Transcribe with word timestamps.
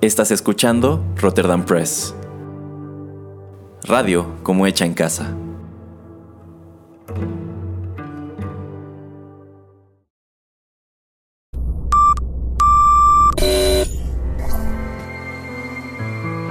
Estás 0.00 0.30
escuchando 0.30 1.04
Rotterdam 1.16 1.64
Press. 1.64 2.14
Radio 3.82 4.36
como 4.44 4.64
hecha 4.68 4.84
en 4.84 4.94
casa. 4.94 5.34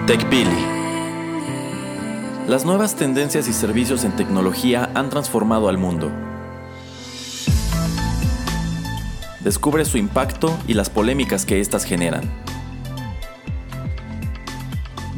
TechPili. 0.07 0.50
Las 2.50 2.66
nuevas 2.66 2.98
tendencias 2.98 3.48
y 3.48 3.54
servicios 3.54 4.04
en 4.04 4.14
tecnología 4.18 4.91
han 4.93 5.09
transformado 5.09 5.70
al 5.70 5.77
mundo. 5.77 6.11
Descubre 9.39 9.86
su 9.86 9.98
impacto 9.98 10.54
y 10.68 10.73
las 10.73 10.89
polémicas 10.89 11.45
que 11.45 11.61
éstas 11.61 11.86
generan. 11.86 12.29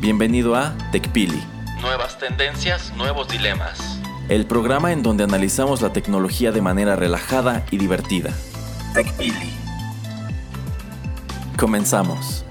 Bienvenido 0.01 0.55
a 0.55 0.77
TechPili. 0.93 1.43
Nuevas 1.81 2.17
tendencias, 2.19 2.93
nuevos 2.95 3.27
dilemas. 3.27 3.99
El 4.29 4.45
programa 4.45 4.93
en 4.93 5.03
donde 5.03 5.25
analizamos 5.25 5.81
la 5.81 5.91
tecnología 5.91 6.53
de 6.53 6.61
manera 6.61 6.95
relajada 6.95 7.65
y 7.69 7.77
divertida. 7.77 8.31
TechPili. 8.93 9.51
Comenzamos. 11.57 12.45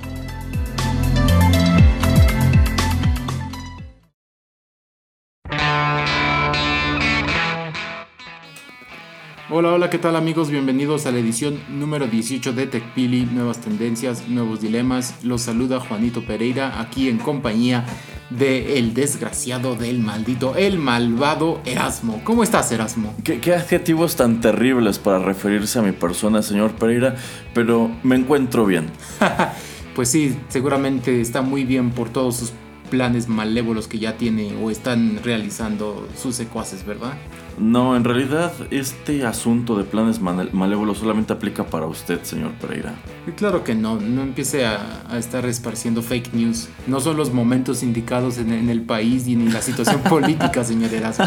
Hola, 9.51 9.73
hola, 9.73 9.89
¿qué 9.89 9.97
tal 9.97 10.15
amigos? 10.15 10.51
Bienvenidos 10.51 11.07
a 11.07 11.11
la 11.11 11.21
edición 11.21 11.59
número 11.71 12.07
18 12.07 12.53
de 12.53 12.67
TechPili, 12.67 13.25
nuevas 13.25 13.63
tendencias, 13.63 14.29
nuevos 14.29 14.61
dilemas. 14.61 15.25
Los 15.25 15.41
saluda 15.41 15.81
Juanito 15.81 16.23
Pereira 16.27 16.79
aquí 16.79 17.09
en 17.09 17.17
compañía 17.17 17.87
de 18.29 18.79
el 18.79 18.93
desgraciado 18.93 19.75
del 19.75 20.01
maldito, 20.01 20.55
el 20.55 20.79
malvado 20.79 21.63
Erasmo. 21.65 22.21
¿Cómo 22.25 22.43
estás, 22.43 22.71
Erasmo? 22.73 23.15
¿Qué, 23.25 23.41
qué 23.41 23.55
adjetivos 23.55 24.17
tan 24.17 24.43
terribles 24.43 24.99
para 24.99 25.19
referirse 25.19 25.79
a 25.79 25.83
mi 25.83 25.93
persona, 25.93 26.43
señor 26.43 26.73
Pereira, 26.73 27.17
pero 27.55 27.91
me 28.03 28.17
encuentro 28.17 28.67
bien. 28.67 28.91
pues 29.95 30.11
sí, 30.11 30.37
seguramente 30.51 31.23
está 31.23 31.41
muy 31.41 31.65
bien 31.65 31.93
por 31.93 32.11
todos 32.11 32.37
sus 32.37 32.53
planes 32.91 33.29
malévolos 33.29 33.89
que 33.89 33.99
ya 33.99 34.19
tiene 34.19 34.55
o 34.63 34.71
están 34.71 35.21
realizando 35.25 36.07
sus 36.21 36.37
secuaces, 36.37 36.85
¿verdad? 36.85 37.15
No, 37.61 37.97
en 37.97 38.05
realidad 38.05 38.53
este 38.71 39.27
asunto 39.27 39.77
de 39.77 39.85
planes 39.85 40.21
malévolos 40.21 40.99
solamente 40.99 41.33
aplica 41.33 41.65
para 41.65 41.87
usted, 41.87 42.23
señor 42.23 42.53
Pereira. 42.53 42.95
claro 43.37 43.65
que 43.65 43.75
no, 43.75 44.01
no 44.01 44.23
empiece 44.23 44.65
a, 44.67 45.05
estar 45.19 45.45
esparciendo 45.47 46.03
fake 46.03 46.33
news. 46.35 46.69
No 46.87 47.01
son 47.01 47.17
los 47.17 47.33
momentos 47.33 47.83
indicados 47.83 48.39
en, 48.39 48.69
el 48.69 48.83
país 48.83 49.27
y 49.27 49.33
en 49.33 49.53
la 49.53 49.63
situación 49.63 50.01
política, 50.09 50.65
señor 50.65 50.93
Erasmo. 50.95 51.27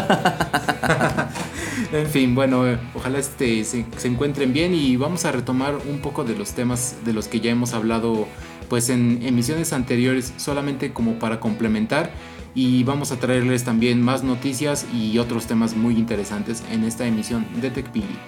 en 1.92 2.06
fin, 2.06 2.34
bueno, 2.34 2.64
ojalá 2.94 3.18
este, 3.18 3.64
se, 3.64 3.84
se 3.96 4.08
encuentren 4.08 4.52
bien 4.52 4.74
y 4.74 4.96
vamos 4.96 5.24
a 5.24 5.32
retomar 5.32 5.76
un 5.88 6.00
poco 6.00 6.24
de 6.24 6.36
los 6.36 6.52
temas 6.52 6.96
de 7.04 7.12
los 7.12 7.28
que 7.28 7.40
ya 7.40 7.50
hemos 7.50 7.74
hablado 7.74 8.26
pues 8.68 8.88
en 8.88 9.20
emisiones 9.22 9.74
anteriores 9.74 10.32
solamente 10.38 10.94
como 10.94 11.18
para 11.18 11.40
complementar 11.40 12.10
y 12.54 12.84
vamos 12.84 13.12
a 13.12 13.18
traerles 13.18 13.64
también 13.64 14.02
más 14.02 14.22
noticias 14.24 14.86
y 14.92 15.18
otros 15.18 15.46
temas 15.46 15.74
muy 15.74 15.96
interesantes 15.96 16.62
en 16.70 16.84
esta 16.84 17.06
emisión 17.06 17.46
de 17.60 17.70
TechPili. 17.70 18.18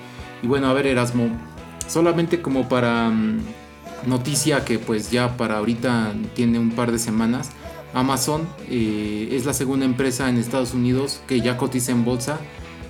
Y 0.42 0.47
bueno, 0.47 0.69
a 0.69 0.72
ver 0.72 0.86
Erasmo, 0.86 1.28
solamente 1.89 2.41
como 2.41 2.69
para 2.69 3.11
mm, 3.11 3.41
noticia 4.06 4.64
que 4.64 4.78
pues 4.78 5.11
ya 5.11 5.36
para 5.36 5.58
ahorita 5.58 6.12
tiene 6.34 6.58
un 6.58 6.70
par 6.70 6.92
de 6.92 6.98
semanas, 6.98 7.50
Amazon 7.92 8.48
eh, 8.69 9.28
es 9.33 9.47
la 9.47 9.52
segunda 9.52 9.84
empresa 9.84 10.28
en 10.28 10.36
Estados 10.36 10.75
Unidos 10.75 11.20
que 11.29 11.41
ya 11.41 11.56
cotiza 11.56 11.92
en 11.92 12.05
bolsa 12.05 12.41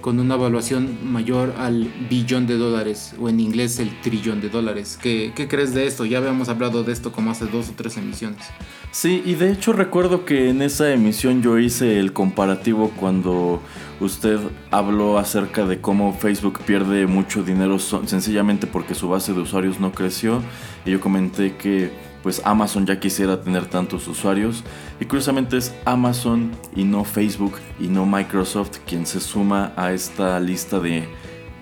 con 0.04 0.20
una 0.20 0.34
evaluación 0.34 0.98
mayor 1.10 1.54
al 1.56 1.90
billón 2.10 2.46
de 2.46 2.58
dólares, 2.58 3.14
o 3.18 3.30
en 3.30 3.40
inglés 3.40 3.78
el 3.78 4.02
trillón 4.02 4.42
de 4.42 4.50
dólares. 4.50 4.98
¿Qué, 5.00 5.32
¿Qué, 5.34 5.48
crees 5.48 5.72
de 5.72 5.86
esto? 5.86 6.04
Ya 6.04 6.18
habíamos 6.18 6.50
hablado 6.50 6.84
de 6.84 6.92
esto 6.92 7.10
como 7.10 7.30
hace 7.30 7.46
dos 7.46 7.70
o 7.70 7.72
tres 7.74 7.96
emisiones. 7.96 8.44
Sí, 8.90 9.22
y 9.24 9.34
de 9.34 9.50
hecho 9.50 9.72
recuerdo 9.72 10.26
que 10.26 10.50
en 10.50 10.60
esa 10.60 10.92
emisión 10.92 11.40
yo 11.40 11.58
hice 11.58 11.98
el 12.00 12.12
comparativo 12.12 12.92
cuando 13.00 13.62
usted 13.98 14.38
habló 14.70 15.16
acerca 15.16 15.64
de 15.64 15.80
cómo 15.80 16.12
Facebook 16.12 16.60
pierde 16.66 17.06
mucho 17.06 17.42
dinero 17.42 17.78
sencillamente 17.78 18.66
porque 18.66 18.94
su 18.94 19.08
base 19.08 19.32
de 19.32 19.40
usuarios 19.40 19.80
no 19.80 19.92
creció, 19.92 20.42
y 20.84 20.90
yo 20.90 21.00
comenté 21.00 21.56
que 21.56 21.92
pues 22.24 22.40
Amazon 22.42 22.86
ya 22.86 22.98
quisiera 22.98 23.42
tener 23.42 23.66
tantos 23.66 24.08
usuarios. 24.08 24.64
Y 24.98 25.04
curiosamente 25.04 25.58
es 25.58 25.74
Amazon 25.84 26.52
y 26.74 26.84
no 26.84 27.04
Facebook 27.04 27.56
y 27.78 27.86
no 27.86 28.06
Microsoft 28.06 28.78
quien 28.86 29.04
se 29.04 29.20
suma 29.20 29.74
a 29.76 29.92
esta 29.92 30.40
lista 30.40 30.80
de... 30.80 31.06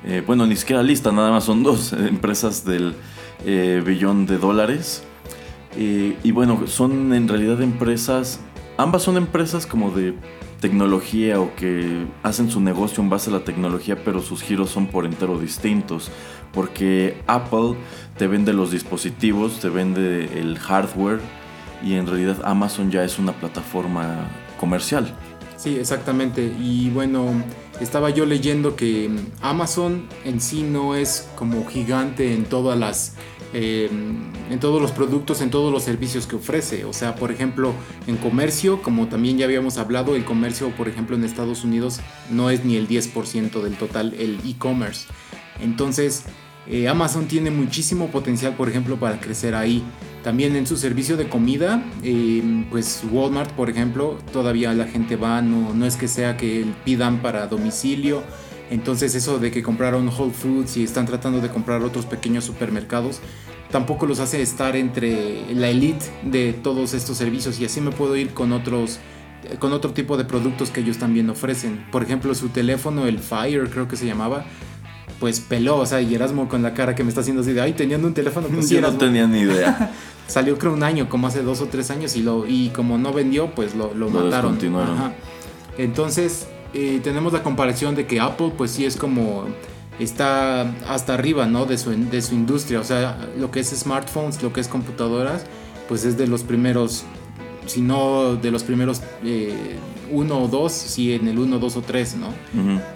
Eh, 0.05 0.23
bueno, 0.25 0.47
ni 0.47 0.55
siquiera 0.55 0.85
lista, 0.85 1.11
nada 1.11 1.33
más 1.33 1.45
son 1.45 1.65
dos 1.65 1.93
empresas 1.93 2.65
del 2.65 2.95
eh, 3.45 3.83
billón 3.85 4.25
de 4.25 4.39
dólares. 4.39 5.03
Eh, 5.77 6.17
y 6.23 6.31
bueno, 6.31 6.69
son 6.69 7.13
en 7.13 7.27
realidad 7.27 7.61
empresas, 7.61 8.39
ambas 8.77 9.03
son 9.03 9.17
empresas 9.17 9.67
como 9.67 9.91
de 9.91 10.15
tecnología 10.63 11.41
o 11.41 11.55
que 11.57 12.07
hacen 12.23 12.49
su 12.49 12.61
negocio 12.61 13.03
en 13.03 13.11
base 13.11 13.31
a 13.31 13.33
la 13.33 13.45
tecnología, 13.45 14.05
pero 14.05 14.23
sus 14.23 14.43
giros 14.43 14.71
son 14.71 14.87
por 14.87 15.05
entero 15.05 15.39
distintos. 15.39 16.11
Porque 16.53 17.21
Apple 17.27 17.75
te 18.17 18.29
vende 18.29 18.53
los 18.53 18.71
dispositivos, 18.71 19.59
te 19.59 19.69
vende 19.69 20.39
el 20.39 20.59
hardware 20.59 21.21
y 21.85 21.95
en 21.95 22.07
realidad 22.07 22.37
Amazon 22.45 22.93
ya 22.93 23.03
es 23.03 23.19
una 23.19 23.33
plataforma 23.33 24.29
comercial. 24.61 25.13
Sí, 25.57 25.77
exactamente. 25.77 26.55
Y 26.61 26.91
bueno, 26.91 27.27
estaba 27.81 28.11
yo 28.11 28.25
leyendo 28.25 28.77
que 28.77 29.11
Amazon 29.41 30.07
en 30.25 30.41
sí 30.41 30.63
no 30.63 30.95
es 30.95 31.29
como 31.35 31.67
gigante 31.67 32.35
en 32.35 32.45
todas 32.45 32.79
las 32.79 33.17
em, 33.53 34.33
en 34.51 34.61
todos 34.61 34.81
los 34.81 34.93
productos, 34.93 35.41
en 35.41 35.51
todos 35.51 35.73
los 35.73 35.83
servicios 35.83 36.27
que 36.27 36.37
ofrece. 36.37 36.85
O 36.85 36.93
sea, 36.93 37.15
por 37.15 37.31
ejemplo, 37.33 37.75
en 38.07 38.17
comercio, 38.17 38.83
como 38.83 39.09
también 39.09 39.39
ya 39.39 39.45
habíamos 39.45 39.79
hablado, 39.79 40.15
el 40.15 40.25
comercio, 40.25 40.71
por 40.71 40.89
ejemplo, 40.89 41.17
en 41.17 41.25
Estados 41.25 41.65
Unidos 41.65 42.01
no 42.31 42.51
es 42.51 42.65
ni 42.65 42.77
el 42.77 42.89
10% 42.89 43.63
del 43.63 43.77
total 43.77 44.15
el 44.19 44.41
e-commerce. 44.45 45.07
Entonces, 45.61 46.25
eh, 46.67 46.89
Amazon 46.89 47.27
tiene 47.27 47.51
muchísimo 47.51 48.09
potencial, 48.09 48.55
por 48.55 48.69
ejemplo, 48.69 48.97
para 48.97 49.21
crecer 49.21 49.55
ahí. 49.55 49.83
También 50.23 50.55
en 50.55 50.67
su 50.67 50.77
servicio 50.77 51.17
de 51.17 51.29
comida, 51.29 51.83
eh, 52.05 52.65
pues 52.71 53.03
Walmart, 53.11 53.51
por 53.53 53.69
ejemplo, 53.69 54.19
todavía 54.33 54.73
la 54.73 54.87
gente 54.87 55.17
va, 55.17 55.43
no, 55.43 55.75
no 55.75 55.85
es 55.85 55.97
que 55.97 56.07
sea 56.07 56.37
que 56.37 56.65
pidan 56.85 57.21
para 57.21 57.49
domicilio. 57.49 58.23
Entonces 58.73 59.15
eso 59.15 59.39
de 59.39 59.51
que 59.51 59.63
compraron 59.63 60.09
Whole 60.09 60.33
Foods 60.33 60.79
y 60.79 60.85
están 60.85 61.05
tratando 61.05 61.43
de 61.43 61.51
comprar 61.51 61.83
otros 61.83 62.07
pequeños 62.07 62.45
supermercados, 62.45 63.21
tampoco 63.71 64.07
los 64.07 64.19
hace 64.19 64.41
estar 64.41 64.77
entre 64.77 65.55
la 65.55 65.69
elite 65.69 66.07
de 66.23 66.55
todos 66.55 66.95
estos 66.95 67.19
servicios. 67.19 67.61
Y 67.61 67.67
así 67.67 67.83
me 67.83 67.91
puedo 67.91 68.17
ir 68.17 68.33
con 68.33 68.53
otros 68.53 68.99
con 69.59 69.73
otro 69.73 69.91
tipo 69.91 70.17
de 70.17 70.25
productos 70.25 70.71
que 70.71 70.81
ellos 70.81 70.97
también 70.97 71.29
ofrecen. 71.29 71.85
Por 71.93 72.03
ejemplo, 72.03 72.35
su 72.35 72.49
teléfono, 72.49 73.07
el 73.07 73.19
Fire 73.19 73.69
creo 73.69 73.89
que 73.89 73.97
se 73.97 74.07
llamaba, 74.07 74.47
pues 75.21 75.41
peló, 75.41 75.79
o 75.79 75.85
sea, 75.85 76.01
y 76.01 76.15
Erasmo 76.15 76.49
con 76.49 76.63
la 76.63 76.73
cara 76.73 76.95
que 76.95 77.03
me 77.03 77.11
está 77.11 77.21
haciendo 77.21 77.43
así 77.43 77.53
de, 77.53 77.61
ay, 77.61 77.75
teniendo 77.75 78.07
un 78.07 78.15
teléfono, 78.15 78.49
pues 78.49 78.69
Yo 78.71 78.81
no 78.81 78.97
tenía 78.97 79.27
ni 79.27 79.41
idea. 79.41 79.93
Salió 80.29 80.57
creo 80.57 80.73
un 80.73 80.83
año, 80.85 81.11
como 81.11 81.27
hace 81.27 81.43
dos 81.43 81.61
o 81.61 81.67
tres 81.67 81.91
años, 81.91 82.17
y, 82.17 82.23
lo, 82.23 82.47
y 82.47 82.71
como 82.71 82.97
no 82.97 83.13
vendió, 83.13 83.55
pues 83.55 83.75
lo, 83.75 83.93
lo, 83.93 84.09
mataron. 84.09 84.59
Entonces, 85.77 86.47
eh, 86.75 87.01
tenemos 87.03 87.33
la 87.33 87.43
comparación 87.43 87.95
de 87.95 88.07
que 88.07 88.21
Apple, 88.21 88.53
pues 88.57 88.71
sí 88.71 88.85
es 88.85 88.97
como, 88.97 89.45
está 89.99 90.63
hasta 90.89 91.15
arriba, 91.15 91.47
¿no? 91.47 91.67
De 91.67 91.79
su, 91.79 91.91
de 91.91 92.23
su 92.23 92.35
industria, 92.35 92.81
o 92.81 92.85
sea, 92.85 93.29
lo 93.39 93.51
que 93.51 93.61
es 93.61 93.71
smartphones, 93.71 94.43
lo 94.43 94.53
que 94.53 94.61
es 94.61 94.69
computadoras, 94.69 95.45
pues 95.89 96.05
es 96.05 96.17
de 96.17 96.27
los 96.27 96.43
primeros, 96.43 97.05
si 97.67 97.81
no 97.81 98.37
de 98.37 98.51
los 98.51 98.63
primeros... 98.63 99.03
Eh, 99.25 99.79
uno 100.13 100.43
o 100.43 100.49
dos, 100.49 100.73
si 100.73 101.15
en 101.15 101.27
el 101.27 101.39
uno, 101.39 101.59
dos 101.59 101.77
o 101.77 101.83
tres, 101.83 102.15
¿no? 102.17 102.29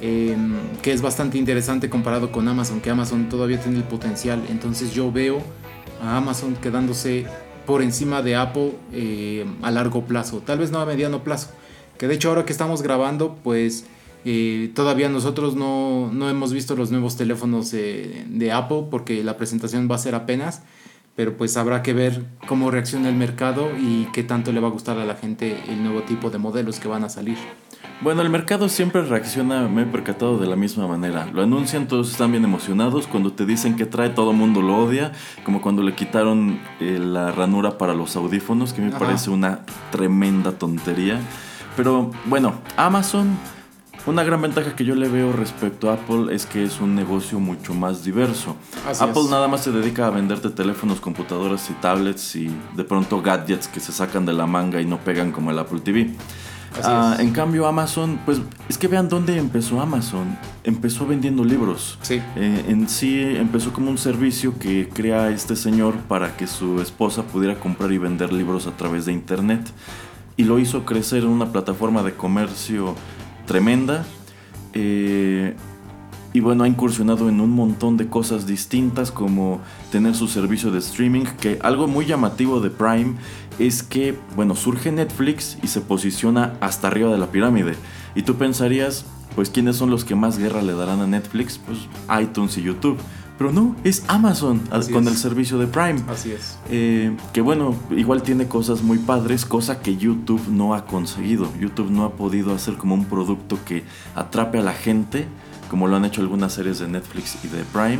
Em, 0.00 0.55
que 0.82 0.93
es 0.93 1.02
bastante 1.02 1.38
interesante 1.38 1.88
comparado 1.88 2.31
con 2.31 2.46
Amazon, 2.46 2.81
que 2.81 2.90
Amazon 2.90 3.28
todavía 3.28 3.58
tiene 3.58 3.78
el 3.78 3.84
potencial. 3.84 4.44
Entonces 4.50 4.93
yo 4.93 5.11
veo 5.11 5.40
a 6.02 6.19
Amazon 6.19 6.55
quedándose 6.56 7.26
por 7.64 7.82
encima 7.82 8.23
de 8.23 8.37
Apple 8.37 8.73
eh, 8.93 9.44
a 9.62 9.70
largo 9.70 10.05
plazo, 10.05 10.40
tal 10.44 10.58
vez 10.58 10.70
no 10.70 10.78
a 10.78 10.87
mediano 10.87 11.25
plazo. 11.25 11.49
Que 11.98 12.08
de 12.08 12.14
hecho 12.14 12.28
ahora 12.28 12.44
que 12.44 12.52
estamos 12.52 12.82
grabando, 12.82 13.37
pues 13.43 13.87
eh, 14.25 14.70
todavía 14.75 15.08
nosotros 15.08 15.54
no, 15.56 16.10
no, 16.12 16.28
hemos 16.28 16.52
visto 16.52 16.76
los 16.76 16.90
nuevos 16.90 17.16
teléfonos 17.16 17.70
de 17.70 18.52
Apple 18.52 18.84
porque 18.90 19.22
la 19.22 19.37
presentación 19.37 19.88
va 19.90 19.96
a 19.96 19.98
ser 19.98 20.14
apenas 20.14 20.62
pero 21.16 21.37
pues 21.37 21.56
habrá 21.56 21.82
que 21.82 21.94
ver 21.94 22.26
cómo 22.46 22.70
reacciona 22.70 23.08
el 23.08 23.16
mercado 23.16 23.70
y 23.76 24.04
qué 24.12 24.22
tanto 24.22 24.52
le 24.52 24.60
va 24.60 24.69
a 24.69 24.70
gustar 24.70 24.98
a 24.98 25.06
la 25.06 25.14
gente 25.14 25.58
el 25.66 25.82
nuevo 25.82 26.02
tipo 26.02 26.28
de 26.28 26.37
modelos 26.37 26.78
que 26.78 26.88
van 26.88 27.04
a 27.04 27.08
salir. 27.08 27.38
Bueno, 28.02 28.20
el 28.20 28.28
mercado 28.28 28.69
siempre 28.69 29.00
reacciona, 29.00 29.66
me 29.66 29.82
he 29.82 29.87
percatado 29.87 30.37
de 30.37 30.46
la 30.46 30.56
misma 30.56 30.87
manera. 30.87 31.26
Lo 31.32 31.42
anuncian, 31.42 31.88
todos 31.88 32.10
están 32.10 32.32
bien 32.32 32.44
emocionados. 32.44 33.06
Cuando 33.06 33.32
te 33.32 33.46
dicen 33.46 33.76
que 33.76 33.87
trae, 33.87 34.10
todo 34.10 34.32
el 34.32 34.37
mundo 34.37 34.60
lo 34.60 34.76
odia. 34.76 35.12
Como 35.42 35.62
cuando 35.62 35.82
le 35.82 35.94
quitaron 35.94 36.60
eh, 36.81 36.99
la 37.00 37.32
ranura 37.32 37.78
para 37.78 37.94
los 37.94 38.14
audífonos, 38.14 38.75
que 38.75 38.82
me 38.82 38.90
parece 38.90 39.31
una 39.31 39.60
tremenda 39.90 40.52
tontería. 40.52 41.19
Pero 41.76 42.11
bueno, 42.25 42.55
Amazon, 42.76 43.37
una 44.06 44.25
gran 44.25 44.40
ventaja 44.40 44.75
que 44.75 44.84
yo 44.84 44.94
le 44.94 45.08
veo 45.08 45.32
respecto 45.32 45.90
a 45.90 45.94
Apple 45.94 46.34
es 46.34 46.46
que 46.46 46.64
es 46.64 46.81
un 46.81 46.94
negocio 46.94 47.38
mucho 47.38 47.75
más 47.75 48.05
diverso. 48.05 48.56
Apple 48.87 49.25
nada 49.31 49.49
más 49.49 49.64
se 49.64 49.73
dedica 49.73 50.06
a 50.06 50.11
venderte 50.11 50.50
teléfonos, 50.50 51.00
computadoras 51.00 51.69
y 51.70 51.75
tablets 51.75 52.37
y 52.37 52.50
de 52.75 52.84
pronto 52.84 53.20
gadgets 53.20 53.69
que 53.69 53.81
se 53.81 53.93
sacan 53.93 54.25
de 54.25 54.32
la 54.32 54.46
manga 54.46 54.81
y 54.81 54.87
no 54.87 54.99
pegan 54.99 55.32
como 55.32 55.50
el 55.50 55.58
Apple 55.58 55.81
TV. 55.81 56.14
Ah, 56.82 57.17
en 57.19 57.31
cambio, 57.31 57.67
Amazon, 57.67 58.20
pues 58.25 58.40
es 58.69 58.78
que 58.78 58.88
vean 58.88 59.08
dónde 59.08 59.38
empezó 59.38 59.81
Amazon. 59.81 60.38
Empezó 60.64 61.06
vendiendo 61.06 61.44
libros. 61.44 61.99
Sí. 62.02 62.20
Eh, 62.37 62.64
en 62.69 62.88
sí 62.88 63.20
empezó 63.20 63.73
como 63.73 63.90
un 63.90 63.99
servicio 63.99 64.58
que 64.58 64.88
crea 64.88 65.31
este 65.31 65.56
señor 65.56 65.94
para 66.08 66.37
que 66.37 66.46
su 66.46 66.81
esposa 66.81 67.23
pudiera 67.23 67.58
comprar 67.58 67.93
y 67.93 67.99
vender 67.99 68.32
libros 68.32 68.67
a 68.67 68.73
través 68.73 69.06
de 69.06 69.12
internet. 69.12 69.61
Y 70.37 70.44
lo 70.44 70.59
hizo 70.59 70.85
crecer 70.85 71.23
en 71.23 71.29
una 71.29 71.53
plataforma 71.53 72.03
de 72.03 72.15
comercio 72.15 72.94
tremenda. 73.47 74.05
Eh, 74.75 75.55
y 76.37 76.41
bueno, 76.41 76.65
ha 76.65 76.69
incursionado 76.69 77.31
en 77.31 77.41
un 77.41 77.50
montón 77.50 77.97
de 77.97 78.09
cosas 78.09 78.47
distintas 78.47 79.11
como 79.11 79.62
tener 79.91 80.15
su 80.15 80.29
servicio 80.29 80.71
de 80.71 80.81
streaming, 80.81 81.25
que 81.41 81.59
algo 81.62 81.88
muy 81.88 82.05
llamativo 82.05 82.61
de 82.61 82.69
Prime 82.69 83.15
es 83.59 83.83
que, 83.83 84.19
bueno, 84.35 84.55
surge 84.55 84.93
Netflix 84.93 85.56
y 85.62 85.69
se 85.69 85.81
posiciona 85.81 86.53
hasta 86.61 86.88
arriba 86.88 87.11
de 87.11 87.17
la 87.17 87.29
pirámide. 87.29 87.75
Y 88.15 88.21
tú 88.21 88.35
pensarías, 88.35 89.06
pues, 89.35 89.49
¿quiénes 89.49 89.77
son 89.77 89.88
los 89.88 90.05
que 90.05 90.15
más 90.15 90.38
guerra 90.38 90.61
le 90.61 90.75
darán 90.75 91.00
a 91.00 91.06
Netflix? 91.06 91.59
Pues 91.59 91.79
iTunes 92.21 92.59
y 92.59 92.62
YouTube. 92.65 92.99
Pero 93.38 93.53
no, 93.53 93.77
es 93.85 94.03
Amazon 94.09 94.61
con 94.93 95.06
el 95.09 95.17
servicio 95.17 95.59
de 95.59 95.67
Prime. 95.67 96.03
Así 96.09 96.33
es. 96.33 96.59
Eh, 96.71 97.15
que 97.35 97.43
bueno, 97.43 97.75
igual 97.91 98.23
tiene 98.23 98.49
cosas 98.49 98.83
muy 98.83 98.99
padres, 98.99 99.44
cosa 99.44 99.81
que 99.81 99.97
YouTube 99.97 100.49
no 100.49 100.75
ha 100.75 100.87
conseguido. 100.87 101.53
YouTube 101.61 101.91
no 101.91 102.05
ha 102.05 102.12
podido 102.12 102.55
hacer 102.55 102.77
como 102.77 102.94
un 102.94 103.05
producto 103.05 103.59
que 103.65 103.85
atrape 104.15 104.59
a 104.59 104.62
la 104.62 104.73
gente 104.73 105.27
como 105.69 105.88
lo 105.88 105.97
han 105.97 106.05
hecho 106.05 106.21
algunas 106.21 106.53
series 106.53 106.79
de 106.79 106.88
Netflix 106.88 107.38
y 107.44 107.49
de 107.49 107.65
Prime. 107.65 107.99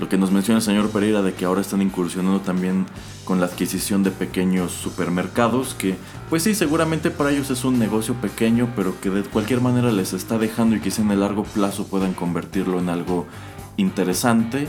Lo 0.00 0.08
que 0.08 0.18
nos 0.18 0.32
menciona 0.32 0.58
el 0.58 0.64
señor 0.64 0.90
Pereira 0.90 1.22
de 1.22 1.34
que 1.34 1.44
ahora 1.44 1.60
están 1.60 1.82
incursionando 1.82 2.40
también 2.40 2.86
con 3.24 3.40
la 3.40 3.46
adquisición 3.46 4.02
de 4.02 4.10
pequeños 4.10 4.72
supermercados, 4.72 5.74
que 5.74 5.96
pues 6.28 6.42
sí, 6.42 6.54
seguramente 6.54 7.10
para 7.10 7.30
ellos 7.30 7.50
es 7.50 7.64
un 7.64 7.78
negocio 7.78 8.14
pequeño, 8.14 8.72
pero 8.74 8.98
que 9.00 9.10
de 9.10 9.22
cualquier 9.22 9.60
manera 9.60 9.92
les 9.92 10.12
está 10.12 10.38
dejando 10.38 10.74
y 10.74 10.80
quizá 10.80 11.02
en 11.02 11.10
el 11.10 11.20
largo 11.20 11.44
plazo 11.44 11.86
puedan 11.86 12.14
convertirlo 12.14 12.80
en 12.80 12.88
algo 12.88 13.26
interesante. 13.76 14.66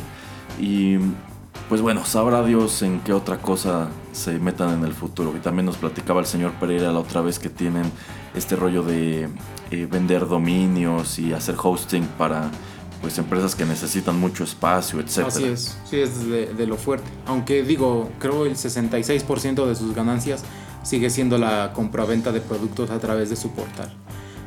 Y 0.60 0.98
pues 1.70 1.82
bueno, 1.82 2.06
sabrá 2.06 2.44
Dios 2.44 2.82
en 2.82 3.00
qué 3.00 3.14
otra 3.14 3.38
cosa 3.38 3.90
se 4.12 4.38
metan 4.40 4.80
en 4.80 4.86
el 4.86 4.94
futuro. 4.94 5.34
Y 5.36 5.40
también 5.40 5.66
nos 5.66 5.78
platicaba 5.78 6.20
el 6.20 6.26
señor 6.26 6.52
Pereira 6.54 6.92
la 6.92 7.00
otra 7.00 7.22
vez 7.22 7.40
que 7.40 7.50
tienen 7.50 7.92
este 8.36 8.56
rollo 8.56 8.84
de 8.84 9.30
eh, 9.72 9.88
vender 9.90 10.28
dominios 10.28 11.20
y 11.20 11.34
hacer 11.34 11.56
hosting 11.62 12.06
para 12.18 12.52
pues 13.02 13.18
empresas 13.18 13.54
que 13.54 13.66
necesitan 13.66 14.18
mucho 14.18 14.46
espacio, 14.46 15.02
etc. 15.02 15.26
Así 15.28 15.44
es, 15.44 15.78
sí 15.84 16.00
es 16.00 16.26
de, 16.26 16.68
lo 16.68 16.78
fuerte. 16.78 17.10
Aunque 17.26 17.62
digo, 17.62 18.10
creo 18.18 18.46
el 18.46 18.56
66% 18.56 19.66
de 19.66 19.76
sus 19.76 19.94
ganancias 19.94 20.44
sigue 20.84 21.10
siendo 21.10 21.38
la 21.38 21.74
compraventa 21.74 22.32
de 22.32 22.40
productos 22.40 22.92
a 22.92 23.00
través 23.00 23.30
de 23.30 23.36
su 23.36 23.52
portal. 23.52 23.92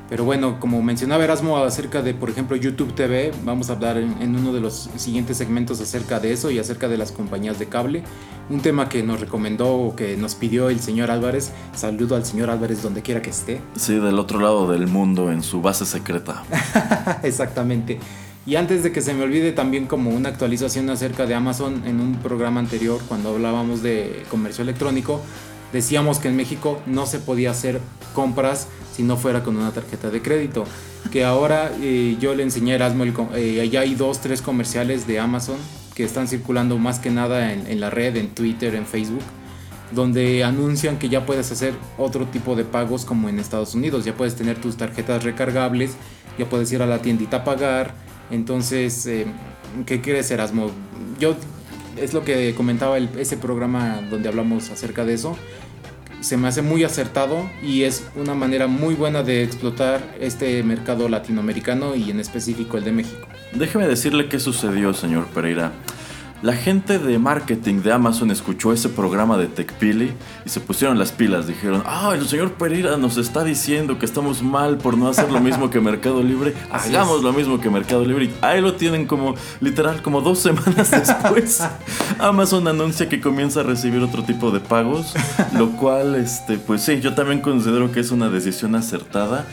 Pero 0.09 0.25
bueno, 0.25 0.61
como 0.61 0.81
mencionaba 0.83 1.25
Erasmo 1.25 1.57
acerca 1.59 2.01
de, 2.01 2.15
por 2.15 2.31
ejemplo, 2.31 2.57
YouTube 2.57 2.95
TV, 2.95 3.33
vamos 3.45 3.71
a 3.71 3.73
hablar 3.73 3.97
en, 3.97 4.37
uno 4.37 4.53
de 4.53 4.61
los 4.61 4.89
siguientes 4.97 5.37
segmentos 5.37 5.81
acerca 5.81 6.21
de 6.21 6.33
eso 6.33 6.51
y 6.51 6.61
acerca 6.61 6.89
de 6.89 6.97
las 6.97 7.11
compañías 7.11 7.59
de 7.59 7.67
cable. 7.67 8.05
Un 8.49 8.61
tema 8.61 8.89
que 8.89 9.03
nos 9.03 9.21
recomendó 9.21 9.75
o 9.75 9.97
que 9.97 10.17
nos 10.17 10.37
pidió 10.37 10.71
el 10.71 10.79
señor 10.79 11.11
Álvarez. 11.11 11.51
Saludo 11.75 12.15
al 12.15 12.25
señor 12.25 12.51
Álvarez 12.51 12.83
donde 12.83 13.03
quiera 13.03 13.21
que 13.21 13.31
esté. 13.31 13.61
Sí, 13.75 13.95
del 13.95 14.21
otro 14.21 14.39
lado 14.39 14.71
del 14.71 14.87
mundo, 14.87 15.33
en 15.33 15.43
su 15.43 15.61
base 15.61 15.85
secreta. 15.85 16.45
Exactamente. 17.25 17.99
Y 18.47 18.55
antes 18.55 18.85
de 18.85 18.93
que 18.93 19.03
se 19.03 19.13
me 19.13 19.25
olvide 19.25 19.51
también 19.51 19.87
como 19.87 20.11
una 20.11 20.29
actualización 20.29 20.89
acerca 20.89 21.27
de 21.27 21.35
Amazon 21.35 21.83
en 21.85 21.99
un 22.01 22.15
programa 22.15 22.61
anterior 22.61 23.01
cuando 23.09 23.31
hablábamos 23.31 23.83
de 23.83 24.23
comercio 24.31 24.63
electrónico, 24.63 25.21
decíamos 25.73 26.19
que 26.19 26.29
en 26.29 26.37
México 26.37 26.81
no 26.87 27.07
se 27.07 27.19
podía 27.19 27.51
hacer 27.51 27.81
compras 28.15 28.69
si 28.97 29.03
no 29.03 29.17
fuera 29.17 29.43
con 29.43 29.57
una 29.57 29.71
tarjeta 29.73 30.11
de 30.11 30.23
crédito. 30.23 30.65
Que 31.13 31.25
ahora 31.25 31.71
eh, 31.81 32.17
yo 32.19 32.35
le 32.35 32.43
enseñé 32.43 32.73
a 32.73 32.77
Erasmo, 32.77 33.05
eh, 33.35 33.61
allá 33.61 33.81
hay 33.81 33.95
dos, 33.95 34.21
tres 34.21 34.43
comerciales 34.43 35.07
de 35.07 35.21
Amazon 35.21 35.57
que 35.95 36.05
están 36.05 36.29
circulando 36.29 36.77
más 36.79 36.99
que 36.99 37.11
nada 37.11 37.53
en, 37.53 37.81
la 37.81 37.89
red, 37.89 38.17
en 38.17 38.29
Twitter, 38.29 38.75
en 38.75 38.85
Facebook, 38.85 39.23
donde 39.93 40.45
anuncian 40.45 40.99
que 40.99 41.09
ya 41.09 41.25
puedes 41.25 41.51
hacer 41.51 41.73
otro 41.97 42.27
tipo 42.27 42.55
de 42.55 42.65
pagos 42.65 43.07
como 43.07 43.31
en 43.31 43.39
Estados 43.39 43.75
Unidos. 43.75 44.05
Ya 44.05 44.15
puedes 44.15 44.37
tener 44.37 44.61
tus 44.61 44.77
tarjetas 44.77 45.25
recargables, 45.25 45.93
ya 46.39 46.47
puedes 46.49 46.71
ir 46.73 46.83
a 46.83 46.87
la 46.87 47.01
tiendita 47.01 47.39
a 47.39 47.45
pagar. 47.45 47.95
Entonces, 48.31 49.07
eh, 49.07 49.27
¿qué 49.87 50.03
quieres, 50.03 50.31
Erasmo? 50.31 50.71
Yo, 51.19 51.35
es 51.97 52.15
lo 52.15 52.25
que 52.25 52.55
comentaba 52.55 52.99
ese 52.99 53.37
programa 53.37 54.03
donde 54.11 54.29
hablamos 54.29 54.71
acerca 54.71 55.05
de 55.05 55.15
eso 55.15 55.37
se 56.21 56.37
me 56.37 56.49
hace 56.49 56.63
muy 56.63 56.83
acertado 56.85 57.49
y 57.63 57.83
es 57.83 58.09
una 58.17 58.35
manera 58.35 58.67
muy 58.67 58.95
buena 58.95 59.23
de 59.23 59.43
explotar 59.43 60.17
este 60.21 60.63
mercado 60.63 61.09
latinoamericano 61.09 61.95
y 61.95 62.11
en 62.11 62.21
específico 62.21 62.79
el 62.79 62.85
de 62.85 62.93
México. 62.93 63.29
Déjeme 63.53 63.87
decirle 63.87 64.29
qué 64.29 64.41
sucedió, 64.41 64.93
señor 64.93 65.27
Pereira. 65.27 65.73
La 66.43 66.53
gente 66.53 66.99
de 66.99 67.19
marketing 67.19 67.81
de 67.81 67.93
Amazon 67.93 68.31
escuchó 68.31 68.73
ese 68.73 68.91
programa 68.91 69.39
de 69.39 69.47
TechPili 69.47 70.13
y 70.45 70.49
se 70.49 70.61
pusieron 70.61 70.99
las 70.99 71.11
pilas. 71.11 71.47
Dijeron, 71.47 71.83
ah, 71.87 72.13
el 72.15 72.29
señor 72.29 72.53
Pereira 72.53 72.99
nos 72.99 73.17
está 73.17 73.43
diciendo 73.43 73.99
que 73.99 74.05
estamos 74.05 74.43
mal 74.43 74.77
por 74.77 74.99
no 74.99 75.09
hacer 75.09 75.33
lo 75.33 75.41
mismo 75.41 75.71
que 75.71 75.81
Mercado 75.81 76.23
Libre. 76.23 76.55
Hagamos 76.71 77.23
lo 77.23 77.33
mismo 77.33 77.59
que 77.59 77.71
Mercado 77.71 78.05
Libre. 78.05 78.31
ahí 78.43 78.61
lo 78.61 78.75
tienen 78.75 79.07
como, 79.07 79.35
literal, 79.61 80.03
como 80.03 80.21
dos 80.21 80.39
semanas 80.41 80.91
después. 80.91 81.63
Amazon 82.19 82.69
anuncia 82.69 83.09
que 83.09 83.19
comienza 83.19 83.61
a 83.61 83.63
recibir 83.63 84.03
otro 84.03 84.23
tipo 84.23 84.51
de 84.51 84.61
pagos, 84.61 85.15
lo 85.57 85.73
cual, 85.73 86.17
este, 86.17 86.59
pues 86.59 86.83
sí, 86.83 87.01
yo 87.01 87.15
también 87.15 87.41
considero 87.41 87.91
que 87.93 88.01
es 88.01 88.11
una 88.11 88.29
decisión 88.29 88.75
acertada. 88.75 89.47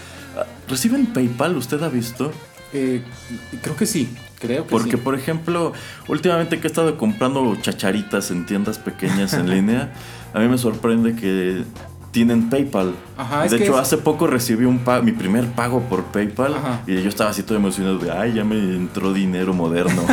¿Reciben 0.68 1.06
PayPal? 1.08 1.56
¿Usted 1.56 1.82
ha 1.82 1.90
visto? 1.90 2.32
Eh, 2.74 3.04
creo 3.62 3.76
que 3.78 3.86
sí. 3.86 4.10
Creo 4.44 4.64
que 4.66 4.70
Porque, 4.70 4.98
por 4.98 5.16
ejemplo, 5.16 5.72
últimamente 6.10 6.60
que 6.60 6.68
he 6.68 6.70
estado 6.70 6.98
comprando 6.98 7.56
chacharitas 7.62 8.30
en 8.30 8.46
tiendas 8.46 8.78
pequeñas 8.78 9.34
en 9.34 9.50
línea, 9.56 9.94
a 10.34 10.40
mí 10.40 10.50
me 10.50 10.58
sorprende 10.58 11.16
que 11.16 11.64
tienen 12.12 12.50
PayPal. 12.50 12.94
de 13.50 13.58
hecho, 13.58 13.78
hace 13.78 13.98
poco 13.98 14.28
recibí 14.28 14.66
un 14.66 14.82
mi 15.04 15.14
primer 15.14 15.48
pago 15.48 15.80
por 15.82 16.04
PayPal 16.04 16.56
y 16.86 17.02
yo 17.02 17.10
estaba 17.10 17.32
así 17.32 17.42
todo 17.44 17.58
emocionado 17.58 17.98
de, 17.98 18.12
ay, 18.12 18.34
ya 18.34 18.44
me 18.44 18.56
entró 18.58 19.14
dinero 19.14 19.54
moderno. 19.54 20.04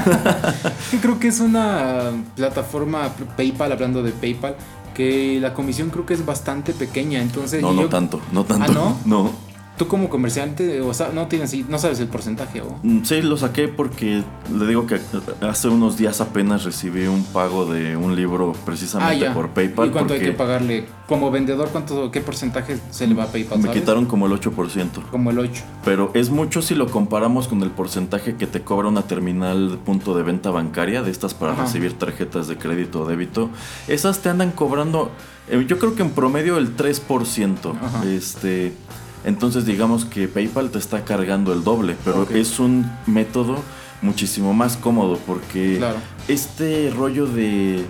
creo 1.02 1.18
que 1.18 1.28
es 1.28 1.40
una 1.40 2.10
plataforma 2.36 3.10
PayPal, 3.36 3.72
hablando 3.72 4.02
de 4.02 4.12
PayPal, 4.12 4.56
que 4.94 5.38
la 5.40 5.52
comisión 5.52 5.90
creo 5.90 6.06
que 6.06 6.14
es 6.14 6.24
bastante 6.24 6.72
pequeña, 6.72 7.20
entonces... 7.20 7.60
No, 7.60 7.72
no 7.72 7.88
tanto, 7.88 8.20
no 8.32 8.44
tanto. 8.44 8.70
¿Ah, 8.70 8.74
no? 8.74 8.96
No. 9.04 9.49
Tú 9.80 9.88
como 9.88 10.10
comerciante, 10.10 10.82
o 10.82 10.92
sea, 10.92 11.08
no 11.08 11.26
tienes, 11.26 11.56
no 11.66 11.78
sabes 11.78 12.00
el 12.00 12.08
porcentaje, 12.08 12.60
¿o? 12.60 12.78
Mm, 12.82 13.02
sí, 13.02 13.22
lo 13.22 13.38
saqué 13.38 13.66
porque 13.66 14.22
le 14.54 14.66
digo 14.66 14.86
que 14.86 15.00
hace 15.40 15.68
unos 15.68 15.96
días 15.96 16.20
apenas 16.20 16.64
recibí 16.64 17.06
un 17.06 17.24
pago 17.24 17.64
de 17.64 17.96
un 17.96 18.14
libro 18.14 18.52
precisamente 18.66 19.28
ah, 19.28 19.32
por 19.32 19.48
PayPal. 19.48 19.88
¿Y 19.88 19.90
cuánto 19.90 20.12
hay 20.12 20.20
que 20.20 20.32
pagarle? 20.32 20.84
Como 21.08 21.30
vendedor, 21.30 21.70
¿cuánto, 21.70 22.10
qué 22.10 22.20
porcentaje 22.20 22.78
se 22.90 23.06
le 23.06 23.14
va 23.14 23.24
a 23.24 23.26
PayPal? 23.28 23.58
Me 23.58 23.70
quitaron 23.70 24.04
como 24.04 24.26
el 24.26 24.32
8%. 24.32 25.08
Como 25.10 25.30
el 25.30 25.38
8. 25.38 25.62
Pero 25.82 26.10
es 26.12 26.28
mucho 26.28 26.60
si 26.60 26.74
lo 26.74 26.90
comparamos 26.90 27.48
con 27.48 27.62
el 27.62 27.70
porcentaje 27.70 28.36
que 28.36 28.46
te 28.46 28.60
cobra 28.60 28.86
una 28.86 29.04
terminal 29.04 29.70
de 29.70 29.76
punto 29.78 30.14
de 30.14 30.22
venta 30.22 30.50
bancaria, 30.50 31.00
de 31.00 31.10
estas 31.10 31.32
para 31.32 31.54
recibir 31.54 31.94
tarjetas 31.94 32.48
de 32.48 32.58
crédito 32.58 33.00
o 33.00 33.06
débito. 33.06 33.48
Esas 33.88 34.18
te 34.18 34.28
andan 34.28 34.50
cobrando, 34.50 35.10
eh, 35.48 35.64
yo 35.66 35.78
creo 35.78 35.94
que 35.94 36.02
en 36.02 36.10
promedio 36.10 36.58
el 36.58 36.76
3%. 36.76 37.72
Este 38.04 38.74
entonces 39.24 39.66
digamos 39.66 40.04
que 40.04 40.28
PayPal 40.28 40.70
te 40.70 40.78
está 40.78 41.04
cargando 41.04 41.52
el 41.52 41.64
doble, 41.64 41.96
pero 42.04 42.28
es 42.30 42.58
un 42.58 42.90
método 43.06 43.56
muchísimo 44.02 44.54
más 44.54 44.76
cómodo 44.76 45.18
porque 45.26 45.80
este 46.28 46.90
rollo 46.90 47.26
de 47.26 47.84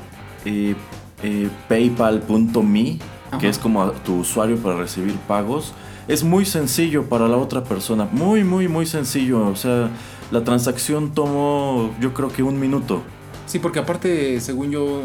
eh, 0.44 0.75
eh, 1.22 1.49
paypal.me, 1.68 2.99
que 3.38 3.49
es 3.49 3.58
como 3.58 3.90
tu 3.92 4.20
usuario 4.20 4.56
para 4.56 4.76
recibir 4.76 5.14
pagos, 5.28 5.72
es 6.08 6.25
muy 6.25 6.44
sencillo 6.44 7.04
para 7.04 7.28
la 7.28 7.37
otra 7.37 7.62
persona, 7.62 8.08
muy, 8.10 8.42
muy, 8.42 8.66
muy 8.66 8.87
sencillo. 8.87 9.46
O 9.46 9.54
sea, 9.54 9.90
la 10.30 10.42
transacción 10.42 11.12
tomó 11.12 11.94
yo 12.00 12.12
creo 12.14 12.30
que 12.30 12.42
un 12.42 12.58
minuto. 12.58 13.02
Sí, 13.46 13.58
porque 13.58 13.78
aparte, 13.78 14.40
según 14.40 14.70
yo, 14.70 15.02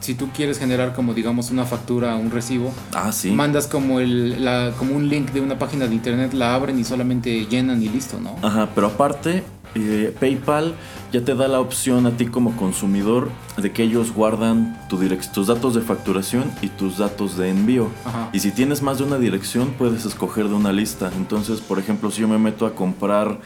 si 0.00 0.14
tú 0.14 0.28
quieres 0.34 0.58
generar 0.58 0.94
como 0.94 1.14
digamos 1.14 1.50
una 1.50 1.64
factura, 1.64 2.16
un 2.16 2.30
recibo, 2.30 2.72
ah, 2.94 3.12
¿sí? 3.12 3.30
mandas 3.30 3.66
como 3.66 4.00
el 4.00 4.44
la, 4.44 4.72
como 4.78 4.94
un 4.94 5.08
link 5.08 5.30
de 5.32 5.40
una 5.40 5.58
página 5.58 5.86
de 5.86 5.94
internet, 5.94 6.32
la 6.32 6.54
abren 6.54 6.78
y 6.78 6.84
solamente 6.84 7.46
llenan 7.46 7.82
y 7.82 7.88
listo, 7.88 8.20
¿no? 8.20 8.36
Ajá, 8.42 8.68
pero 8.74 8.88
aparte 8.88 9.42
eh, 9.74 10.14
PayPal 10.18 10.74
ya 11.12 11.24
te 11.24 11.34
da 11.34 11.48
la 11.48 11.60
opción 11.60 12.06
a 12.06 12.16
ti 12.16 12.26
como 12.26 12.56
consumidor 12.56 13.30
de 13.56 13.72
que 13.72 13.82
ellos 13.82 14.12
guardan 14.12 14.78
tu 14.88 14.98
tus 15.32 15.46
datos 15.46 15.74
de 15.74 15.80
facturación 15.80 16.50
y 16.62 16.68
tus 16.68 16.98
datos 16.98 17.36
de 17.36 17.50
envío. 17.50 17.90
Y 18.32 18.40
si 18.40 18.50
tienes 18.50 18.82
más 18.82 18.98
de 18.98 19.04
una 19.04 19.18
dirección, 19.18 19.74
puedes 19.78 20.04
escoger 20.04 20.48
de 20.48 20.54
una 20.54 20.72
lista. 20.72 21.10
Entonces, 21.16 21.60
por 21.60 21.78
ejemplo, 21.78 22.10
si 22.10 22.22
yo 22.22 22.28
me 22.28 22.38
meto 22.38 22.66
a 22.66 22.74
comprar 22.74 23.40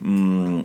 mmm, 0.00 0.60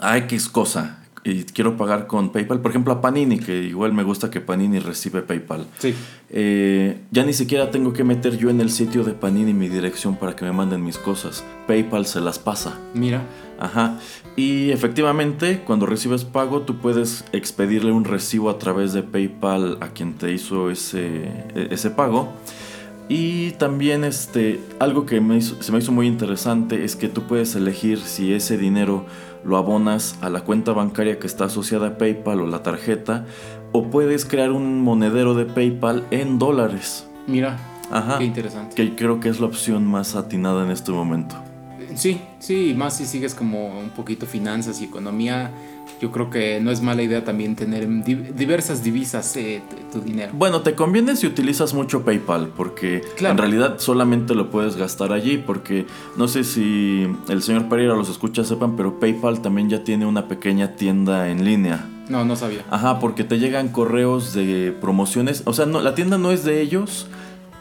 a 0.00 0.18
X 0.18 0.48
cosa 0.48 1.05
y 1.26 1.42
quiero 1.42 1.76
pagar 1.76 2.06
con 2.06 2.30
PayPal, 2.30 2.60
por 2.60 2.70
ejemplo 2.70 2.92
a 2.92 3.00
Panini, 3.00 3.40
que 3.40 3.64
igual 3.64 3.92
me 3.92 4.04
gusta 4.04 4.30
que 4.30 4.40
Panini 4.40 4.78
recibe 4.78 5.22
PayPal. 5.22 5.66
Sí. 5.78 5.92
Eh, 6.30 6.98
ya 7.10 7.24
ni 7.24 7.32
siquiera 7.32 7.72
tengo 7.72 7.92
que 7.92 8.04
meter 8.04 8.38
yo 8.38 8.48
en 8.48 8.60
el 8.60 8.70
sitio 8.70 9.02
de 9.02 9.12
Panini 9.12 9.52
mi 9.52 9.68
dirección 9.68 10.14
para 10.14 10.36
que 10.36 10.44
me 10.44 10.52
manden 10.52 10.84
mis 10.84 10.98
cosas. 10.98 11.42
PayPal 11.66 12.06
se 12.06 12.20
las 12.20 12.38
pasa. 12.38 12.78
Mira. 12.94 13.24
Ajá. 13.58 13.98
Y 14.36 14.70
efectivamente, 14.70 15.62
cuando 15.66 15.86
recibes 15.86 16.24
pago, 16.24 16.60
tú 16.60 16.76
puedes 16.76 17.24
expedirle 17.32 17.90
un 17.90 18.04
recibo 18.04 18.48
a 18.48 18.58
través 18.58 18.92
de 18.92 19.02
PayPal 19.02 19.78
a 19.80 19.88
quien 19.88 20.14
te 20.14 20.32
hizo 20.32 20.70
ese, 20.70 21.24
e, 21.56 21.68
ese 21.72 21.90
pago. 21.90 22.32
Y 23.08 23.52
también 23.52 24.04
este, 24.04 24.60
algo 24.78 25.06
que 25.06 25.20
me 25.20 25.40
se 25.40 25.72
me 25.72 25.78
hizo 25.78 25.92
muy 25.92 26.06
interesante 26.06 26.84
es 26.84 26.96
que 26.96 27.08
tú 27.08 27.22
puedes 27.22 27.54
elegir 27.54 28.00
si 28.00 28.32
ese 28.32 28.58
dinero 28.58 29.06
lo 29.46 29.56
abonas 29.56 30.18
a 30.20 30.28
la 30.28 30.40
cuenta 30.40 30.72
bancaria 30.72 31.18
que 31.18 31.26
está 31.26 31.44
asociada 31.44 31.86
a 31.86 31.98
PayPal 31.98 32.40
o 32.40 32.46
la 32.46 32.62
tarjeta, 32.62 33.24
o 33.72 33.90
puedes 33.90 34.24
crear 34.24 34.52
un 34.52 34.82
monedero 34.82 35.34
de 35.34 35.44
PayPal 35.44 36.04
en 36.10 36.38
dólares. 36.38 37.08
Mira, 37.26 37.58
Ajá, 37.90 38.18
qué 38.18 38.24
interesante. 38.24 38.74
Que 38.74 38.96
creo 38.96 39.20
que 39.20 39.28
es 39.28 39.40
la 39.40 39.46
opción 39.46 39.86
más 39.86 40.16
atinada 40.16 40.64
en 40.64 40.70
este 40.70 40.92
momento. 40.92 41.36
Sí, 41.94 42.20
sí, 42.40 42.74
más 42.76 42.96
si 42.96 43.06
sigues 43.06 43.34
como 43.34 43.78
un 43.78 43.90
poquito 43.90 44.26
finanzas 44.26 44.80
y 44.80 44.84
economía, 44.84 45.50
yo 46.00 46.10
creo 46.10 46.30
que 46.30 46.60
no 46.60 46.70
es 46.70 46.82
mala 46.82 47.02
idea 47.02 47.24
también 47.24 47.56
tener 47.56 47.86
diversas 48.04 48.82
divisas 48.82 49.36
eh, 49.36 49.62
tu 49.92 50.00
dinero. 50.00 50.32
Bueno, 50.34 50.60
te 50.60 50.74
conviene 50.74 51.16
si 51.16 51.26
utilizas 51.26 51.74
mucho 51.74 52.04
PayPal, 52.04 52.48
porque 52.56 53.02
en 53.18 53.38
realidad 53.38 53.76
solamente 53.78 54.34
lo 54.34 54.50
puedes 54.50 54.76
gastar 54.76 55.12
allí, 55.12 55.38
porque 55.38 55.86
no 56.16 56.28
sé 56.28 56.44
si 56.44 57.06
el 57.28 57.42
señor 57.42 57.68
Pereira 57.68 57.94
los 57.94 58.08
escucha, 58.08 58.44
sepan, 58.44 58.76
pero 58.76 59.00
PayPal 59.00 59.40
también 59.40 59.70
ya 59.70 59.84
tiene 59.84 60.06
una 60.06 60.28
pequeña 60.28 60.76
tienda 60.76 61.30
en 61.30 61.44
línea. 61.44 61.88
No, 62.08 62.24
no 62.24 62.36
sabía. 62.36 62.64
Ajá, 62.70 63.00
porque 63.00 63.24
te 63.24 63.38
llegan 63.38 63.68
correos 63.68 64.32
de 64.32 64.76
promociones, 64.80 65.42
o 65.46 65.52
sea, 65.52 65.66
no, 65.66 65.80
la 65.80 65.94
tienda 65.94 66.18
no 66.18 66.30
es 66.30 66.44
de 66.44 66.60
ellos, 66.60 67.08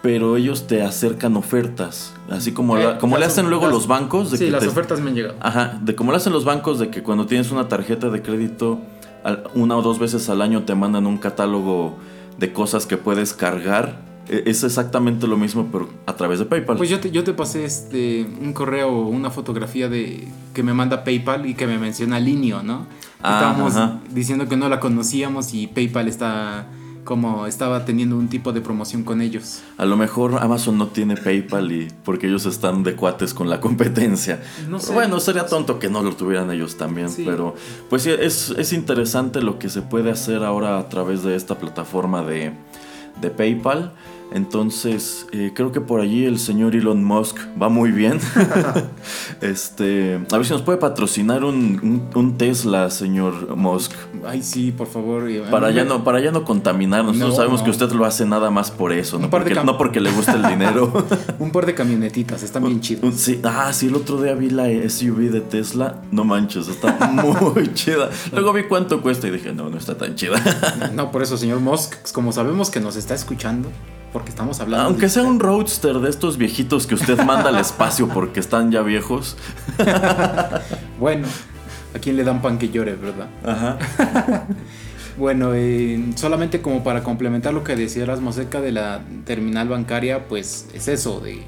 pero 0.06 0.38
ellos 0.38 0.68
te 0.68 0.84
acercan 0.84 1.36
ofertas. 1.36 2.14
Así 2.30 2.52
como, 2.52 2.78
eh, 2.78 2.98
como 3.00 3.18
le 3.18 3.26
hacen 3.26 3.50
luego 3.50 3.66
los 3.66 3.88
bancos. 3.88 4.30
De 4.30 4.38
sí, 4.38 4.52
las 4.52 4.68
ofertas 4.68 5.02
me 5.02 5.10
han 5.10 5.16
llegado. 5.16 5.36
Ajá, 5.40 5.80
de 5.82 5.96
como 5.96 6.12
le 6.12 6.18
hacen 6.18 6.32
los 6.32 6.46
bancos 6.46 6.78
de 6.78 6.92
que 6.92 7.02
cuando 7.02 7.26
tienes 7.26 7.50
una 7.50 7.68
tarjeta 7.68 8.12
de 8.12 8.22
crédito, 8.22 8.80
una 9.56 9.76
o 9.76 9.82
dos 9.82 9.98
veces 9.98 10.30
al 10.30 10.44
año 10.44 10.62
te 10.62 10.76
mandan 10.76 11.08
un 11.08 11.18
catálogo 11.18 11.98
de 12.38 12.54
cosas 12.54 12.86
que 12.86 12.98
puedes 12.98 13.34
cargar. 13.34 14.00
E, 14.30 14.44
es 14.46 14.64
exactamente 14.64 15.26
lo 15.26 15.38
mismo, 15.38 15.70
pero 15.72 15.90
a 16.06 16.16
través 16.16 16.38
de 16.38 16.46
PayPal. 16.46 16.78
Pues 16.78 16.92
yo 16.92 17.00
te, 17.00 17.10
yo 17.10 17.24
te 17.24 17.34
pasé 17.34 17.66
este, 17.66 18.28
un 18.40 18.54
correo, 18.54 19.08
una 19.08 19.32
fotografía 19.32 19.90
de 19.90 20.28
que 20.54 20.62
me 20.62 20.76
manda 20.76 21.04
PayPal 21.04 21.48
y 21.48 21.56
que 21.56 21.66
me 21.66 21.80
menciona 21.80 22.20
Linio, 22.20 22.62
¿no? 22.62 22.86
Ah, 23.24 23.56
Estábamos 23.56 24.14
diciendo 24.14 24.48
que 24.48 24.56
no 24.56 24.70
la 24.70 24.80
conocíamos 24.80 25.56
y 25.56 25.66
PayPal 25.66 26.08
está 26.08 26.68
como 27.06 27.46
estaba 27.46 27.86
teniendo 27.86 28.18
un 28.18 28.28
tipo 28.28 28.52
de 28.52 28.60
promoción 28.60 29.04
con 29.04 29.22
ellos. 29.22 29.62
A 29.78 29.86
lo 29.86 29.96
mejor 29.96 30.40
Amazon 30.42 30.78
no 30.78 30.88
tiene 30.88 31.16
PayPal 31.16 31.72
y 31.72 31.88
porque 32.04 32.28
ellos 32.28 32.46
están 32.46 32.84
de 32.84 32.96
cuates 32.96 33.34
con 33.34 33.50
la 33.50 33.62
competencia. 33.62 34.42
No 34.68 34.80
sé. 34.80 34.92
Bueno, 34.94 35.22
sería 35.22 35.46
tonto 35.46 35.80
que 35.80 35.90
no 35.90 36.02
lo 36.02 36.14
tuvieran 36.16 36.52
ellos 36.52 36.76
también, 36.76 37.10
pero 37.24 37.56
pues 37.90 38.02
sí, 38.02 38.10
es, 38.10 38.50
es, 38.58 38.74
interesante 38.74 39.42
lo 39.42 39.60
que 39.60 39.70
se 39.70 39.82
puede 39.82 40.12
hacer 40.12 40.44
ahora 40.44 40.80
a 40.80 40.90
través 40.90 41.24
de 41.24 41.36
esta 41.36 41.58
plataforma 41.58 42.24
de, 42.24 42.52
de 43.22 43.30
PayPal. 43.30 43.94
Entonces, 44.32 45.28
eh, 45.32 45.52
creo 45.56 45.72
que 45.72 45.80
por 45.82 46.02
allí 46.02 46.26
el 46.26 46.40
señor 46.40 46.76
Elon 46.76 47.04
Musk 47.04 47.38
va 47.62 47.70
muy 47.70 47.92
bien. 47.92 48.20
este, 49.42 50.20
a 50.32 50.38
ver 50.38 50.46
si 50.46 50.52
nos 50.52 50.62
puede 50.62 50.78
patrocinar 50.78 51.44
un, 51.44 52.36
Tesla, 52.38 52.90
señor 52.90 53.56
Musk. 53.56 53.94
Ay, 54.28 54.44
sí, 54.44 54.72
por 54.72 54.88
favor. 54.88 55.30
Para 55.50 55.72
ya 55.72 55.86
no, 55.86 56.04
para 56.04 56.20
ya 56.20 56.32
no 56.32 56.44
contaminarnos. 56.44 57.16
Nosotros 57.16 57.38
sabemos 57.38 57.62
que 57.62 57.70
usted 57.70 57.92
lo 57.92 58.04
hace 58.06 58.26
nada 58.26 58.52
más 58.52 58.72
por 58.72 58.92
eso, 58.92 59.20
no 59.20 59.30
porque, 59.30 59.56
no 59.56 59.78
porque, 59.78 60.02
le 60.02 60.12
gusta 60.12 60.34
el 60.34 60.44
dinero. 60.50 60.92
un 61.40 61.52
par 61.52 61.66
de 61.66 61.74
camionetitas, 61.74 62.44
están 62.44 62.64
bien 62.64 62.82
chidas. 62.82 63.16
Sí, 63.16 63.40
ah, 63.44 63.72
sí, 63.72 63.88
el 63.88 63.96
otro 63.96 64.22
día 64.22 64.34
vi 64.34 64.50
la 64.50 64.66
SUV 64.68 65.32
de 65.32 65.42
Tesla. 65.42 66.02
No 66.12 66.24
manches, 66.24 66.68
está 66.68 66.98
muy 67.12 67.74
chida. 67.74 68.10
Luego 68.34 68.52
vi 68.54 68.64
cuánto 68.64 69.02
cuesta 69.02 69.28
y 69.28 69.32
dije, 69.32 69.54
no, 69.54 69.70
no 69.70 69.78
está 69.78 69.98
tan 69.98 70.16
chida. 70.16 70.42
no, 70.94 71.12
por 71.12 71.24
eso, 71.24 71.38
señor 71.38 71.60
Musk, 71.60 72.12
como 72.12 72.32
sabemos 72.32 72.70
que 72.70 72.80
nos 72.80 72.96
está 72.96 73.14
escuchando 73.14 73.70
porque 74.16 74.30
estamos 74.30 74.62
hablando. 74.62 74.86
Aunque 74.86 75.10
sea 75.10 75.24
un 75.24 75.42
roadster 75.42 76.00
de 76.00 76.10
estos 76.10 76.38
viejitos 76.38 76.88
que 76.88 76.96
usted 76.96 77.22
manda 77.26 77.50
al 77.50 77.58
espacio 77.58 78.08
porque 78.08 78.40
están 78.40 78.72
ya 78.72 78.82
viejos. 78.82 79.36
bueno, 81.02 81.28
a 81.94 82.00
quién 82.00 82.16
le 82.16 82.24
dan 82.24 82.42
pan 82.42 82.58
que 82.58 82.70
llore, 82.70 82.96
¿verdad? 82.96 83.28
Ajá. 83.44 83.78
bueno, 85.18 85.52
eh, 85.54 86.14
solamente 86.16 86.62
como 86.62 86.82
para 86.82 87.04
complementar 87.04 87.54
lo 87.54 87.66
que 87.66 87.76
decía 87.76 88.04
Erasmo 88.04 88.30
acerca 88.30 88.62
de 88.62 88.72
la 88.72 89.02
terminal 89.26 89.68
bancaria, 89.68 90.30
pues 90.30 90.70
es 90.74 90.88
eso, 90.88 91.20
de 91.20 91.44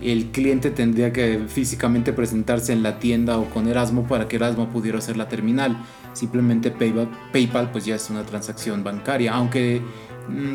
el 0.00 0.26
cliente 0.26 0.70
tendría 0.70 1.12
que 1.12 1.46
físicamente 1.48 2.12
presentarse 2.12 2.72
en 2.72 2.84
la 2.84 3.00
tienda 3.00 3.38
o 3.38 3.50
con 3.50 3.66
Erasmo 3.66 4.06
para 4.06 4.28
que 4.28 4.36
Erasmo 4.36 4.68
pudiera 4.68 4.98
hacer 4.98 5.16
la 5.16 5.26
terminal. 5.26 5.76
Simplemente 6.12 6.70
PayPal, 6.70 7.08
PayPal 7.32 7.72
pues 7.72 7.86
ya 7.86 7.96
es 7.96 8.08
una 8.08 8.22
transacción 8.22 8.84
bancaria, 8.84 9.34
aunque 9.34 9.82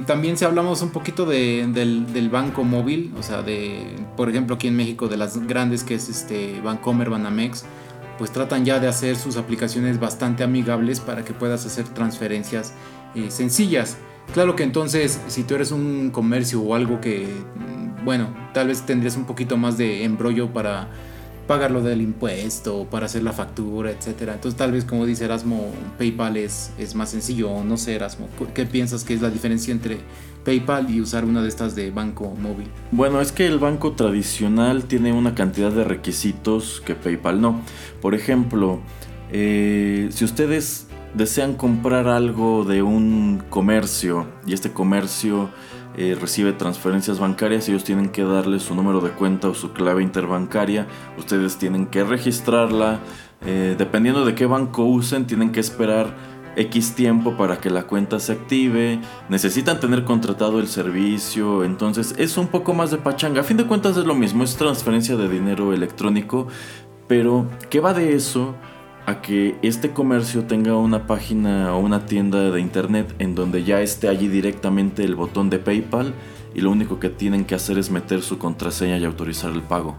también 0.06 0.38
si 0.38 0.46
hablamos 0.46 0.82
un 0.82 0.90
poquito 0.90 1.26
del, 1.26 2.30
banco 2.32 2.64
móvil, 2.64 3.14
o 3.18 3.24
sea, 3.24 3.42
de, 3.42 3.96
por 4.16 4.30
ejemplo, 4.30 4.56
aquí 4.56 4.68
en 4.68 4.76
México, 4.76 5.08
de 5.08 5.18
las 5.18 5.48
grandes 5.48 5.84
que 5.84 5.96
es 5.96 6.10
este 6.10 6.62
Bancomer, 6.62 7.10
Banamex, 7.10 7.66
pues 8.18 8.32
tratan 8.32 8.66
ya 8.66 8.80
de 8.80 8.88
hacer 8.88 9.16
sus 9.16 9.38
aplicaciones 9.38 10.00
bastante 10.00 10.44
amigables 10.44 11.00
para 11.00 11.26
que 11.26 11.34
puedas 11.34 11.66
hacer 11.66 11.86
transferencias 11.90 12.74
eh, 13.16 13.32
sencillas. 13.32 13.98
Claro 14.34 14.56
que 14.56 14.64
entonces, 14.64 15.20
si 15.28 15.44
tú 15.44 15.56
eres 15.56 15.72
un 15.72 16.12
comercio 16.12 16.62
o 16.62 16.76
algo 16.76 17.02
que, 17.02 17.28
mm, 17.56 18.06
bueno, 18.06 18.34
tal 18.54 18.68
vez 18.68 18.86
tendrías 18.86 19.18
un 19.18 19.26
poquito 19.26 19.58
más 19.58 19.78
de 19.78 20.04
embrollo 20.04 20.54
para 20.54 20.90
pagar 21.48 21.72
lo 21.72 21.82
del 21.82 22.02
impuesto, 22.02 22.88
para 22.90 23.06
hacer 23.06 23.24
la 23.24 23.34
factura, 23.34 23.92
etcétera. 23.92 24.34
Entonces 24.34 24.58
tal 24.58 24.72
vez 24.72 24.86
como 24.86 25.06
dice 25.06 25.26
Erasmo, 25.26 25.72
PayPal 25.98 26.38
es, 26.38 26.72
es 26.78 26.96
más 26.96 27.10
sencillo, 27.10 27.64
no 27.64 27.78
sé 27.78 27.96
Erasmo, 27.96 28.28
¿qué 28.54 28.66
piensas 28.66 29.04
que 29.04 29.14
es 29.14 29.22
la 29.22 29.30
diferencia 29.30 29.72
entre 29.72 30.00
PayPal 30.44 30.90
y 30.90 31.02
usar 31.02 31.26
una 31.26 31.42
de 31.42 31.50
estas 31.50 31.76
de 31.76 31.92
banco 31.92 32.36
móvil? 32.40 32.68
Bueno, 32.92 33.22
es 33.22 33.32
que 33.32 33.48
el 33.48 33.60
banco 33.60 33.94
tradicional 33.94 34.86
tiene 34.86 35.14
una 35.14 35.36
cantidad 35.36 35.72
de 35.72 35.84
requisitos 35.84 36.82
que 36.86 36.96
PayPal 36.96 37.42
no. 37.42 37.62
Por 38.02 38.16
ejemplo, 38.16 38.80
eh, 39.32 40.10
si 40.12 40.26
ustedes 40.26 40.88
desean 41.14 41.54
comprar 41.54 42.08
algo 42.08 42.64
de 42.66 42.82
un 42.82 43.44
comercio 43.50 44.28
y 44.46 44.54
este 44.54 44.72
comercio 44.72 45.50
eh, 45.96 46.18
recibe 46.20 46.54
transferencias 46.54 47.20
bancarias, 47.20 47.70
ellos 47.70 47.84
tienen 47.84 48.10
que 48.10 48.24
darle 48.24 48.60
su 48.60 48.76
número 48.76 49.00
de 49.02 49.12
cuenta 49.12 49.50
o 49.50 49.54
su 49.54 49.74
clave 49.74 50.02
interbancaria, 50.02 50.88
ustedes 51.18 51.58
tienen 51.58 51.88
que 51.88 52.04
registrarla, 52.04 53.00
eh, 53.46 53.76
dependiendo 53.78 54.26
de 54.26 54.36
qué 54.36 54.46
banco 54.46 54.86
usen, 54.86 55.28
tienen 55.28 55.52
que 55.52 55.60
esperar 55.60 56.16
X 56.56 56.96
tiempo 56.96 57.36
para 57.38 57.60
que 57.60 57.70
la 57.70 57.84
cuenta 57.84 58.20
se 58.20 58.34
active, 58.34 59.00
necesitan 59.30 59.80
tener 59.80 60.04
contratado 60.04 60.60
el 60.60 60.68
servicio, 60.68 61.64
entonces 61.64 62.16
es 62.18 62.38
un 62.38 62.48
poco 62.48 62.74
más 62.74 62.92
de 62.92 62.98
pachanga. 62.98 63.42
A 63.42 63.44
fin 63.44 63.58
de 63.58 63.66
cuentas 63.66 63.98
es 63.98 64.06
lo 64.06 64.16
mismo, 64.16 64.44
es 64.44 64.56
transferencia 64.56 65.16
de 65.16 65.30
dinero 65.30 65.74
electrónico, 65.74 66.48
pero 67.08 67.48
¿qué 67.70 67.80
va 67.80 67.94
de 67.94 68.16
eso? 68.16 68.56
A 69.06 69.22
que 69.22 69.58
este 69.62 69.92
comercio 69.92 70.46
tenga 70.46 70.76
una 70.76 71.08
página 71.08 71.74
o 71.76 71.80
una 71.80 72.06
tienda 72.06 72.52
de 72.52 72.62
internet 72.62 73.14
en 73.20 73.36
donde 73.36 73.64
ya 73.64 73.82
esté 73.82 74.08
allí 74.08 74.28
directamente 74.28 75.04
el 75.04 75.16
botón 75.16 75.50
de 75.50 75.60
PayPal 75.60 76.14
y 76.56 76.62
lo 76.62 76.72
único 76.72 77.00
que 77.00 77.10
tienen 77.10 77.46
que 77.46 77.56
hacer 77.56 77.78
es 77.78 77.92
meter 77.92 78.22
su 78.22 78.38
contraseña 78.38 78.98
y 78.98 79.06
autorizar 79.06 79.52
el 79.52 79.62
pago. 79.62 79.98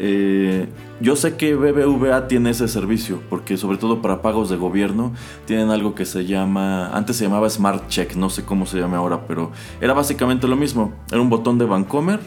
Eh, 0.00 0.68
yo 1.00 1.16
sé 1.16 1.36
que 1.36 1.56
BBVA 1.56 2.28
tiene 2.28 2.50
ese 2.50 2.68
servicio 2.68 3.20
porque 3.28 3.56
sobre 3.56 3.78
todo 3.78 4.00
para 4.00 4.22
pagos 4.22 4.48
de 4.48 4.56
gobierno 4.56 5.12
tienen 5.44 5.70
algo 5.70 5.96
que 5.96 6.04
se 6.04 6.24
llama, 6.24 6.90
antes 6.90 7.16
se 7.16 7.24
llamaba 7.24 7.50
Smart 7.50 7.88
Check, 7.88 8.14
no 8.14 8.30
sé 8.30 8.44
cómo 8.44 8.64
se 8.64 8.78
llama 8.78 8.98
ahora, 8.98 9.26
pero 9.26 9.50
era 9.80 9.94
básicamente 9.94 10.46
lo 10.46 10.54
mismo, 10.54 10.92
era 11.10 11.20
un 11.20 11.30
botón 11.30 11.58
de 11.58 11.64
Bancomer 11.64 12.20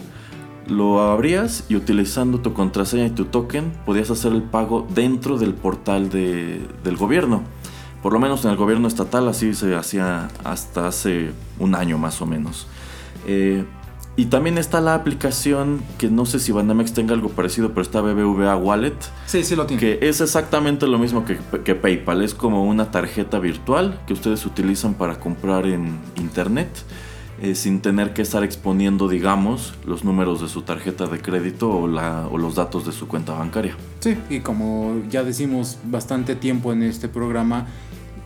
lo 0.72 1.02
abrías 1.02 1.66
y 1.70 1.76
utilizando 1.76 2.40
tu 2.40 2.54
contraseña 2.54 3.06
y 3.06 3.10
tu 3.12 3.26
token 3.26 3.72
podías 3.86 4.10
hacer 4.10 4.32
el 4.32 4.42
pago 4.42 4.88
dentro 4.94 5.38
del 5.38 5.54
portal 5.54 6.10
del 6.10 6.98
gobierno. 6.98 7.44
Por 8.02 8.14
lo 8.14 8.20
menos 8.20 8.44
en 8.46 8.52
el 8.52 8.58
gobierno 8.58 8.88
estatal 8.88 9.28
así 9.28 9.54
se 9.54 9.76
hacía 9.76 10.30
hasta 10.44 10.88
hace 10.88 11.32
un 11.60 11.76
año 11.76 11.98
más 11.98 12.22
o 12.22 12.26
menos. 12.26 12.66
Eh, 13.28 13.64
y 14.18 14.26
también 14.26 14.58
está 14.58 14.82
la 14.82 14.94
aplicación 14.94 15.82
que 15.98 16.10
no 16.10 16.26
sé 16.26 16.40
si 16.40 16.52
Banamex 16.52 16.94
tenga 16.94 17.14
algo 17.14 17.30
parecido, 17.30 17.70
pero 17.70 17.82
está 17.82 18.02
BBVA 18.02 18.58
Wallet. 18.58 18.98
Sí, 19.26 19.44
sí 19.44 19.56
lo 19.56 19.66
tiene. 19.66 19.80
Que 19.80 20.00
es 20.02 20.20
exactamente 20.20 20.86
lo 20.86 21.00
mismo 21.00 21.24
que, 21.24 21.40
que, 21.64 21.76
PayPal. 21.76 22.22
Es 22.22 22.34
como 22.34 22.66
una 22.66 22.92
tarjeta 22.92 23.40
virtual 23.40 24.02
que 24.06 24.14
ustedes 24.14 24.46
utilizan 24.46 24.96
para 24.96 25.20
comprar 25.20 25.66
en 25.66 25.98
internet. 26.18 26.70
Eh, 27.42 27.56
sin 27.56 27.82
tener 27.82 28.14
que 28.14 28.22
estar 28.22 28.44
exponiendo, 28.44 29.08
digamos, 29.08 29.74
los 29.84 30.04
números 30.04 30.42
de 30.42 30.48
su 30.48 30.62
tarjeta 30.62 31.08
de 31.08 31.20
crédito 31.20 31.72
o, 31.72 31.88
la, 31.88 32.28
o 32.28 32.38
los 32.38 32.54
datos 32.54 32.86
de 32.86 32.92
su 32.92 33.08
cuenta 33.08 33.34
bancaria. 33.34 33.76
Sí, 34.00 34.16
y 34.30 34.42
como 34.42 35.02
ya 35.10 35.24
decimos 35.24 35.80
bastante 35.84 36.36
tiempo 36.36 36.72
en 36.72 36.84
este 36.84 37.08
programa, 37.08 37.66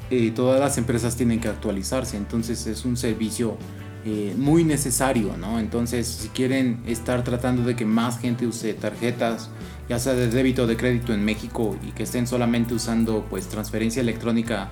eh, 0.10 0.32
todas 0.36 0.60
las 0.60 0.78
empresas 0.78 1.16
tienen 1.16 1.40
que 1.40 1.48
actualizarse, 1.48 2.18
entonces 2.18 2.68
es 2.68 2.84
un 2.84 2.98
servicio 2.98 3.58
eh, 4.04 4.36
muy 4.38 4.66
necesario, 4.66 5.38
¿no? 5.38 5.60
Entonces, 5.60 6.08
si 6.08 6.28
quieren 6.28 6.84
estar 6.86 7.24
tratando 7.24 7.64
de 7.64 7.78
que 7.78 7.86
más 7.86 8.20
gente 8.20 8.46
use 8.46 8.74
tarjetas, 8.74 9.50
ya 9.88 9.98
sea 9.98 10.14
de 10.14 10.28
débito 10.28 10.64
o 10.64 10.68
de 10.68 10.76
crédito 10.76 11.14
en 11.14 11.24
México 11.24 11.78
y 11.88 11.92
que 11.92 12.04
estén 12.04 12.28
solamente 12.28 12.74
usando 12.74 13.26
pues 13.30 13.48
transferencia 13.48 14.02
electrónica, 14.02 14.72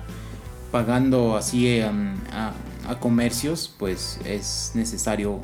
pagando 0.70 1.34
así 1.34 1.78
em, 1.78 2.14
a, 2.30 2.52
a, 2.88 2.98
comercios, 2.98 3.74
pues 3.78 4.20
es 4.24 4.72
necesario, 4.74 5.40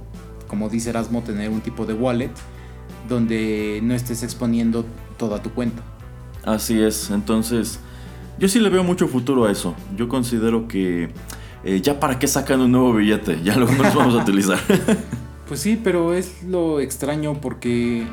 como 0.48 0.68
dice 0.68 0.90
Erasmo, 0.90 1.22
tener 1.22 1.50
un 1.50 1.60
tipo 1.60 1.86
de 1.86 1.94
wallet 1.94 2.30
donde 3.08 3.80
no 3.82 3.94
estés 3.94 4.22
exponiendo 4.22 4.84
toda 5.16 5.42
tu 5.42 5.50
cuenta. 5.50 5.82
Así 6.44 6.80
es, 6.80 7.10
entonces 7.10 7.80
yo 8.38 8.48
sí 8.48 8.58
le 8.58 8.70
veo 8.70 8.82
mucho 8.82 9.06
futuro 9.08 9.44
a 9.44 9.52
eso. 9.52 9.74
Yo 9.96 10.08
considero 10.08 10.66
que 10.66 11.10
eh, 11.64 11.80
ya 11.82 12.00
para 12.00 12.18
qué 12.18 12.26
sacan 12.26 12.60
un 12.60 12.72
nuevo 12.72 12.94
billete, 12.94 13.42
ya 13.42 13.56
lo 13.56 13.66
vamos 13.66 14.14
a 14.14 14.22
utilizar. 14.22 14.58
Pues 15.50 15.58
sí, 15.58 15.80
pero 15.82 16.14
es 16.14 16.44
lo 16.44 16.78
extraño 16.78 17.40
porque, 17.40 18.06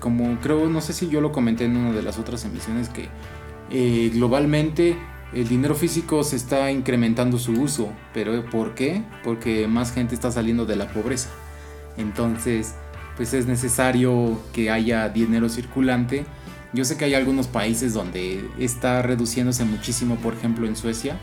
como 0.00 0.40
creo, 0.40 0.68
no 0.68 0.80
sé 0.80 0.92
si 0.92 1.08
yo 1.08 1.20
lo 1.20 1.30
comenté 1.30 1.66
en 1.66 1.76
una 1.76 1.92
de 1.92 2.02
las 2.02 2.18
otras 2.18 2.44
emisiones, 2.44 2.88
que 2.88 3.08
eh, 3.70 4.10
globalmente 4.12 4.96
el 5.34 5.48
dinero 5.48 5.74
físico 5.74 6.22
se 6.22 6.36
está 6.36 6.70
incrementando 6.70 7.38
su 7.38 7.52
uso, 7.52 7.92
pero 8.12 8.44
¿por 8.46 8.74
qué? 8.74 9.02
Porque 9.22 9.66
más 9.66 9.92
gente 9.92 10.14
está 10.14 10.30
saliendo 10.30 10.66
de 10.66 10.76
la 10.76 10.88
pobreza. 10.88 11.30
Entonces, 11.96 12.74
pues 13.16 13.34
es 13.34 13.46
necesario 13.46 14.40
que 14.52 14.70
haya 14.70 15.08
dinero 15.08 15.48
circulante. 15.48 16.24
Yo 16.72 16.84
sé 16.84 16.96
que 16.96 17.04
hay 17.04 17.14
algunos 17.14 17.46
países 17.46 17.94
donde 17.94 18.48
está 18.58 19.02
reduciéndose 19.02 19.64
muchísimo, 19.64 20.16
por 20.16 20.34
ejemplo 20.34 20.66
en 20.66 20.76
Suecia, 20.76 21.18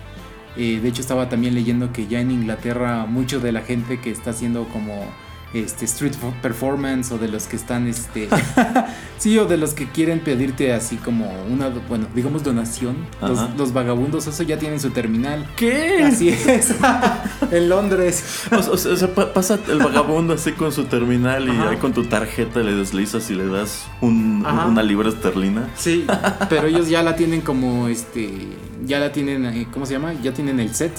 eh, 0.57 0.79
de 0.81 0.89
hecho 0.89 1.01
estaba 1.01 1.29
también 1.29 1.55
leyendo 1.55 1.93
que 1.93 2.07
ya 2.07 2.19
en 2.19 2.31
Inglaterra 2.31 3.05
mucho 3.05 3.39
de 3.39 3.51
la 3.51 3.61
gente 3.61 4.01
que 4.01 4.11
está 4.11 4.31
haciendo 4.31 4.67
como 4.67 5.05
este 5.53 5.85
street 5.85 6.13
performance 6.41 7.11
o 7.11 7.17
de 7.17 7.27
los 7.27 7.45
que 7.45 7.55
están 7.55 7.87
este 7.87 8.29
sí 9.17 9.37
o 9.37 9.45
de 9.45 9.57
los 9.57 9.73
que 9.73 9.87
quieren 9.87 10.19
pedirte 10.19 10.73
así 10.73 10.95
como 10.95 11.29
una 11.49 11.69
bueno 11.89 12.07
digamos 12.15 12.43
donación 12.43 12.95
los, 13.21 13.73
vagabundos 13.73 14.27
eso 14.27 14.43
ya 14.43 14.57
tienen 14.57 14.79
su 14.79 14.91
terminal. 14.91 15.47
Qué 15.55 16.03
así 16.03 16.29
es 16.29 16.75
en 17.51 17.69
Londres. 17.69 18.45
O, 18.51 18.77
sea 18.77 19.13
pasa 19.13 19.59
el 19.69 19.79
vagabundo 19.79 20.33
así 20.33 20.51
con 20.51 20.71
su 20.71 20.85
terminal 20.85 21.47
y 21.47 21.51
ahí 21.51 21.77
con 21.77 21.93
tu 21.93 22.03
tarjeta 22.05 22.59
le 22.59 22.73
deslizas 22.73 23.29
y 23.29 23.35
le 23.35 23.47
das 23.47 23.87
una 24.01 24.83
libra 24.83 25.09
esterlina. 25.09 25.69
Sí 25.75 26.05
pero 26.49 26.67
ellos 26.67 26.89
ya 26.89 27.03
la 27.03 27.15
tienen 27.15 27.41
como 27.41 27.87
este 27.87 28.47
ya 28.85 28.99
la 28.99 29.11
tienen 29.11 29.45
eh, 29.45 29.67
cómo 29.71 29.85
se 29.85 29.93
llama 29.93 30.13
ya 30.21 30.33
tienen 30.33 30.59
el 30.59 30.73
set. 30.73 30.93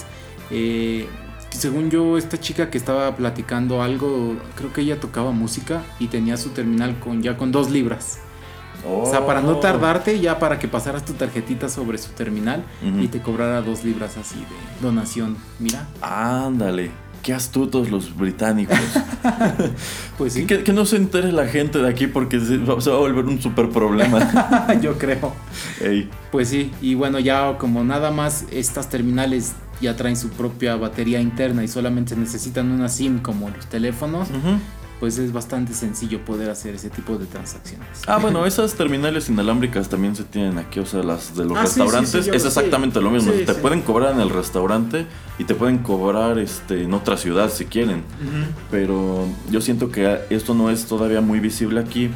Eh, 0.49 1.07
según 1.57 1.89
yo, 1.89 2.17
esta 2.17 2.39
chica 2.39 2.69
que 2.69 2.77
estaba 2.77 3.15
platicando 3.15 3.81
algo, 3.81 4.35
creo 4.55 4.73
que 4.73 4.81
ella 4.81 4.99
tocaba 4.99 5.31
música 5.31 5.83
y 5.99 6.07
tenía 6.07 6.37
su 6.37 6.49
terminal 6.49 6.99
con 6.99 7.21
ya 7.21 7.37
con 7.37 7.51
dos 7.51 7.69
libras. 7.69 8.19
O 8.85 9.09
sea, 9.09 9.25
para 9.25 9.41
no 9.41 9.57
oh. 9.57 9.59
tardarte, 9.59 10.19
ya 10.19 10.39
para 10.39 10.59
que 10.59 10.67
pasaras 10.67 11.05
tu 11.05 11.13
tarjetita 11.13 11.69
sobre 11.69 11.97
su 11.97 12.11
terminal 12.11 12.63
y 12.99 13.07
te 13.07 13.21
cobrara 13.21 13.61
dos 13.61 13.83
libras 13.83 14.17
así 14.17 14.39
de 14.39 14.45
donación. 14.81 15.37
Mira. 15.59 15.87
Ándale. 16.01 16.91
Qué 17.21 17.33
astutos 17.33 17.89
los 17.89 18.17
británicos. 18.17 18.77
pues 20.17 20.33
sí. 20.33 20.45
Que, 20.45 20.73
no 20.73 20.85
se 20.85 20.97
entere 20.97 21.31
la 21.31 21.47
gente 21.47 21.79
de 21.79 21.87
aquí 21.87 22.07
porque 22.07 22.37
se, 22.41 22.57
va 22.57 22.73
a 22.73 22.97
volver 22.97 23.23
un 23.23 23.41
super 23.41 23.69
problema. 23.69 24.67
Yo 24.81 24.97
creo. 24.97 25.33
Pues 26.33 26.49
sí. 26.49 26.73
Y 26.81 26.95
bueno, 26.95 27.19
ya 27.19 27.57
como 27.57 27.85
nada 27.85 28.11
más 28.11 28.43
estas 28.51 28.89
terminales 28.89 29.53
ya 29.83 29.95
traen 29.95 30.15
su 30.15 30.29
propia 30.29 30.75
batería 30.75 31.21
interna 31.21 31.63
y 31.63 31.67
solamente 31.67 32.15
necesitan 32.15 32.71
una 32.71 32.89
SIM 32.89 33.19
como 33.19 33.49
los 33.49 33.67
teléfonos, 33.67 34.29
pues 34.99 35.17
es 35.17 35.33
bastante 35.33 35.73
sencillo 35.73 36.23
poder 36.23 36.49
hacer 36.49 36.75
ese 36.75 36.89
tipo 36.89 37.17
de 37.17 37.25
transacciones. 37.25 37.87
Ah, 38.07 38.17
bueno, 38.19 38.45
esas 38.45 38.73
terminales 38.75 39.27
inalámbricas 39.27 39.89
también 39.89 40.15
se 40.15 40.23
tienen 40.23 40.57
aquí, 40.57 40.79
o 40.79 40.85
sea, 40.85 41.03
las 41.03 41.35
de 41.35 41.43
los 41.43 41.57
ah, 41.57 41.63
restaurantes, 41.63 42.27
es 42.27 42.45
exactamente 42.45 43.01
lo 43.01 43.11
mismo. 43.11 43.33
te 43.33 43.53
pueden 43.53 43.81
cobrar 43.81 44.13
en 44.13 44.21
el 44.21 44.29
restaurante 44.29 45.05
y 45.37 45.43
te 45.43 45.55
pueden 45.55 45.79
cobrar 45.79 46.39
este, 46.39 46.83
en 46.83 46.93
otra 46.93 47.17
ciudad 47.17 47.49
si 47.51 47.65
quieren, 47.65 48.03
pero 48.71 49.27
yo 49.51 49.59
siento 49.59 49.91
que 49.91 50.19
esto 50.29 50.53
no 50.53 50.69
es 50.69 50.85
todavía 50.85 51.19
muy 51.19 51.39
visible 51.39 51.81
aquí 51.81 52.09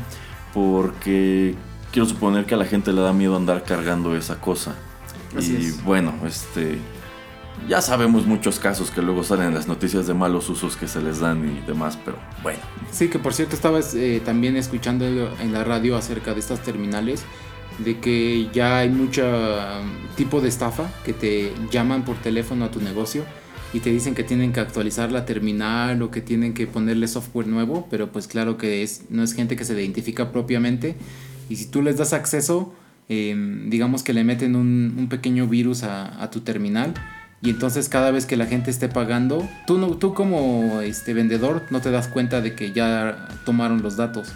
porque 0.53 1.55
quiero 1.91 2.07
suponer 2.07 2.45
que 2.45 2.55
a 2.55 2.57
la 2.57 2.65
gente 2.65 2.93
le 2.93 3.01
da 3.01 3.11
miedo 3.11 3.35
andar 3.35 3.63
cargando 3.63 4.15
esa 4.15 4.39
cosa. 4.39 4.75
y 5.37 5.71
bueno, 5.83 6.13
este 6.25 6.79
ya 7.67 7.81
sabemos 7.81 8.25
muchos 8.25 8.59
casos 8.59 8.91
que 8.91 9.01
luego 9.01 9.23
salen 9.23 9.47
en 9.47 9.53
las 9.53 9.67
noticias 9.67 10.07
de 10.07 10.13
malos 10.13 10.49
usos 10.49 10.77
que 10.77 10.87
se 10.87 11.01
les 11.01 11.19
dan 11.19 11.57
y 11.57 11.65
demás, 11.65 11.97
pero 12.03 12.17
bueno. 12.43 12.59
Sí, 12.91 13.09
que 13.09 13.19
por 13.19 13.33
cierto 13.33 13.55
estabas 13.55 13.93
eh, 13.93 14.21
también 14.23 14.55
escuchando 14.55 15.05
en 15.05 15.53
la 15.53 15.63
radio 15.63 15.97
acerca 15.97 16.33
de 16.33 16.39
estas 16.39 16.61
terminales, 16.61 17.23
de 17.79 17.99
que 17.99 18.49
ya 18.53 18.79
hay 18.79 18.89
mucho 18.89 19.23
um, 19.23 20.15
tipo 20.15 20.41
de 20.41 20.49
estafa 20.49 20.89
que 21.05 21.13
te 21.13 21.51
llaman 21.71 22.05
por 22.05 22.17
teléfono 22.17 22.65
a 22.65 22.71
tu 22.71 22.81
negocio 22.81 23.23
y 23.73 23.81
te 23.81 23.91
dicen 23.91 24.15
que 24.15 24.23
tienen 24.23 24.53
que 24.53 24.59
actualizar 24.59 25.11
la 25.11 25.25
terminal 25.25 26.01
o 26.01 26.09
que 26.09 26.21
tienen 26.21 26.53
que 26.53 26.67
ponerle 26.67 27.07
software 27.07 27.47
nuevo, 27.47 27.87
pero 27.91 28.11
pues 28.11 28.27
claro 28.27 28.57
que 28.57 28.81
es, 28.81 29.03
no 29.09 29.23
es 29.23 29.33
gente 29.33 29.55
que 29.55 29.65
se 29.65 29.73
identifica 29.73 30.31
propiamente 30.31 30.95
y 31.49 31.57
si 31.57 31.67
tú 31.67 31.81
les 31.81 31.97
das 31.97 32.13
acceso, 32.13 32.73
em, 33.09 33.69
digamos 33.69 34.03
que 34.03 34.13
le 34.13 34.23
meten 34.23 34.55
un, 34.55 35.07
pequeño 35.09 35.47
virus 35.47 35.83
a, 35.83 36.21
a 36.21 36.31
tu 36.31 36.41
terminal, 36.41 36.93
y 37.41 37.51
entonces 37.51 37.87
cada 37.87 38.11
vez 38.11 38.25
que 38.25 38.35
la 38.35 38.47
gente 38.47 38.71
esté 38.71 38.89
pagando, 38.89 39.47
tú, 39.67 39.77
no, 39.77 39.89
tú 39.97 40.13
como 40.13 40.81
este 40.81 41.13
vendedor 41.13 41.63
no 41.69 41.81
te 41.81 41.91
das 41.91 42.07
cuenta 42.07 42.41
de 42.41 42.55
que 42.55 42.71
ya 42.71 43.27
tomaron 43.45 43.83
los 43.83 43.95
datos. 43.95 44.29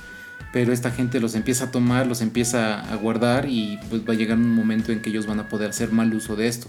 Pero 0.54 0.74
esta 0.74 0.92
gente 0.92 1.20
los 1.20 1.34
empieza 1.34 1.66
a 1.66 1.72
tomar, 1.72 2.08
los 2.08 2.22
empieza 2.22 2.82
a 2.82 2.96
guardar 2.98 3.48
y 3.48 3.80
pues 3.90 4.02
va 4.08 4.14
a 4.14 4.18
llegar 4.18 4.38
un 4.38 4.54
momento 4.54 4.92
en 4.92 5.02
que 5.02 5.10
ellos 5.10 5.26
van 5.26 5.40
a 5.40 5.48
poder 5.48 5.70
hacer 5.70 5.92
mal 5.92 6.14
uso 6.14 6.36
de 6.36 6.48
esto. 6.48 6.68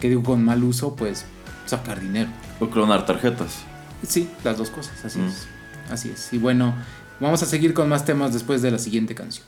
¿Qué 0.00 0.08
digo 0.08 0.22
con 0.22 0.44
mal 0.44 0.64
uso? 0.64 0.96
Pues 0.96 1.26
sacar 1.66 2.00
dinero. 2.00 2.30
O 2.58 2.70
clonar 2.70 3.04
tarjetas. 3.04 3.58
Sí, 4.06 4.28
las 4.44 4.56
dos 4.56 4.70
cosas, 4.70 5.04
así 5.04 5.18
mm. 5.18 5.26
es. 5.26 5.46
Así 5.90 6.10
es. 6.10 6.32
Y 6.32 6.38
bueno, 6.38 6.74
vamos 7.20 7.42
a 7.42 7.46
seguir 7.46 7.74
con 7.74 7.88
más 7.88 8.04
temas 8.04 8.32
después 8.32 8.62
de 8.62 8.70
la 8.70 8.78
siguiente 8.78 9.14
canción. 9.14 9.46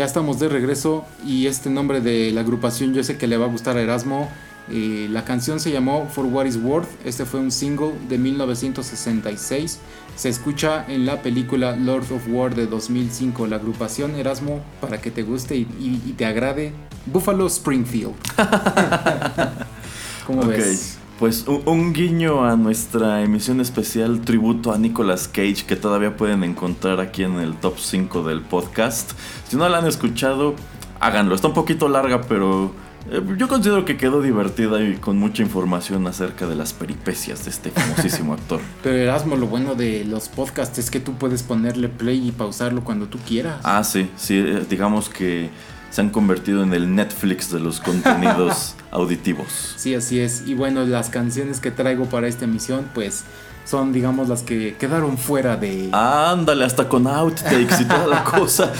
Ya 0.00 0.06
estamos 0.06 0.38
de 0.38 0.48
regreso 0.48 1.04
y 1.26 1.46
este 1.46 1.68
nombre 1.68 2.00
de 2.00 2.32
la 2.32 2.40
agrupación 2.40 2.94
yo 2.94 3.04
sé 3.04 3.18
que 3.18 3.26
le 3.26 3.36
va 3.36 3.44
a 3.44 3.48
gustar 3.50 3.76
a 3.76 3.82
Erasmo. 3.82 4.30
Eh, 4.70 5.08
la 5.10 5.26
canción 5.26 5.60
se 5.60 5.72
llamó 5.72 6.08
For 6.10 6.24
What 6.24 6.46
Is 6.46 6.56
Worth. 6.56 6.88
Este 7.04 7.26
fue 7.26 7.38
un 7.38 7.50
single 7.50 7.92
de 8.08 8.16
1966. 8.16 9.78
Se 10.16 10.30
escucha 10.30 10.86
en 10.88 11.04
la 11.04 11.20
película 11.20 11.76
Lord 11.76 12.10
of 12.12 12.22
War 12.28 12.54
de 12.54 12.66
2005. 12.66 13.46
La 13.46 13.56
agrupación 13.56 14.14
Erasmo, 14.14 14.62
para 14.80 15.02
que 15.02 15.10
te 15.10 15.22
guste 15.22 15.54
y, 15.56 16.14
te 16.16 16.24
agrade, 16.24 16.72
Buffalo 17.04 17.46
Springfield. 17.46 18.14
¿Cómo 20.26 20.46
ves? 20.46 20.99
Pues 21.20 21.44
un, 21.46 21.92
guiño 21.92 22.46
a 22.46 22.56
nuestra 22.56 23.20
emisión 23.20 23.60
especial 23.60 24.22
tributo 24.22 24.72
a 24.72 24.78
Nicolas 24.78 25.28
Cage 25.28 25.66
que 25.66 25.76
todavía 25.76 26.16
pueden 26.16 26.42
encontrar 26.44 26.98
aquí 26.98 27.24
en 27.24 27.34
el 27.34 27.56
top 27.56 27.78
5 27.78 28.22
del 28.22 28.40
podcast. 28.40 29.12
Si 29.46 29.54
no 29.58 29.68
la 29.68 29.76
han 29.76 29.86
escuchado, 29.86 30.54
háganlo. 30.98 31.34
Está 31.34 31.48
un 31.48 31.52
poquito 31.52 31.90
larga, 31.90 32.22
pero 32.22 32.72
eh, 33.10 33.20
yo 33.36 33.48
considero 33.48 33.84
que 33.84 33.98
quedó 33.98 34.22
divertida 34.22 34.82
y 34.82 34.94
con 34.94 35.18
mucha 35.18 35.42
información 35.42 36.06
acerca 36.06 36.46
de 36.46 36.54
las 36.54 36.72
peripecias 36.72 37.44
de 37.44 37.50
este 37.50 37.70
famosísimo 37.74 38.32
actor. 38.32 38.62
Pero 38.82 38.96
Erasmo, 38.96 39.36
lo 39.36 39.46
bueno 39.46 39.74
de 39.74 40.06
los 40.06 40.30
podcasts 40.30 40.78
es 40.78 40.90
que 40.90 41.00
tú 41.00 41.16
puedes 41.16 41.42
ponerle 41.42 41.90
play 41.90 42.28
y 42.28 42.32
pausarlo 42.32 42.82
cuando 42.82 43.08
tú 43.08 43.18
quieras. 43.28 43.60
Ah, 43.62 43.84
sí, 43.84 44.08
sí, 44.16 44.38
eh, 44.38 44.64
digamos 44.70 45.10
que 45.10 45.50
se 45.90 46.00
han 46.00 46.10
convertido 46.10 46.62
en 46.62 46.72
el 46.72 46.94
Netflix 46.94 47.50
de 47.50 47.60
los 47.60 47.80
contenidos 47.80 48.74
auditivos. 48.90 49.74
Sí, 49.76 49.94
así 49.94 50.20
es. 50.20 50.44
Y 50.46 50.54
bueno, 50.54 50.84
las 50.84 51.10
canciones 51.10 51.60
que 51.60 51.70
traigo 51.70 52.06
para 52.06 52.28
esta 52.28 52.44
emisión, 52.44 52.86
pues 52.94 53.24
son, 53.64 53.92
digamos, 53.92 54.28
las 54.28 54.42
que 54.42 54.76
quedaron 54.78 55.18
fuera 55.18 55.56
de. 55.56 55.90
Ándale, 55.92 56.64
hasta 56.64 56.88
con 56.88 57.06
outtakes 57.06 57.80
y 57.80 57.84
toda 57.84 58.06
la 58.06 58.24
cosa. 58.38 58.72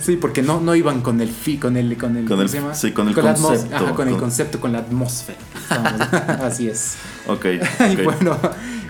sí, 0.00 0.16
porque 0.16 0.42
no, 0.42 0.60
no 0.60 0.74
iban 0.74 1.00
con 1.00 1.20
el 1.20 1.28
fi, 1.28 1.58
con 1.58 1.76
el, 1.76 1.96
con 1.96 2.16
el, 2.16 2.24
con 2.26 2.40
el 2.40 2.48
Sí, 2.74 2.92
con 2.92 3.08
el 3.08 3.14
concepto. 3.14 3.76
Ajá, 3.76 3.94
con, 3.94 4.08
el 4.08 4.16
concepto, 4.16 4.60
con 4.60 4.72
la 4.72 4.78
atmósfera. 4.78 5.38
así 6.44 6.68
es. 6.68 6.96
Ok. 7.26 7.46
y 7.90 8.02
bueno, 8.02 8.36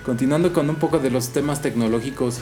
continuando 0.05 0.53
con 0.53 0.69
un 0.69 0.75
poco 0.75 0.99
de 0.99 1.09
los 1.09 1.29
temas 1.29 1.61
tecnológicos 1.61 2.41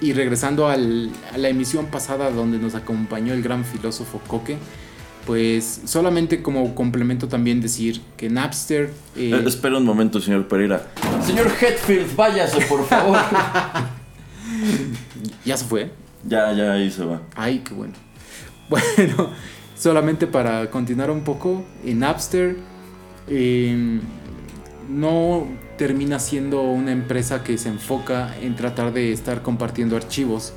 y 0.00 0.12
regresando 0.12 0.68
a 0.68 0.76
la 0.76 1.48
emisión 1.48 1.86
pasada 1.86 2.30
donde 2.30 2.58
nos 2.58 2.74
acompañó 2.74 3.34
el 3.34 3.42
gran 3.42 3.64
filósofo 3.64 4.20
Coque, 4.26 4.56
pues 5.26 5.82
solamente 5.84 6.42
como 6.42 6.74
complemento 6.74 7.28
también 7.28 7.60
decir 7.60 8.00
que 8.16 8.30
Napster... 8.30 8.90
Eh, 9.16 9.32
eh, 9.34 9.42
espera 9.46 9.76
un 9.76 9.84
momento, 9.84 10.20
señor 10.20 10.48
Pereira. 10.48 10.86
Señor 11.24 11.48
Hetfield, 11.48 12.16
váyase, 12.16 12.62
por 12.62 12.86
favor. 12.86 13.18
¿Ya 15.44 15.56
se 15.56 15.64
fue? 15.66 15.90
Ya, 16.24 16.52
ya, 16.52 16.72
ahí 16.72 16.90
se 16.90 17.04
va. 17.04 17.22
Ay, 17.36 17.60
qué 17.60 17.74
bueno. 17.74 17.94
Bueno, 18.70 19.30
solamente 19.76 20.28
para 20.28 20.70
continuar 20.70 21.10
un 21.10 21.24
poco, 21.24 21.64
en 21.84 21.98
Napster 21.98 22.56
em, 23.26 24.00
no 24.88 25.48
termina 25.80 26.18
siendo 26.18 26.60
una 26.60 26.92
empresa 26.92 27.42
que 27.42 27.56
se 27.56 27.70
enfoca 27.70 28.36
en 28.42 28.54
tratar 28.54 28.92
de 28.92 29.14
estar 29.14 29.40
compartiendo 29.40 29.96
archivos 29.96 30.52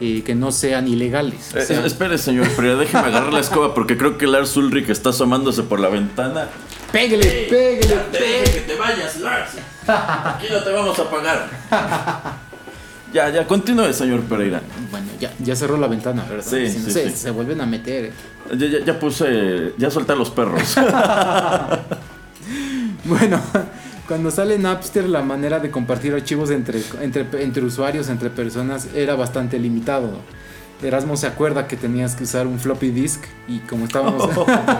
eh, 0.00 0.22
que 0.24 0.36
no 0.36 0.52
sean 0.52 0.86
ilegales. 0.86 1.52
Eh, 1.56 1.82
espere, 1.84 2.16
señor, 2.16 2.46
pero 2.54 2.78
déjeme 2.78 3.08
agarrar 3.08 3.32
la 3.32 3.40
escoba 3.40 3.74
porque 3.74 3.98
creo 3.98 4.16
que 4.16 4.28
Lars 4.28 4.56
Ulrich 4.56 4.88
está 4.88 5.08
asomándose 5.10 5.64
por 5.64 5.80
la 5.80 5.88
ventana. 5.88 6.46
Pégale, 6.92 7.48
pégale, 7.50 7.96
te 8.12 8.52
que 8.52 8.60
te 8.68 8.76
vayas, 8.76 9.18
Lars. 9.18 9.50
Aquí 9.88 10.46
no 10.48 10.62
te 10.62 10.70
vamos 10.70 10.96
a 10.96 11.10
pagar. 11.10 11.48
Ya, 13.12 13.30
ya, 13.30 13.48
continúe, 13.48 13.92
señor 13.92 14.20
Pereira. 14.20 14.62
Bueno, 14.92 15.08
ya, 15.18 15.32
ya 15.40 15.56
cerró 15.56 15.76
la 15.76 15.88
ventana, 15.88 16.24
¿verdad? 16.30 16.46
Sí, 16.48 16.70
sí, 16.70 16.88
se, 16.88 17.10
se, 17.10 17.30
vuelven 17.32 17.60
a 17.60 17.66
meter. 17.66 18.12
Ya, 18.56 18.66
ya, 18.68 18.84
ya 18.84 19.00
puse, 19.00 19.72
ya 19.76 19.90
solté 19.90 20.12
a 20.12 20.14
los 20.14 20.30
perros. 20.30 20.76
bueno, 23.06 23.40
cuando 24.08 24.30
sale 24.30 24.58
Napster 24.58 25.06
la 25.06 25.22
manera 25.22 25.60
de 25.60 25.70
compartir 25.70 26.14
archivos 26.14 26.50
entre, 26.50 26.82
entre, 27.02 27.62
usuarios, 27.62 28.08
entre 28.08 28.30
personas, 28.30 28.88
era 28.94 29.14
bastante 29.14 29.58
limitado. 29.58 30.10
Erasmo 30.82 31.16
se 31.18 31.26
acuerda 31.26 31.68
que 31.68 31.76
tenías 31.76 32.16
que 32.16 32.24
usar 32.24 32.46
un 32.46 32.58
floppy 32.58 32.90
disk 32.90 33.24
y 33.46 33.58
como 33.58 33.84
estábamos, 33.84 34.30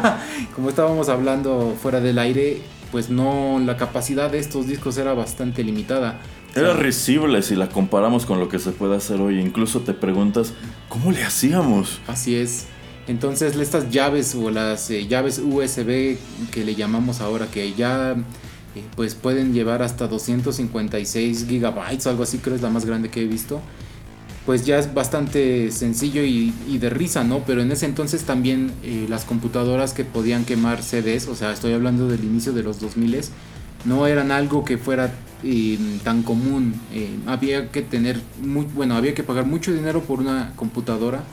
como 0.54 0.70
estábamos 0.70 1.10
hablando 1.10 1.76
fuera 1.80 2.00
del 2.00 2.18
aire, 2.18 2.62
pues 2.90 3.10
no, 3.10 3.60
la 3.62 3.76
capacidad 3.76 4.30
de 4.30 4.38
estos 4.38 4.66
discos 4.66 4.96
era 4.96 5.12
bastante 5.12 5.62
limitada. 5.62 6.20
Era 6.54 6.72
risible 6.72 7.42
si 7.42 7.54
la 7.54 7.68
comparamos 7.68 8.24
con 8.24 8.40
lo 8.40 8.48
que 8.48 8.58
se 8.58 8.70
puede 8.70 8.96
hacer 8.96 9.20
hoy. 9.20 9.38
Incluso 9.38 9.80
te 9.80 9.92
preguntas, 9.92 10.54
¿cómo 10.88 11.12
le 11.12 11.22
hacíamos? 11.22 12.00
Así 12.06 12.34
es. 12.34 12.66
Entonces 13.08 13.54
estas 13.56 13.90
llaves 13.90 14.34
o 14.34 14.50
las 14.50 14.90
eh, 14.90 15.06
llaves 15.06 15.38
USB 15.38 16.16
que 16.50 16.64
le 16.64 16.74
llamamos 16.74 17.20
ahora, 17.20 17.46
que 17.46 17.74
ya 17.74 18.16
pues 18.96 19.14
pueden 19.14 19.52
llevar 19.52 19.82
hasta 19.82 20.08
256 20.08 21.46
gigabytes 21.48 22.06
algo 22.06 22.22
así, 22.22 22.38
creo 22.38 22.56
es 22.56 22.62
la 22.62 22.70
más 22.70 22.84
grande 22.84 23.08
que 23.08 23.22
he 23.22 23.26
visto. 23.26 23.60
Pues 24.48 24.64
ya 24.64 24.78
es 24.78 24.94
bastante 24.94 25.70
sencillo 25.70 26.22
y, 26.22 26.52
de 26.78 26.88
risa, 26.88 27.22
¿no? 27.22 27.40
Pero 27.46 27.60
en 27.60 27.70
ese 27.70 27.84
entonces 27.84 28.22
también 28.22 28.72
eh, 28.82 29.04
las 29.06 29.26
computadoras 29.26 29.92
que 29.92 30.06
podían 30.06 30.46
quemar 30.46 30.82
CDs, 30.82 31.28
o 31.28 31.34
sea, 31.34 31.52
estoy 31.52 31.74
hablando 31.74 32.08
del 32.08 32.24
inicio 32.24 32.54
de 32.54 32.62
los 32.62 32.80
2000 32.80 33.24
no 33.84 34.06
eran 34.06 34.32
algo 34.32 34.64
que 34.64 34.78
fuera 34.78 35.12
eh, 35.44 35.78
tan 36.02 36.22
común. 36.22 36.80
Eh, 36.94 37.10
había 37.26 37.70
que 37.70 37.82
tener, 37.82 38.22
bueno, 38.74 38.96
había 38.96 39.14
que 39.14 39.22
pagar 39.22 39.44
mucho 39.44 39.70
dinero 39.70 40.02
por 40.02 40.18
una 40.18 40.54
computadora 40.56 41.24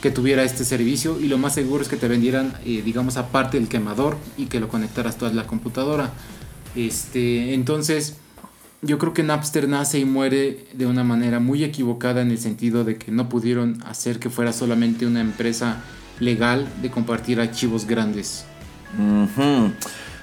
que 0.00 0.12
tuviera 0.12 0.44
este 0.44 0.64
servicio 0.64 1.18
y 1.20 1.26
lo 1.26 1.38
más 1.38 1.54
seguro 1.54 1.82
es 1.82 1.88
que 1.88 1.96
te 1.96 2.06
vendieran, 2.06 2.54
digamos, 2.64 3.16
aparte 3.16 3.58
el 3.58 3.66
quemador 3.66 4.16
y 4.38 4.46
que 4.46 4.60
lo 4.60 4.68
conectaras 4.68 5.18
toda 5.18 5.32
la 5.32 5.48
computadora. 5.48 6.12
Este, 6.74 7.54
entonces, 7.54 8.16
yo 8.82 8.98
creo 8.98 9.12
que 9.12 9.22
Napster 9.22 9.68
nace 9.68 9.98
y 9.98 10.04
muere 10.04 10.66
de 10.72 10.86
una 10.86 11.04
manera 11.04 11.40
muy 11.40 11.64
equivocada 11.64 12.22
en 12.22 12.30
el 12.30 12.38
sentido 12.38 12.84
de 12.84 12.96
que 12.96 13.10
no 13.10 13.28
pudieron 13.28 13.82
hacer 13.84 14.18
que 14.18 14.30
fuera 14.30 14.52
solamente 14.52 15.06
una 15.06 15.20
empresa 15.20 15.82
legal 16.18 16.66
de 16.80 16.90
compartir 16.90 17.40
archivos 17.40 17.86
grandes. 17.86 18.44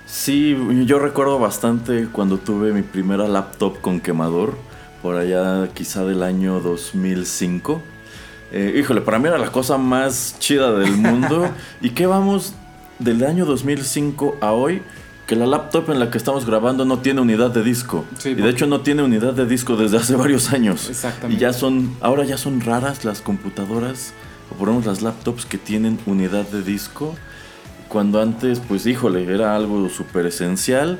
Sí, 0.06 0.58
yo 0.86 1.00
recuerdo 1.00 1.38
bastante 1.38 2.08
cuando 2.12 2.38
tuve 2.38 2.72
mi 2.72 2.82
primera 2.82 3.28
laptop 3.28 3.82
con 3.82 4.00
quemador, 4.00 4.58
por 5.02 5.18
allá 5.18 5.70
quizá 5.74 6.06
del 6.06 6.24
año 6.24 6.60
2005. 6.60 7.82
Eh, 8.52 8.76
híjole, 8.80 9.02
para 9.02 9.20
mí 9.20 9.28
era 9.28 9.38
la 9.38 9.52
cosa 9.52 9.78
más 9.78 10.38
chida 10.40 10.72
del 10.80 10.96
mundo. 10.96 11.50
¿Y 11.82 11.90
qué 11.90 12.08
vamos 12.08 12.54
del 13.00 13.24
año 13.26 13.46
2005 13.46 14.38
a 14.40 14.54
hoy? 14.54 14.82
Que 15.28 15.36
la 15.36 15.46
laptop 15.46 15.92
en 15.92 16.00
la 16.00 16.10
que 16.10 16.18
estamos 16.18 16.46
grabando 16.46 16.86
no 16.86 17.00
tiene 17.00 17.22
unidad 17.22 17.52
de 17.52 17.62
disco. 17.62 18.06
y 18.24 18.34
de 18.34 18.50
hecho 18.50 18.66
no 18.66 18.82
tiene 18.82 19.04
unidad 19.04 19.34
de 19.34 19.46
disco 19.46 19.76
desde 19.76 19.98
hace 19.98 20.16
varios 20.24 20.54
años. 20.54 20.90
Exactamente. 20.90 21.36
Y 21.36 21.40
ya 21.40 21.54
son, 21.54 21.96
ahora 22.02 22.24
ya 22.24 22.38
son 22.38 22.62
raras 22.62 23.04
las 23.04 23.22
computadoras, 23.22 24.14
o 24.50 24.56
por 24.56 24.70
lo 24.70 24.76
menos 24.76 24.88
las 24.88 25.02
laptops 25.02 25.46
que 25.46 25.58
tienen 25.58 26.00
unidad 26.06 26.48
de 26.48 26.64
disco. 26.64 27.14
Cuando 27.90 28.22
antes, 28.22 28.60
pues 28.60 28.86
híjole, 28.88 29.32
era 29.32 29.56
algo 29.56 29.90
súper 29.90 30.26
esencial. 30.26 31.00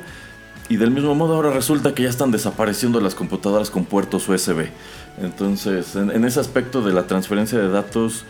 Y 0.68 0.76
del 0.76 0.90
mismo 0.90 1.14
modo 1.14 1.34
ahora 1.34 1.50
resulta 1.50 1.94
que 1.94 2.02
ya 2.02 2.10
están 2.10 2.30
desapareciendo 2.30 3.00
las 3.00 3.14
computadoras 3.14 3.70
con 3.70 3.86
puertos 3.86 4.28
USB. 4.28 4.68
Entonces, 5.20 5.96
en, 5.96 6.24
ese 6.24 6.40
aspecto 6.40 6.82
de 6.82 6.92
la 6.92 7.06
transferencia 7.06 7.58
de 7.58 7.68
datos, 7.68 8.24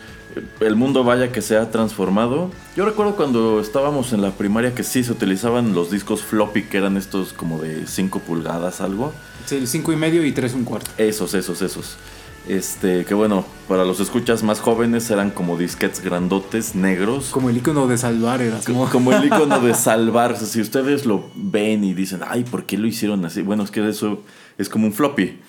el 0.59 0.75
mundo 0.75 1.03
vaya 1.03 1.31
que 1.31 1.41
se 1.41 1.57
ha 1.57 1.71
transformado. 1.71 2.51
Yo 2.75 2.85
recuerdo 2.85 3.15
cuando 3.15 3.59
estábamos 3.59 4.13
en 4.13 4.21
la 4.21 4.31
primaria 4.31 4.73
que 4.75 4.83
sí 4.83 5.03
se 5.03 5.11
utilizaban 5.11 5.73
los 5.73 5.91
discos 5.91 6.23
floppy, 6.23 6.63
que 6.63 6.77
eran 6.77 6.97
estos 6.97 7.33
como 7.33 7.59
de 7.61 7.87
5 7.87 8.19
pulgadas, 8.19 8.81
algo. 8.81 9.13
Sí, 9.45 9.65
5 9.65 9.93
y 9.93 9.95
medio 9.95 10.25
y 10.25 10.31
3 10.31 10.53
un 10.53 10.63
cuarto. 10.63 10.91
Esos, 10.97 11.33
esos, 11.33 11.61
esos. 11.61 11.97
Este, 12.47 13.05
que 13.05 13.13
bueno, 13.13 13.45
para 13.67 13.85
los 13.85 13.99
escuchas 13.99 14.41
más 14.41 14.59
jóvenes 14.59 15.11
eran 15.11 15.29
como 15.29 15.57
disquets 15.57 16.01
grandotes, 16.01 16.73
negros. 16.73 17.29
Como 17.29 17.49
el 17.49 17.57
icono 17.57 17.87
de 17.87 17.97
salvar 17.97 18.41
era. 18.41 18.59
Como, 18.65 18.89
como 18.89 19.13
el 19.13 19.25
icono 19.25 19.59
de 19.59 19.73
salvar. 19.75 20.35
Si 20.37 20.59
ustedes 20.61 21.05
lo 21.05 21.29
ven 21.35 21.83
y 21.83 21.93
dicen, 21.93 22.21
ay, 22.27 22.43
¿por 22.43 22.65
qué 22.65 22.77
lo 22.77 22.87
hicieron 22.87 23.23
así? 23.25 23.41
Bueno, 23.41 23.63
es 23.63 23.71
que 23.71 23.87
eso 23.87 24.23
es 24.57 24.67
como 24.69 24.87
un 24.87 24.93
floppy. 24.93 25.39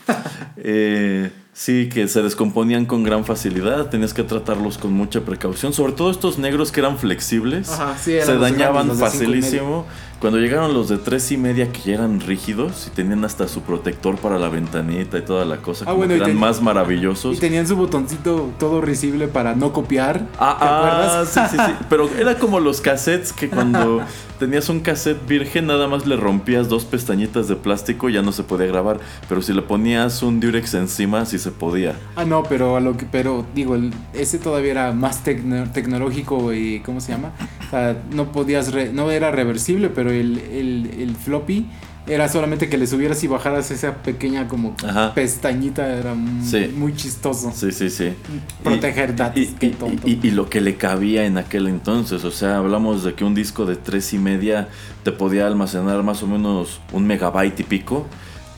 eh, 0.59 1.31
Sí, 1.53 1.89
que 1.89 2.07
se 2.07 2.23
descomponían 2.23 2.87
con 2.87 3.03
gran 3.03 3.25
facilidad, 3.25 3.91
tenías 3.91 4.15
que 4.15 4.23
tratarlos 4.23 4.79
con 4.79 4.93
mucha 4.93 5.23
precaución, 5.23 5.73
sobre 5.73 5.93
todo 5.93 6.11
estos 6.11 6.39
negros 6.39 6.71
que 6.71 6.81
eran 6.81 6.97
flexibles, 6.97 7.71
se 8.03 8.37
dañaban 8.39 8.97
facilísimo. 8.97 9.85
Cuando 10.21 10.39
llegaron 10.39 10.75
los 10.75 10.91
de 10.91 10.99
tres 10.99 11.33
y 11.33 11.39
media 11.39 11.73
que 11.73 11.81
ya 11.81 11.95
eran 11.95 12.21
rígidos 12.21 12.87
y 12.87 12.91
tenían 12.91 13.25
hasta 13.25 13.49
su 13.49 13.63
protector 13.63 14.17
para 14.17 14.39
la 14.39 14.51
ventanita 14.51 15.17
y 15.17 15.23
toda 15.23 15.47
la 15.47 15.57
cosa, 15.57 15.87
ah, 15.89 15.97
que 16.07 16.15
eran 16.15 16.37
más 16.37 16.61
maravillosos. 16.61 17.39
Y 17.39 17.41
tenían 17.41 17.67
su 17.67 17.75
botoncito 17.75 18.51
todo 18.59 18.83
risible 18.83 19.29
para 19.29 19.55
no 19.55 19.73
copiar. 19.73 20.27
Ah, 20.39 20.57
¿te 20.61 20.67
ah, 20.67 21.25
sí, 21.27 21.57
sí, 21.57 21.57
sí. 21.57 21.73
Pero 21.89 22.11
era 22.19 22.39
como 22.39 22.61
los 22.61 22.83
cassettes 22.83 23.33
que 23.33 23.49
cuando 23.49 24.03
tenías 24.41 24.71
un 24.71 24.81
cassette 24.81 25.29
virgen 25.29 25.67
nada 25.67 25.87
más 25.87 26.07
le 26.07 26.17
rompías 26.17 26.71
dos 26.71 26.87
pestañitas 26.87 27.47
de 27.47 27.57
plástico 27.57 28.09
y 28.09 28.15
ya 28.15 28.23
no 28.23 28.33
se 28.33 28.43
podía 28.43 28.67
grabar. 28.67 28.99
Pero 29.29 29.43
si 29.43 29.53
le 29.53 29.61
ponías 29.61 30.23
un 30.23 30.41
Durex 30.41 30.75
encima, 30.75 31.27
sí 31.27 31.39
se 31.39 31.51
podía. 31.53 31.95
Ah, 32.17 32.25
no, 32.25 32.43
pero 32.43 32.77
a 32.77 32.81
lo 32.81 32.97
que, 32.97 33.05
pero 33.05 33.45
digo, 33.55 33.77
ese 34.15 34.39
todavía 34.39 34.71
era 34.71 34.93
más 34.93 35.23
tecnológico 35.23 36.55
y 36.55 36.81
¿cómo 36.81 37.01
se 37.01 37.13
llama? 37.13 37.33
O 37.67 37.71
sea, 37.71 38.03
no 38.13 38.33
podías, 38.33 38.73
no 38.93 39.11
era 39.11 39.31
reversible, 39.31 39.91
pero 39.91 40.11
el, 40.11 41.17
floppy 41.23 41.67
era 42.07 42.29
solamente 42.29 42.69
que 42.69 42.79
le 42.79 42.87
subieras 42.87 43.23
y 43.23 43.27
bajaras 43.27 43.71
esa 43.71 43.97
pequeña 43.97 44.49
como 44.49 44.75
pestañita, 45.15 45.87
era 45.97 46.15
muy, 46.15 46.95
chistoso. 46.95 47.53
Sí, 47.55 47.73
sí, 47.73 47.91
sí. 47.91 48.15
Proteger 48.63 49.15
datos, 49.15 49.43
y, 49.43 50.19
Y, 50.27 50.31
lo 50.31 50.49
que 50.49 50.61
le 50.61 50.77
cabía 50.77 51.25
en 51.25 51.39
aquel 51.39 51.69
entonces, 51.69 52.25
o 52.25 52.31
sea, 52.31 52.57
hablamos 52.59 53.05
de 53.05 53.15
que 53.15 53.25
un 53.25 53.35
disco 53.35 53.67
de 53.67 53.77
tres 53.77 54.13
y 54.13 54.19
media 54.19 54.69
te 55.03 55.13
podía 55.13 55.47
almacenar 55.47 56.03
más 56.03 56.23
o 56.23 56.27
menos 56.27 56.81
un 56.93 57.07
megabyte 57.07 57.61
y 57.61 57.65
pico. 57.65 58.07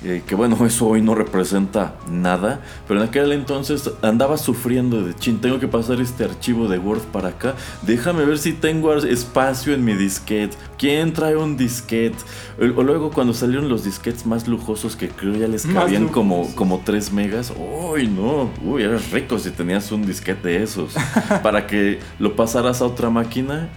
Eh, 0.05 0.23
que 0.27 0.35
bueno, 0.35 0.57
eso 0.67 0.89
hoy 0.89 1.01
no 1.01 1.15
representa 1.15 1.95
nada, 2.11 2.61
pero 2.89 3.01
en 3.01 3.09
aquel 3.09 3.33
entonces 3.33 3.91
andaba 4.03 4.37
sufriendo 4.37 5.03
de 5.03 5.15
chin, 5.15 5.41
tengo 5.41 5.61
que 5.61 5.69
pasar 5.69 6.01
este 6.01 6.25
archivo 6.25 6.69
de 6.69 6.79
Word 6.79 7.03
para 7.13 7.29
acá, 7.29 7.55
déjame 7.83 8.25
ver 8.25 8.39
si 8.39 8.53
tengo 8.53 8.93
espacio 8.95 9.75
en 9.75 9.85
mi 9.85 9.95
disquete, 9.95 10.57
¿quién 10.77 11.13
trae 11.13 11.37
un 11.37 11.57
disquete? 11.57 12.17
O, 12.61 12.83
luego 12.83 13.11
cuando 13.11 13.33
salieron 13.33 13.69
los 13.69 13.85
disquetes 13.85 14.27
más 14.27 14.49
lujosos 14.49 14.97
que 14.97 15.09
creo 15.09 15.35
ya 15.37 15.47
les 15.47 15.67
cabían 15.67 16.09
como, 16.09 16.53
como 16.55 16.83
3 16.85 17.13
megas, 17.13 17.53
uy 17.57 18.09
no, 18.09 18.51
uy, 18.65 18.83
eras 18.83 19.11
rico 19.13 19.39
si 19.39 19.51
tenías 19.51 19.93
un 19.93 20.05
disquete 20.05 20.49
de 20.49 20.63
esos, 20.65 20.95
para 21.43 21.67
que 21.67 22.01
lo 22.19 22.35
pasaras 22.35 22.83
a 22.83 22.87
otra 22.87 23.11
máquina 23.11 23.69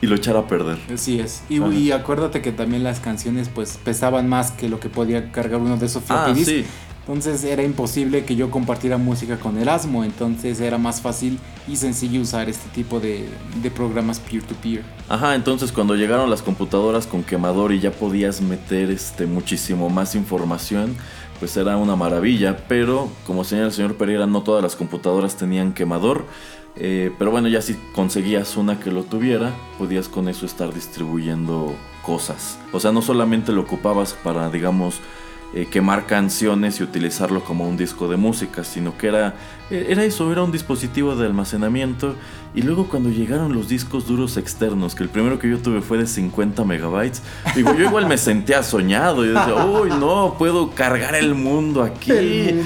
y 0.00 0.06
lo 0.06 0.16
echara 0.16 0.40
a 0.40 0.46
perder. 0.46 0.78
Así 0.92 1.20
es. 1.20 1.42
Y, 1.48 1.90
acuérdate 1.90 2.42
que 2.42 2.52
también 2.52 2.84
las 2.84 3.00
canciones 3.00 3.48
pues 3.48 3.78
pesaban 3.82 4.28
más 4.28 4.50
que 4.50 4.68
lo 4.68 4.80
que 4.80 4.88
podía 4.88 5.32
cargar 5.32 5.60
uno 5.60 5.76
de 5.76 5.86
esos 5.86 6.02
floppy 6.04 6.30
ah, 6.30 6.44
Sí. 6.44 6.64
Entonces 7.08 7.42
era 7.44 7.62
imposible 7.62 8.26
que 8.26 8.36
yo 8.36 8.50
compartiera 8.50 8.98
música 8.98 9.38
con 9.38 9.56
Erasmo, 9.56 10.04
entonces 10.04 10.60
era 10.60 10.76
más 10.76 11.00
fácil 11.00 11.38
y 11.66 11.76
sencillo 11.76 12.20
usar 12.20 12.50
este 12.50 12.68
tipo 12.68 13.00
de, 13.00 13.26
de 13.62 13.70
programas 13.70 14.20
peer-to-peer. 14.20 14.82
Ajá, 15.08 15.34
entonces 15.34 15.72
cuando 15.72 15.94
llegaron 15.94 16.28
las 16.28 16.42
computadoras 16.42 17.06
con 17.06 17.22
quemador 17.22 17.72
y 17.72 17.80
ya 17.80 17.92
podías 17.92 18.42
meter 18.42 18.90
este, 18.90 19.24
muchísimo 19.24 19.88
más 19.88 20.14
información, 20.14 20.96
pues 21.38 21.56
era 21.56 21.78
una 21.78 21.96
maravilla, 21.96 22.58
pero 22.68 23.08
como 23.26 23.42
señala 23.42 23.68
el 23.68 23.72
señor 23.72 23.96
Pereira, 23.96 24.26
no 24.26 24.42
todas 24.42 24.62
las 24.62 24.76
computadoras 24.76 25.36
tenían 25.36 25.72
quemador. 25.72 26.26
Eh, 26.80 27.12
pero 27.18 27.30
bueno, 27.30 27.48
ya 27.48 27.60
si 27.60 27.74
conseguías 27.92 28.56
una 28.56 28.78
que 28.78 28.90
lo 28.90 29.02
tuviera, 29.02 29.52
podías 29.78 30.08
con 30.08 30.28
eso 30.28 30.46
estar 30.46 30.72
distribuyendo 30.72 31.74
cosas. 32.04 32.58
O 32.72 32.80
sea, 32.80 32.92
no 32.92 33.02
solamente 33.02 33.52
lo 33.52 33.62
ocupabas 33.62 34.12
para, 34.12 34.48
digamos, 34.48 35.00
eh, 35.54 35.66
quemar 35.66 36.06
canciones 36.06 36.78
y 36.78 36.82
utilizarlo 36.82 37.42
como 37.42 37.66
un 37.66 37.78
disco 37.78 38.06
de 38.06 38.16
música, 38.16 38.64
sino 38.64 38.98
que 38.98 39.08
era, 39.08 39.34
eh, 39.70 39.86
era 39.88 40.04
eso, 40.04 40.30
era 40.30 40.42
un 40.42 40.52
dispositivo 40.52 41.16
de 41.16 41.26
almacenamiento. 41.26 42.14
Y 42.54 42.62
luego 42.62 42.86
cuando 42.88 43.08
llegaron 43.08 43.54
los 43.54 43.68
discos 43.68 44.06
duros 44.06 44.36
externos, 44.36 44.94
que 44.94 45.02
el 45.02 45.08
primero 45.08 45.38
que 45.38 45.48
yo 45.48 45.58
tuve 45.58 45.80
fue 45.80 45.98
de 45.98 46.06
50 46.06 46.64
megabytes, 46.64 47.22
digo, 47.56 47.74
yo 47.74 47.84
igual 47.84 48.06
me 48.06 48.18
sentía 48.18 48.62
soñado. 48.62 49.24
Y 49.24 49.28
decía, 49.28 49.54
uy, 49.64 49.88
no, 49.88 50.36
puedo 50.38 50.70
cargar 50.70 51.14
el 51.16 51.34
mundo 51.34 51.82
aquí. 51.82 52.12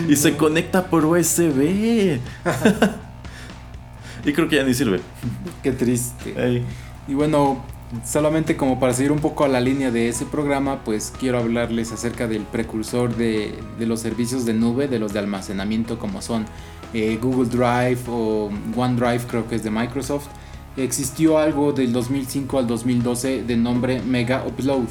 Y 0.09 0.17
se 0.17 0.37
conecta 0.37 0.87
por 0.87 1.05
USB. 1.07 2.19
Y 4.25 4.33
creo 4.33 4.49
que 4.49 4.57
ya 4.57 4.65
ni 4.65 4.75
sirve. 4.75 5.01
Qué 5.63 5.73
triste. 5.73 6.63
Y 7.09 7.15
bueno, 7.15 7.63
solamente 8.05 8.57
como 8.57 8.79
para 8.79 8.95
seguir 8.95 9.13
un 9.13 9.19
poco 9.19 9.45
a 9.45 9.49
la 9.49 9.61
línea 9.61 9.91
de 9.91 10.09
ese 10.09 10.25
programa, 10.25 10.85
pues 10.85 11.13
quiero 11.19 11.39
hablarles 11.39 11.93
acerca 11.93 12.29
del 12.29 12.43
precursor 12.43 13.17
de, 13.17 13.55
los 13.81 14.01
servicios 14.01 14.45
de 14.47 14.55
nube, 14.55 14.89
de 14.89 14.99
los 14.99 15.13
de 15.13 15.19
almacenamiento 15.19 15.99
como 15.99 16.23
son 16.23 16.47
eh, 16.95 17.19
Google 17.21 17.49
Drive 17.49 18.01
o 18.09 18.51
OneDrive, 18.77 19.27
creo 19.29 19.49
que 19.49 19.57
es 19.57 19.65
de 19.65 19.71
Microsoft. 19.71 20.29
Existió 20.77 21.39
algo 21.39 21.73
del 21.73 21.93
2005 21.93 22.59
al 22.59 22.67
2012 22.67 23.43
de 23.43 23.57
nombre 23.57 24.01
Mega 24.01 24.45
Upload 24.47 24.89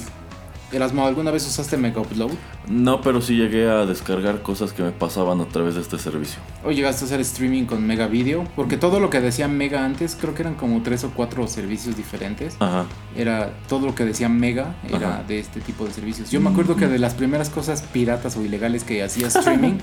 Erasmo, 0.71 1.05
¿alguna 1.05 1.31
vez 1.31 1.45
usaste 1.45 1.75
Mega 1.75 1.99
Upload? 1.99 2.31
No, 2.67 3.01
pero 3.01 3.21
sí 3.21 3.35
llegué 3.35 3.69
a 3.69 3.85
descargar 3.85 4.41
cosas 4.41 4.71
que 4.71 4.83
me 4.83 4.91
pasaban 4.91 5.41
a 5.41 5.45
través 5.45 5.75
de 5.75 5.81
este 5.81 5.97
servicio. 5.97 6.39
¿O 6.63 6.71
llegaste 6.71 7.03
a 7.03 7.07
hacer 7.07 7.19
streaming 7.19 7.65
con 7.65 7.85
Mega 7.85 8.07
Video? 8.07 8.45
Porque 8.55 8.77
todo 8.77 9.01
lo 9.01 9.09
que 9.09 9.19
decía 9.19 9.49
Mega 9.49 9.83
antes, 9.83 10.15
creo 10.19 10.33
que 10.33 10.43
eran 10.43 10.55
como 10.55 10.81
tres 10.81 11.03
o 11.03 11.11
cuatro 11.11 11.45
servicios 11.47 11.97
diferentes. 11.97 12.55
Ajá. 12.59 12.85
Era 13.17 13.53
todo 13.67 13.85
lo 13.87 13.95
que 13.95 14.05
decía 14.05 14.29
Mega, 14.29 14.75
era 14.87 15.23
de 15.27 15.39
este 15.39 15.59
tipo 15.59 15.85
de 15.85 15.91
servicios. 15.91 16.31
Yo 16.31 16.39
me 16.39 16.49
acuerdo 16.49 16.77
que 16.77 16.87
de 16.87 16.99
las 16.99 17.15
primeras 17.15 17.49
cosas 17.49 17.81
piratas 17.81 18.37
o 18.37 18.43
ilegales 18.43 18.85
que 18.85 19.03
hacía 19.03 19.27
streaming 19.29 19.79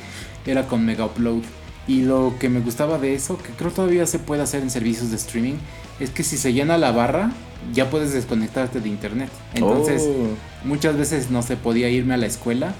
era 0.46 0.66
con 0.66 0.86
Mega 0.86 1.04
Upload. 1.04 1.42
Y 1.86 2.02
lo 2.02 2.34
que 2.38 2.48
me 2.48 2.60
gustaba 2.60 2.98
de 2.98 3.14
eso, 3.14 3.38
que 3.38 3.50
creo 3.50 3.70
todavía 3.70 4.06
se 4.06 4.18
puede 4.18 4.42
hacer 4.42 4.62
en 4.62 4.70
servicios 4.70 5.10
de 5.10 5.16
streaming, 5.16 5.54
es 6.00 6.10
que 6.10 6.22
si 6.22 6.36
se 6.36 6.52
llena 6.52 6.76
la 6.76 6.92
barra, 6.92 7.32
ya 7.72 7.90
puedes 7.90 8.12
desconectarte 8.12 8.80
de 8.80 8.88
internet. 8.88 9.30
Entonces, 9.54 10.02
oh. 10.06 10.66
muchas 10.66 10.96
veces 10.96 11.30
no 11.30 11.42
se 11.42 11.56
podía 11.56 11.88
irme 11.90 12.14
a 12.14 12.16
la 12.16 12.26
escuela, 12.26 12.74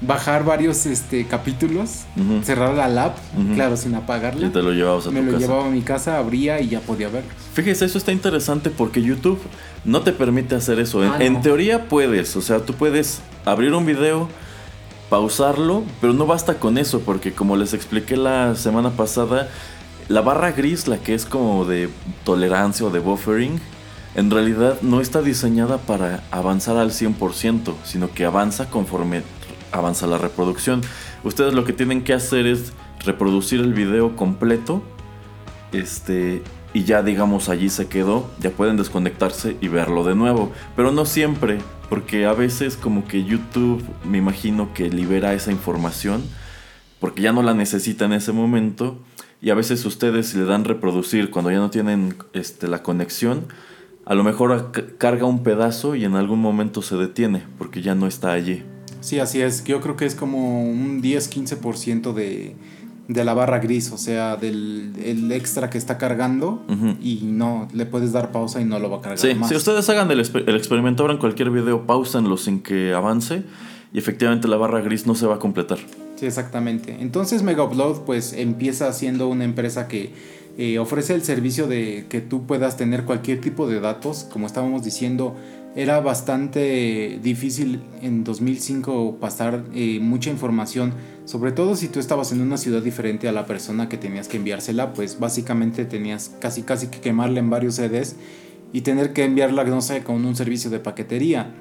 bajar 0.00 0.44
varios 0.44 0.86
este, 0.86 1.26
capítulos, 1.26 2.02
cerrar 2.42 2.74
la 2.74 2.88
lab, 2.88 3.14
claro, 3.54 3.76
sin 3.76 3.94
apagarla. 3.94 4.46
Y 4.46 4.50
te 4.50 4.62
lo 4.62 4.72
llevabas 4.72 5.06
a 5.06 5.10
Me 5.10 5.22
lo 5.22 5.38
llevaba 5.38 5.66
a 5.66 5.70
mi 5.70 5.82
casa, 5.82 6.18
abría 6.18 6.60
y 6.60 6.68
ya 6.68 6.80
podía 6.80 7.08
verlo. 7.08 7.30
Fíjese, 7.54 7.84
eso 7.84 7.98
está 7.98 8.12
interesante 8.12 8.70
porque 8.70 9.02
YouTube 9.02 9.40
no 9.84 10.02
te 10.02 10.12
permite 10.12 10.54
hacer 10.54 10.80
eso. 10.80 11.04
en, 11.04 11.36
ah, 11.36 11.40
teoría 11.40 11.88
puedes, 11.88 12.36
o 12.36 12.40
sea, 12.40 12.60
tú 12.60 12.74
puedes 12.74 13.20
abrir 13.44 13.72
un 13.74 13.86
video, 13.86 14.28
pausarlo, 15.08 15.84
pero 16.00 16.12
no 16.12 16.26
basta 16.26 16.54
con 16.54 16.78
eso 16.78 17.00
porque 17.00 17.32
como 17.32 17.56
les 17.56 17.74
expliqué 17.74 18.16
la 18.16 18.54
semana 18.56 18.90
pasada, 18.90 19.48
la 20.08 20.20
barra 20.20 20.52
gris, 20.52 20.88
la 20.88 20.98
que 20.98 21.14
es 21.14 21.24
como 21.24 21.64
de 21.64 21.88
tolerancia 22.24 22.86
o 22.86 22.90
de 22.90 22.98
buffering, 22.98 23.60
en 24.14 24.30
realidad 24.30 24.80
no 24.82 25.00
está 25.00 25.22
diseñada 25.22 25.78
para 25.78 26.22
avanzar 26.30 26.76
al 26.76 26.90
100%, 26.90 27.74
sino 27.84 28.12
que 28.12 28.24
avanza 28.24 28.68
conforme 28.68 29.22
avanza 29.72 30.06
la 30.06 30.18
reproducción. 30.18 30.82
Ustedes 31.24 31.54
lo 31.54 31.64
que 31.64 31.72
tienen 31.72 32.04
que 32.04 32.12
hacer 32.12 32.46
es 32.46 32.72
reproducir 33.04 33.60
el 33.60 33.72
video 33.72 34.16
completo, 34.16 34.82
este, 35.72 36.42
y 36.74 36.84
ya 36.84 37.02
digamos 37.02 37.48
allí 37.48 37.68
se 37.70 37.88
quedó, 37.88 38.30
ya 38.38 38.50
pueden 38.50 38.76
desconectarse 38.76 39.56
y 39.60 39.68
verlo 39.68 40.04
de 40.04 40.14
nuevo. 40.14 40.52
Pero 40.76 40.92
no 40.92 41.04
siempre, 41.06 41.58
porque 41.88 42.26
a 42.26 42.32
veces 42.32 42.76
como 42.76 43.06
que 43.06 43.24
YouTube 43.24 43.82
me 44.04 44.18
imagino 44.18 44.72
que 44.74 44.90
libera 44.90 45.32
esa 45.32 45.52
información, 45.52 46.22
porque 47.00 47.22
ya 47.22 47.32
no 47.32 47.42
la 47.42 47.54
necesita 47.54 48.04
en 48.04 48.12
ese 48.12 48.32
momento, 48.32 48.98
y 49.40 49.50
a 49.50 49.54
veces 49.54 49.84
ustedes 49.84 50.34
le 50.34 50.44
dan 50.44 50.64
reproducir 50.64 51.30
cuando 51.30 51.50
ya 51.50 51.58
no 51.58 51.70
tienen 51.70 52.16
este, 52.32 52.68
la 52.68 52.82
conexión, 52.82 53.46
a 54.04 54.14
lo 54.14 54.24
mejor 54.24 54.72
carga 54.98 55.26
un 55.26 55.42
pedazo 55.42 55.94
y 55.94 56.04
en 56.04 56.14
algún 56.14 56.40
momento 56.40 56.82
se 56.82 56.96
detiene, 56.96 57.44
porque 57.58 57.82
ya 57.82 57.94
no 57.94 58.06
está 58.06 58.32
allí. 58.32 58.62
Sí, 59.00 59.18
así 59.18 59.40
es. 59.40 59.64
Yo 59.64 59.80
creo 59.80 59.96
que 59.96 60.06
es 60.06 60.14
como 60.14 60.62
un 60.62 61.02
10-15% 61.02 62.12
de 62.12 62.54
de 63.08 63.24
la 63.24 63.34
barra 63.34 63.58
gris, 63.58 63.90
o 63.92 63.98
sea, 63.98 64.36
del 64.36 64.92
el 65.04 65.30
extra 65.32 65.70
que 65.70 65.78
está 65.78 65.98
cargando 65.98 66.64
y 67.00 67.20
no 67.24 67.68
le 67.72 67.86
puedes 67.86 68.12
dar 68.12 68.30
pausa 68.32 68.60
y 68.60 68.64
no 68.64 68.78
lo 68.78 68.90
va 68.90 68.98
a 68.98 69.00
cargar 69.00 69.18
sí, 69.18 69.36
Si 69.48 69.54
ustedes 69.54 69.88
hagan 69.88 70.10
el, 70.10 70.20
el 70.20 70.56
experimento, 70.56 71.02
abran 71.02 71.18
cualquier 71.18 71.50
video, 71.50 71.86
pausenlo 71.86 72.36
sin 72.36 72.60
que 72.60 72.94
avance 72.94 73.42
y 73.92 73.98
efectivamente 73.98 74.48
la 74.48 74.56
barra 74.56 74.80
gris 74.80 75.06
no 75.06 75.14
se 75.14 75.26
va 75.26 75.36
a 75.36 75.38
completar. 75.38 75.78
Sí, 76.16 76.26
exactamente. 76.26 76.96
Entonces 77.00 77.42
Mega 77.42 77.64
Upload 77.64 78.02
pues 78.02 78.32
empieza 78.32 78.92
siendo 78.92 79.28
una 79.28 79.44
empresa 79.44 79.88
que 79.88 80.12
eh, 80.58 80.78
ofrece 80.78 81.14
el 81.14 81.22
servicio 81.22 81.66
de 81.66 82.06
que 82.08 82.20
tú 82.20 82.46
puedas 82.46 82.76
tener 82.76 83.04
cualquier 83.04 83.40
tipo 83.40 83.66
de 83.66 83.80
datos, 83.80 84.24
como 84.30 84.46
estábamos 84.46 84.84
diciendo, 84.84 85.34
era 85.74 86.00
bastante 86.00 87.18
difícil 87.22 87.80
en 88.02 88.24
2005 88.24 89.16
pasar 89.18 89.64
eh, 89.74 89.98
mucha 90.00 90.28
información, 90.28 90.92
sobre 91.24 91.52
todo 91.52 91.76
si 91.76 91.88
tú 91.88 91.98
estabas 91.98 92.32
en 92.32 92.42
una 92.42 92.58
ciudad 92.58 92.82
diferente 92.82 93.28
a 93.28 93.32
la 93.32 93.46
persona 93.46 93.88
que 93.88 93.96
tenías 93.96 94.28
que 94.28 94.36
enviársela, 94.36 94.92
pues 94.92 95.18
básicamente 95.18 95.86
tenías 95.86 96.30
casi 96.40 96.62
casi 96.62 96.88
que 96.88 97.00
quemarla 97.00 97.38
en 97.38 97.48
varios 97.48 97.76
CDs 97.76 98.16
y 98.74 98.82
tener 98.82 99.14
que 99.14 99.24
enviarla, 99.24 99.64
no 99.64 99.80
sé, 99.80 100.02
con 100.02 100.24
un 100.26 100.36
servicio 100.36 100.70
de 100.70 100.80
paquetería. 100.80 101.54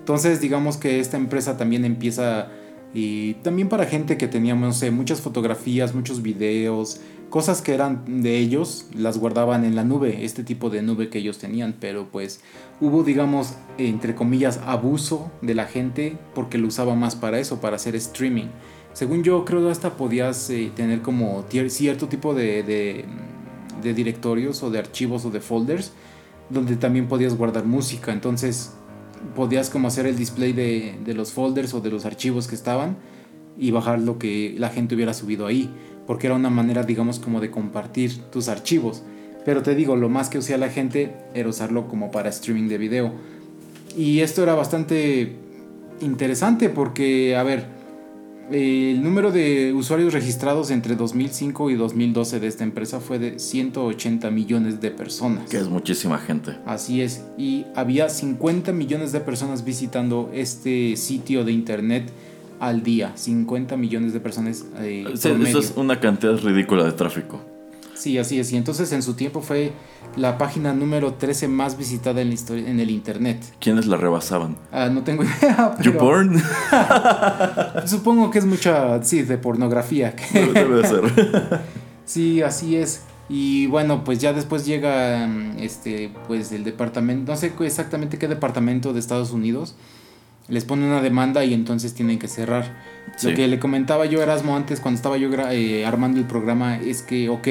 Entonces 0.00 0.40
digamos 0.40 0.76
que 0.76 0.98
esta 0.98 1.16
empresa 1.16 1.56
también 1.56 1.84
empieza 1.84 2.48
y 2.92 3.34
también 3.34 3.68
para 3.68 3.86
gente 3.86 4.16
que 4.16 4.28
teníamos, 4.28 4.66
no 4.66 4.72
sé, 4.72 4.90
muchas 4.90 5.20
fotografías, 5.20 5.94
muchos 5.94 6.22
videos, 6.22 7.00
cosas 7.34 7.62
que 7.62 7.74
eran 7.74 8.22
de 8.22 8.38
ellos, 8.38 8.86
las 8.94 9.18
guardaban 9.18 9.64
en 9.64 9.74
la 9.74 9.82
nube, 9.82 10.24
este 10.24 10.44
tipo 10.44 10.70
de 10.70 10.82
nube 10.82 11.08
que 11.08 11.18
ellos 11.18 11.36
tenían, 11.38 11.74
pero 11.80 12.06
pues 12.12 12.38
hubo, 12.80 13.02
digamos, 13.02 13.54
entre 13.76 14.14
comillas, 14.14 14.60
abuso 14.64 15.32
de 15.42 15.56
la 15.56 15.66
gente 15.66 16.16
porque 16.32 16.58
lo 16.58 16.68
usaba 16.68 16.94
más 16.94 17.16
para 17.16 17.40
eso, 17.40 17.60
para 17.60 17.74
hacer 17.74 17.96
streaming. 17.96 18.46
Según 18.92 19.24
yo, 19.24 19.44
creo 19.44 19.64
que 19.64 19.72
hasta 19.72 19.96
podías 19.96 20.48
eh, 20.48 20.70
tener 20.76 21.02
como 21.02 21.44
cierto 21.70 22.06
tipo 22.06 22.34
de, 22.34 23.04
directorios 23.82 24.62
o 24.62 24.70
de 24.70 24.78
archivos 24.78 25.24
o 25.24 25.30
de 25.32 25.40
folders 25.40 25.90
donde 26.50 26.76
también 26.76 27.08
podías 27.08 27.36
guardar 27.36 27.64
música, 27.64 28.12
entonces 28.12 28.74
podías 29.34 29.70
como 29.70 29.88
hacer 29.88 30.06
el 30.06 30.14
display 30.14 30.52
de, 30.52 31.14
los 31.14 31.32
folders 31.32 31.74
o 31.74 31.80
de 31.80 31.90
los 31.90 32.04
archivos 32.04 32.46
que 32.46 32.54
estaban 32.54 32.96
y 33.58 33.72
bajar 33.72 33.98
lo 33.98 34.20
que 34.20 34.54
la 34.56 34.68
gente 34.68 34.94
hubiera 34.94 35.14
subido 35.14 35.46
ahí, 35.46 35.68
porque 36.06 36.26
era 36.26 36.36
una 36.36 36.50
manera, 36.50 36.82
digamos, 36.82 37.18
como 37.18 37.40
de 37.40 37.50
compartir 37.50 38.16
tus 38.30 38.48
archivos. 38.48 39.02
Pero 39.44 39.62
te 39.62 39.74
digo, 39.74 39.96
lo 39.96 40.08
más 40.08 40.28
que 40.28 40.38
usaba 40.38 40.58
la 40.58 40.68
gente 40.70 41.14
era 41.34 41.48
usarlo 41.48 41.86
como 41.88 42.10
para 42.10 42.30
streaming 42.30 42.68
de 42.68 42.78
video. 42.78 43.12
Y 43.96 44.20
esto 44.20 44.42
era 44.42 44.54
bastante 44.54 45.36
interesante 46.00 46.68
porque, 46.68 47.36
a 47.36 47.42
ver, 47.42 47.66
el 48.50 49.02
número 49.02 49.32
de 49.32 49.72
usuarios 49.72 50.12
registrados 50.12 50.70
entre 50.70 50.96
2005 50.96 51.70
y 51.70 51.74
2012 51.76 52.40
de 52.40 52.46
esta 52.46 52.64
empresa 52.64 53.00
fue 53.00 53.18
de 53.18 53.38
180 53.38 54.30
millones 54.30 54.80
de 54.80 54.90
personas. 54.90 55.48
Que 55.48 55.58
es 55.58 55.68
muchísima 55.68 56.18
gente. 56.18 56.56
Así 56.66 57.00
es. 57.00 57.24
Y 57.38 57.66
había 57.74 58.08
50 58.08 58.72
millones 58.72 59.12
de 59.12 59.20
personas 59.20 59.64
visitando 59.64 60.30
este 60.34 60.96
sitio 60.96 61.44
de 61.44 61.52
internet 61.52 62.10
al 62.60 62.82
día. 62.82 63.12
50 63.14 63.76
millones 63.76 64.12
de 64.12 64.20
personas. 64.20 64.64
Eh, 64.78 65.06
eso 65.12 65.58
es 65.58 65.72
una 65.76 66.00
cantidad 66.00 66.36
ridícula 66.38 66.84
de 66.84 66.92
tráfico. 66.92 67.40
Sí, 67.94 68.18
así 68.18 68.38
es. 68.38 68.52
Y 68.52 68.56
entonces 68.56 68.92
en 68.92 69.02
su 69.02 69.14
tiempo 69.14 69.40
fue 69.40 69.72
la 70.16 70.36
página 70.36 70.72
número 70.74 71.14
13 71.14 71.48
más 71.48 71.78
visitada 71.78 72.20
en, 72.20 72.28
la 72.28 72.34
historia, 72.34 72.68
en 72.68 72.80
el 72.80 72.90
internet. 72.90 73.42
¿Quiénes 73.60 73.86
la 73.86 73.96
rebasaban? 73.96 74.56
Ah, 74.72 74.88
no 74.88 75.02
tengo 75.02 75.24
idea. 75.40 75.74
Pero... 75.78 75.92
¿YouPorn? 75.92 76.42
Supongo 77.86 78.30
que 78.30 78.38
es 78.38 78.44
mucha, 78.44 79.02
sí, 79.02 79.22
de 79.22 79.38
pornografía. 79.38 80.14
Debe 80.32 80.82
de 80.82 80.86
ser. 80.86 81.60
sí, 82.04 82.42
así 82.42 82.76
es. 82.76 83.02
Y 83.28 83.66
bueno, 83.68 84.04
pues 84.04 84.18
ya 84.18 84.32
después 84.32 84.66
llega 84.66 85.26
este, 85.58 86.12
pues 86.26 86.52
el 86.52 86.62
departamento, 86.62 87.32
no 87.32 87.38
sé 87.38 87.52
exactamente 87.60 88.18
qué 88.18 88.28
departamento 88.28 88.92
de 88.92 89.00
Estados 89.00 89.30
Unidos, 89.30 89.76
les 90.48 90.64
pone 90.64 90.86
una 90.86 91.00
demanda 91.00 91.44
y 91.44 91.54
entonces 91.54 91.94
tienen 91.94 92.18
que 92.18 92.28
cerrar. 92.28 92.76
Lo 93.22 93.34
que 93.34 93.46
le 93.46 93.58
comentaba 93.58 94.06
yo 94.06 94.22
Erasmo 94.22 94.56
antes 94.56 94.80
cuando 94.80 94.96
estaba 94.96 95.16
yo 95.16 95.30
eh, 95.50 95.86
armando 95.86 96.18
el 96.18 96.26
programa 96.26 96.76
es 96.78 97.02
que, 97.02 97.28
ok, 97.28 97.48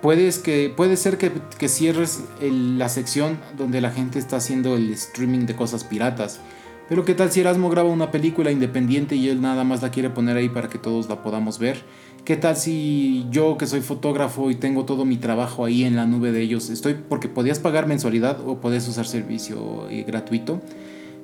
Puedes 0.00 0.38
que, 0.38 0.72
puede 0.74 0.96
ser 0.96 1.18
que, 1.18 1.68
cierres 1.68 2.24
la 2.40 2.88
sección 2.88 3.38
donde 3.58 3.82
la 3.82 3.90
gente 3.90 4.18
está 4.18 4.36
haciendo 4.36 4.76
el 4.76 4.90
streaming 4.92 5.40
de 5.40 5.54
cosas 5.54 5.84
piratas. 5.84 6.40
Pero 6.88 7.04
qué 7.04 7.14
tal 7.14 7.30
si 7.30 7.40
Erasmo 7.40 7.68
graba 7.68 7.90
una 7.90 8.10
película 8.10 8.50
independiente 8.50 9.14
y 9.14 9.28
él 9.28 9.42
nada 9.42 9.62
más 9.62 9.82
la 9.82 9.90
quiere 9.90 10.08
poner 10.08 10.38
ahí 10.38 10.48
para 10.48 10.70
que 10.70 10.78
todos 10.78 11.08
la 11.08 11.22
podamos 11.22 11.58
ver. 11.58 11.84
¿Qué 12.24 12.36
tal 12.36 12.56
si 12.56 13.26
yo 13.30 13.58
que 13.58 13.66
soy 13.66 13.80
fotógrafo 13.82 14.50
y 14.50 14.54
tengo 14.54 14.86
todo 14.86 15.04
mi 15.04 15.18
trabajo 15.18 15.66
ahí 15.66 15.84
en 15.84 15.96
la 15.96 16.06
nube 16.06 16.32
de 16.32 16.40
ellos, 16.40 16.70
estoy 16.70 16.94
porque 16.94 17.28
podías 17.28 17.58
pagar 17.58 17.86
mensualidad 17.86 18.40
o 18.46 18.58
podías 18.60 18.88
usar 18.88 19.06
servicio 19.06 19.88
eh, 19.90 20.04
gratuito? 20.06 20.62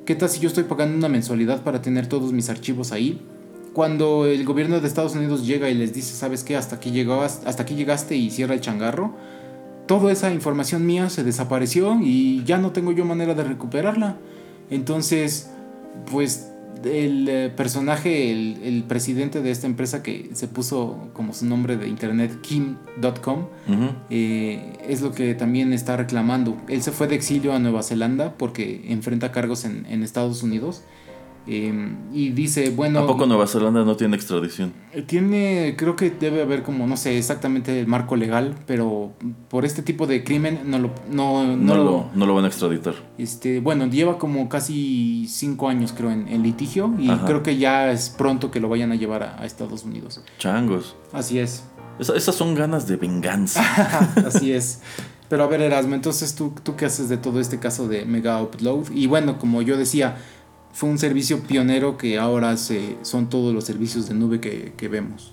¿Qué 0.06 0.14
tal 0.14 0.30
si 0.30 0.40
yo 0.40 0.48
estoy 0.48 0.64
pagando 0.64 0.96
una 0.96 1.08
mensualidad 1.08 1.62
para 1.62 1.82
tener 1.82 2.06
todos 2.06 2.32
mis 2.32 2.48
archivos 2.48 2.92
ahí? 2.92 3.20
cuando 3.76 4.24
el 4.24 4.42
gobierno 4.46 4.80
de 4.80 4.88
Estados 4.88 5.14
Unidos 5.16 5.46
llega 5.46 5.68
y 5.68 5.74
les 5.74 5.92
dice, 5.92 6.14
¿sabes 6.14 6.42
qué? 6.44 6.56
Hasta 6.56 6.76
aquí, 6.76 6.98
hasta 7.44 7.62
aquí 7.62 7.74
llegaste 7.74 8.16
y 8.16 8.30
cierra 8.30 8.54
el 8.54 8.62
changarro, 8.62 9.12
toda 9.86 10.10
esa 10.10 10.32
información 10.32 10.86
mía 10.86 11.10
se 11.10 11.24
desapareció 11.24 11.98
y 12.00 12.42
ya 12.44 12.56
no 12.56 12.72
tengo 12.72 12.92
yo 12.92 13.04
manera 13.04 13.34
de 13.34 13.44
recuperarla. 13.44 14.16
Entonces, 14.70 15.50
pues 16.10 16.52
el 16.86 17.28
eh, 17.28 17.52
personaje, 17.54 18.30
el, 18.30 18.84
presidente 18.88 19.42
de 19.42 19.50
esta 19.50 19.66
empresa 19.66 20.02
que 20.02 20.30
se 20.32 20.48
puso 20.48 21.08
como 21.12 21.32
su 21.32 21.46
nombre 21.46 21.76
de 21.76 21.88
internet, 21.88 22.40
Kim.com, 22.40 23.46
eh, 24.10 24.78
es 24.88 25.00
lo 25.00 25.12
que 25.12 25.34
también 25.34 25.72
está 25.72 25.96
reclamando. 25.96 26.56
Él 26.68 26.82
se 26.82 26.92
fue 26.92 27.08
de 27.08 27.16
exilio 27.16 27.52
a 27.52 27.58
Nueva 27.58 27.82
Zelanda 27.82 28.34
porque 28.36 28.84
enfrenta 28.88 29.32
cargos 29.32 29.64
en, 29.64 29.86
en 29.86 30.02
Estados 30.02 30.42
Unidos 30.42 30.82
Em, 31.46 31.96
y 32.12 32.30
dice, 32.30 32.70
bueno... 32.70 33.00
¿A 33.00 33.06
poco 33.06 33.26
Nueva 33.26 33.46
Zelanda 33.46 33.84
no 33.84 33.96
tiene 33.96 34.16
extradición? 34.16 34.72
Eh, 34.92 35.02
tiene, 35.02 35.74
creo 35.78 35.94
que 35.94 36.10
debe 36.10 36.42
haber 36.42 36.62
como, 36.62 36.86
no 36.86 36.96
sé 36.96 37.18
exactamente 37.18 37.78
el 37.78 37.86
marco 37.86 38.16
legal, 38.16 38.56
pero 38.66 39.12
por 39.48 39.64
este 39.64 39.82
tipo 39.82 40.06
de 40.06 40.24
crimen 40.24 40.62
no 40.64 40.78
lo... 40.78 40.90
No, 41.08 41.56
no, 41.56 41.76
lo, 41.76 42.10
no 42.14 42.26
lo, 42.26 42.34
van 42.34 42.44
a 42.44 42.48
extraditar. 42.48 42.94
Este, 43.16 43.60
bueno, 43.60 43.86
lleva 43.86 44.18
como 44.18 44.48
casi 44.48 45.26
cinco 45.28 45.68
años 45.68 45.92
creo 45.96 46.10
en, 46.10 46.42
litigio 46.42 46.92
y 46.98 47.08
creo 47.08 47.42
que 47.42 47.56
ya 47.56 47.90
es 47.90 48.10
pronto 48.10 48.50
que 48.50 48.60
lo 48.60 48.68
vayan 48.68 48.92
a 48.92 48.96
llevar 48.96 49.22
a, 49.22 49.46
Estados 49.46 49.84
Unidos. 49.84 50.20
Changos. 50.38 50.96
Así 51.12 51.38
es. 51.38 51.64
esas 52.00 52.34
son 52.34 52.54
ganas 52.54 52.88
de 52.88 52.96
venganza. 52.96 53.62
Así 54.26 54.52
es. 54.52 54.80
Pero 55.28 55.44
a 55.44 55.46
ver, 55.46 55.60
Erasmo, 55.60 55.94
entonces 55.94 56.34
¿tú, 56.34 56.52
tú 56.62 56.76
qué 56.76 56.86
haces 56.86 57.08
de 57.08 57.16
todo 57.16 57.40
este 57.40 57.58
caso 57.58 57.88
de 57.88 58.04
Mega 58.04 58.40
Upload. 58.42 58.90
Y 58.92 59.06
bueno, 59.06 59.38
como 59.38 59.62
yo 59.62 59.76
decía, 59.76 60.16
fue 60.76 60.90
un 60.90 60.98
servicio 60.98 61.40
pionero 61.40 61.96
que 61.96 62.18
ahora 62.18 62.54
se, 62.58 62.98
son 63.00 63.30
todos 63.30 63.54
los 63.54 63.64
servicios 63.64 64.10
de 64.10 64.14
nube 64.14 64.40
que, 64.40 64.88
vemos. 64.88 65.32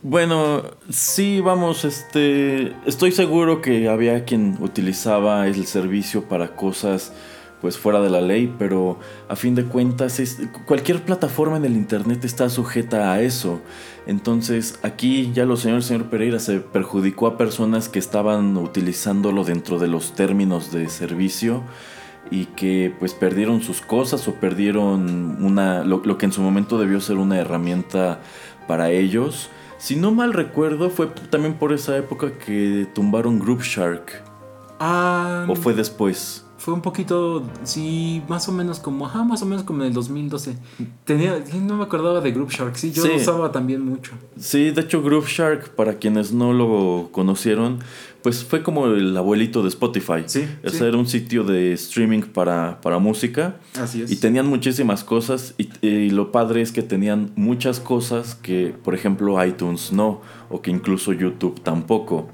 Bueno, 0.00 0.62
sí, 0.88 1.40
vamos, 1.40 1.84
este, 1.84 2.72
estoy 2.86 3.10
seguro 3.10 3.60
que 3.60 3.88
había 3.88 4.24
quien 4.24 4.58
utilizaba 4.60 5.48
el 5.48 5.66
servicio 5.66 6.22
para 6.28 6.54
cosas 6.54 7.12
pues 7.60 7.78
fuera 7.78 8.00
de 8.00 8.10
la 8.10 8.20
ley, 8.20 8.52
pero 8.60 9.00
a 9.28 9.34
fin 9.34 9.56
de 9.56 9.64
cuentas 9.64 10.20
cualquier 10.66 11.02
plataforma 11.02 11.56
en 11.56 11.64
el 11.64 11.72
internet 11.72 12.24
está 12.24 12.48
sujeta 12.48 13.12
a 13.12 13.22
eso. 13.22 13.60
Entonces 14.06 14.78
aquí 14.82 15.32
ya 15.34 15.46
lo 15.46 15.56
señor 15.56 15.82
señor 15.82 16.10
Pereira 16.10 16.38
se 16.38 16.60
perjudicó 16.60 17.26
a 17.26 17.36
personas 17.36 17.88
que 17.88 17.98
estaban 17.98 18.56
utilizándolo 18.56 19.42
dentro 19.42 19.80
de 19.80 19.88
los 19.88 20.14
términos 20.14 20.72
de 20.72 20.88
servicio 20.88 21.64
y 22.30 22.46
que 22.46 22.94
pues 22.98 23.14
perdieron 23.14 23.62
sus 23.62 23.80
cosas 23.80 24.26
o 24.28 24.34
perdieron 24.34 25.42
una 25.42 25.84
lo, 25.84 26.18
que 26.18 26.26
en 26.26 26.32
su 26.32 26.40
momento 26.42 26.78
debió 26.78 27.00
ser 27.00 27.16
una 27.16 27.38
herramienta 27.38 28.20
para 28.66 28.90
ellos. 28.90 29.50
Si 29.78 29.96
no 29.96 30.12
mal 30.12 30.32
recuerdo, 30.32 30.90
fue 30.90 31.08
también 31.30 31.54
por 31.54 31.72
esa 31.72 31.96
época 31.96 32.32
que 32.38 32.86
tumbaron 32.94 33.38
Group 33.38 33.62
Shark. 33.62 34.22
Ah, 34.78 35.46
¿O 35.48 35.54
fue 35.54 35.74
después? 35.74 36.44
fue 36.62 36.74
un 36.74 36.80
poquito, 36.80 37.42
sí, 37.64 38.22
más 38.28 38.48
o 38.48 38.52
menos 38.52 38.78
como, 38.78 39.06
ajá, 39.06 39.24
más 39.24 39.42
o 39.42 39.46
menos 39.46 39.64
como 39.64 39.82
en 39.82 39.88
el 39.88 39.94
2012. 39.94 40.54
Tenía, 41.04 41.42
no 41.60 41.76
me 41.76 41.82
acordaba 41.82 42.20
de 42.20 42.30
Group 42.30 42.50
Shark, 42.50 42.76
sí, 42.76 42.92
yo 42.92 43.04
lo 43.04 43.16
usaba 43.16 43.50
también 43.50 43.84
mucho. 43.84 44.12
Sí, 44.38 44.70
de 44.70 44.82
hecho 44.82 45.02
Group 45.02 45.26
Shark, 45.26 45.70
para 45.74 45.98
quienes 45.98 46.32
no 46.32 46.52
lo 46.52 47.08
conocieron, 47.10 47.80
pues 48.22 48.44
fue 48.44 48.62
como 48.62 48.86
el 48.86 49.16
abuelito 49.16 49.62
de 49.62 49.68
Spotify. 49.68 50.22
Sí. 50.26 50.46
Ese 50.62 50.86
era 50.86 50.96
un 50.96 51.06
sitio 51.06 51.44
de 51.44 51.72
streaming 51.72 52.22
para, 52.22 52.80
para 52.80 52.98
música. 52.98 53.56
Así 53.80 54.02
es. 54.02 54.10
Y 54.10 54.16
tenían 54.16 54.46
muchísimas 54.46 55.04
cosas. 55.04 55.54
Y, 55.58 55.68
y, 55.86 56.10
lo 56.10 56.32
padre 56.32 56.62
es 56.62 56.72
que 56.72 56.82
tenían 56.82 57.32
muchas 57.36 57.80
cosas 57.80 58.34
que, 58.34 58.74
por 58.82 58.94
ejemplo, 58.94 59.44
iTunes 59.44 59.92
no. 59.92 60.20
O 60.48 60.62
que 60.62 60.70
incluso 60.70 61.12
YouTube 61.12 61.60
tampoco. 61.62 62.28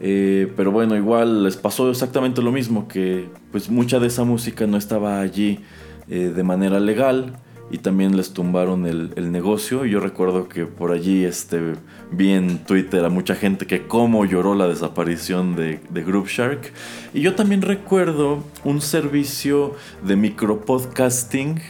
Eh, 0.00 0.50
pero 0.56 0.72
bueno, 0.72 0.96
igual 0.96 1.44
les 1.44 1.56
pasó 1.56 1.90
exactamente 1.90 2.40
lo 2.40 2.50
mismo, 2.50 2.88
que 2.88 3.28
pues 3.52 3.68
mucha 3.68 3.98
de 3.98 4.06
esa 4.06 4.24
música 4.24 4.66
no 4.66 4.78
estaba 4.78 5.20
allí 5.20 5.60
eh, 6.08 6.32
de 6.34 6.42
manera 6.42 6.80
legal 6.80 7.38
y 7.70 7.78
también 7.78 8.16
les 8.16 8.32
tumbaron 8.32 8.86
el, 8.86 9.12
el, 9.16 9.30
negocio. 9.30 9.84
Yo 9.84 10.00
recuerdo 10.00 10.48
que 10.48 10.66
por 10.66 10.90
allí 10.90 11.24
este, 11.24 11.74
vi 12.10 12.32
en 12.32 12.58
Twitter 12.64 13.04
a 13.04 13.08
mucha 13.08 13.34
gente 13.34 13.66
que 13.66 13.86
cómo 13.86 14.24
lloró 14.24 14.54
la 14.54 14.66
desaparición 14.66 15.54
de, 15.54 15.80
de 15.88 16.02
Group 16.02 16.26
Shark. 16.26 16.72
Y 17.14 17.20
yo 17.20 17.34
también 17.34 17.62
recuerdo 17.62 18.42
un 18.64 18.80
servicio 18.80 19.76
de 20.02 20.16
micropodcasting 20.16 21.60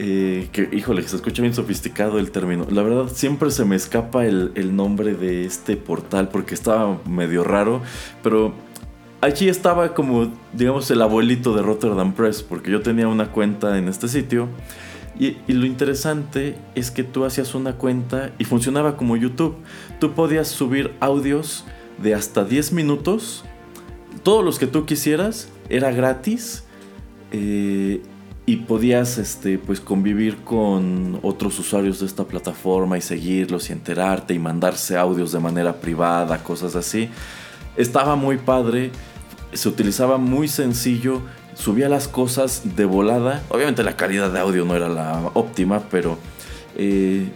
eh, 0.00 0.48
que, 0.52 0.68
híjole, 0.72 1.02
se 1.02 1.16
escucha 1.16 1.42
bien 1.42 1.52
sofisticado 1.52 2.18
el 2.18 2.30
término. 2.30 2.66
La 2.70 2.82
verdad, 2.82 3.08
siempre 3.12 3.50
se 3.50 3.64
me 3.64 3.74
escapa 3.76 4.24
el, 4.24 4.52
el, 4.54 4.76
nombre 4.76 5.14
de 5.14 5.44
este 5.44 5.76
portal 5.76 6.28
porque 6.28 6.54
estaba 6.54 7.00
medio 7.04 7.42
raro, 7.42 7.82
pero 8.22 8.54
allí 9.20 9.48
estaba 9.48 9.94
como, 9.94 10.32
digamos, 10.52 10.88
el 10.92 11.02
abuelito 11.02 11.52
de 11.52 11.62
Rotterdam 11.62 12.12
Press, 12.12 12.44
porque 12.44 12.70
yo 12.70 12.80
tenía 12.80 13.08
una 13.08 13.32
cuenta 13.32 13.76
en 13.76 13.88
este 13.88 14.06
sitio. 14.06 14.48
Y, 15.18 15.36
lo 15.52 15.66
interesante 15.66 16.56
es 16.74 16.90
que 16.90 17.02
tú 17.02 17.24
hacías 17.24 17.54
una 17.54 17.74
cuenta 17.74 18.32
y 18.38 18.44
funcionaba 18.44 18.96
como 18.96 19.16
YouTube. 19.16 19.56
Tú 19.98 20.12
podías 20.12 20.48
subir 20.48 20.92
audios 21.00 21.64
de 22.00 22.14
hasta 22.14 22.44
10 22.44 22.72
minutos, 22.72 23.44
todos 24.22 24.44
los 24.44 24.58
que 24.58 24.68
tú 24.68 24.86
quisieras, 24.86 25.48
era 25.68 25.90
gratis. 25.90 26.64
Eh, 27.32 28.00
y 28.48 28.56
podías 28.56 29.18
este, 29.18 29.58
pues, 29.58 29.78
convivir 29.78 30.38
con 30.38 31.18
otros 31.22 31.58
usuarios 31.58 32.00
de 32.00 32.06
esta 32.06 32.24
plataforma 32.24 32.96
y 32.96 33.02
seguirlos 33.02 33.68
y 33.68 33.74
enterarte 33.74 34.32
y 34.32 34.38
mandarse 34.38 34.96
audios 34.96 35.32
de 35.32 35.38
manera 35.38 35.74
privada, 35.82 36.42
cosas 36.42 36.74
así. 36.74 37.10
Estaba 37.76 38.16
muy 38.16 38.38
padre, 38.38 38.90
se 39.52 39.68
utilizaba 39.68 40.16
muy 40.16 40.48
sencillo, 40.48 41.20
subía 41.58 41.88
las 41.88 42.08
cosas 42.08 42.76
de 42.76 42.84
volada. 42.84 43.42
Obviamente 43.48 43.82
la 43.82 43.96
calidad 43.96 44.30
de 44.32 44.38
audio 44.38 44.64
no 44.64 44.76
era 44.76 44.88
la 44.88 45.30
óptima, 45.34 45.82
pero 45.90 46.18
eh, 46.76 47.28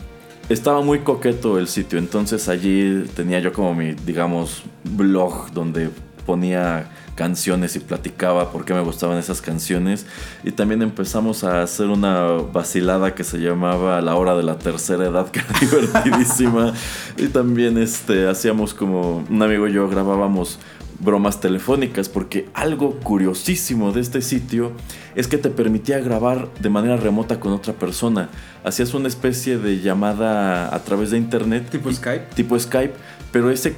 estaba 0.48 0.80
muy 0.80 1.00
coqueto 1.00 1.58
el 1.58 1.68
sitio. 1.68 1.98
Entonces 1.98 2.48
allí 2.48 3.04
tenía 3.14 3.40
yo 3.40 3.52
como 3.52 3.74
mi, 3.74 3.92
digamos, 3.92 4.62
blog 4.84 5.50
donde 5.52 5.90
ponía 6.24 6.88
canciones 7.16 7.74
y 7.76 7.80
platicaba 7.80 8.50
por 8.52 8.64
qué 8.64 8.74
me 8.74 8.80
gustaban 8.80 9.18
esas 9.18 9.42
canciones. 9.42 10.06
Y 10.44 10.52
también 10.52 10.82
empezamos 10.82 11.42
a 11.42 11.62
hacer 11.62 11.88
una 11.88 12.26
vacilada 12.52 13.14
que 13.14 13.24
se 13.24 13.38
llamaba 13.38 14.00
La 14.00 14.14
Hora 14.14 14.36
de 14.36 14.44
la 14.44 14.56
Tercera 14.56 15.06
Edad, 15.06 15.30
que 15.30 15.40
era 15.40 15.48
divertidísima. 15.60 16.72
y 17.16 17.26
también 17.26 17.76
este, 17.76 18.28
hacíamos 18.28 18.72
como 18.72 19.24
un 19.28 19.42
amigo 19.42 19.66
y 19.66 19.72
yo 19.72 19.88
grabábamos 19.88 20.60
bromas 21.02 21.40
telefónicas, 21.40 22.08
porque 22.08 22.48
algo 22.54 22.98
curiosísimo 23.00 23.92
de 23.92 24.00
este 24.00 24.22
sitio 24.22 24.72
es 25.14 25.26
que 25.26 25.36
te 25.38 25.50
permitía 25.50 25.98
grabar 25.98 26.48
de 26.60 26.70
manera 26.70 26.96
remota 26.96 27.40
con 27.40 27.52
otra 27.52 27.74
persona. 27.74 28.28
Hacías 28.64 28.94
una 28.94 29.08
especie 29.08 29.58
de 29.58 29.80
llamada 29.80 30.74
a 30.74 30.78
través 30.84 31.10
de 31.10 31.18
internet. 31.18 31.68
Tipo 31.70 31.92
Skype. 31.92 32.26
Tipo 32.34 32.58
Skype, 32.58 32.94
pero 33.32 33.50
ese, 33.50 33.74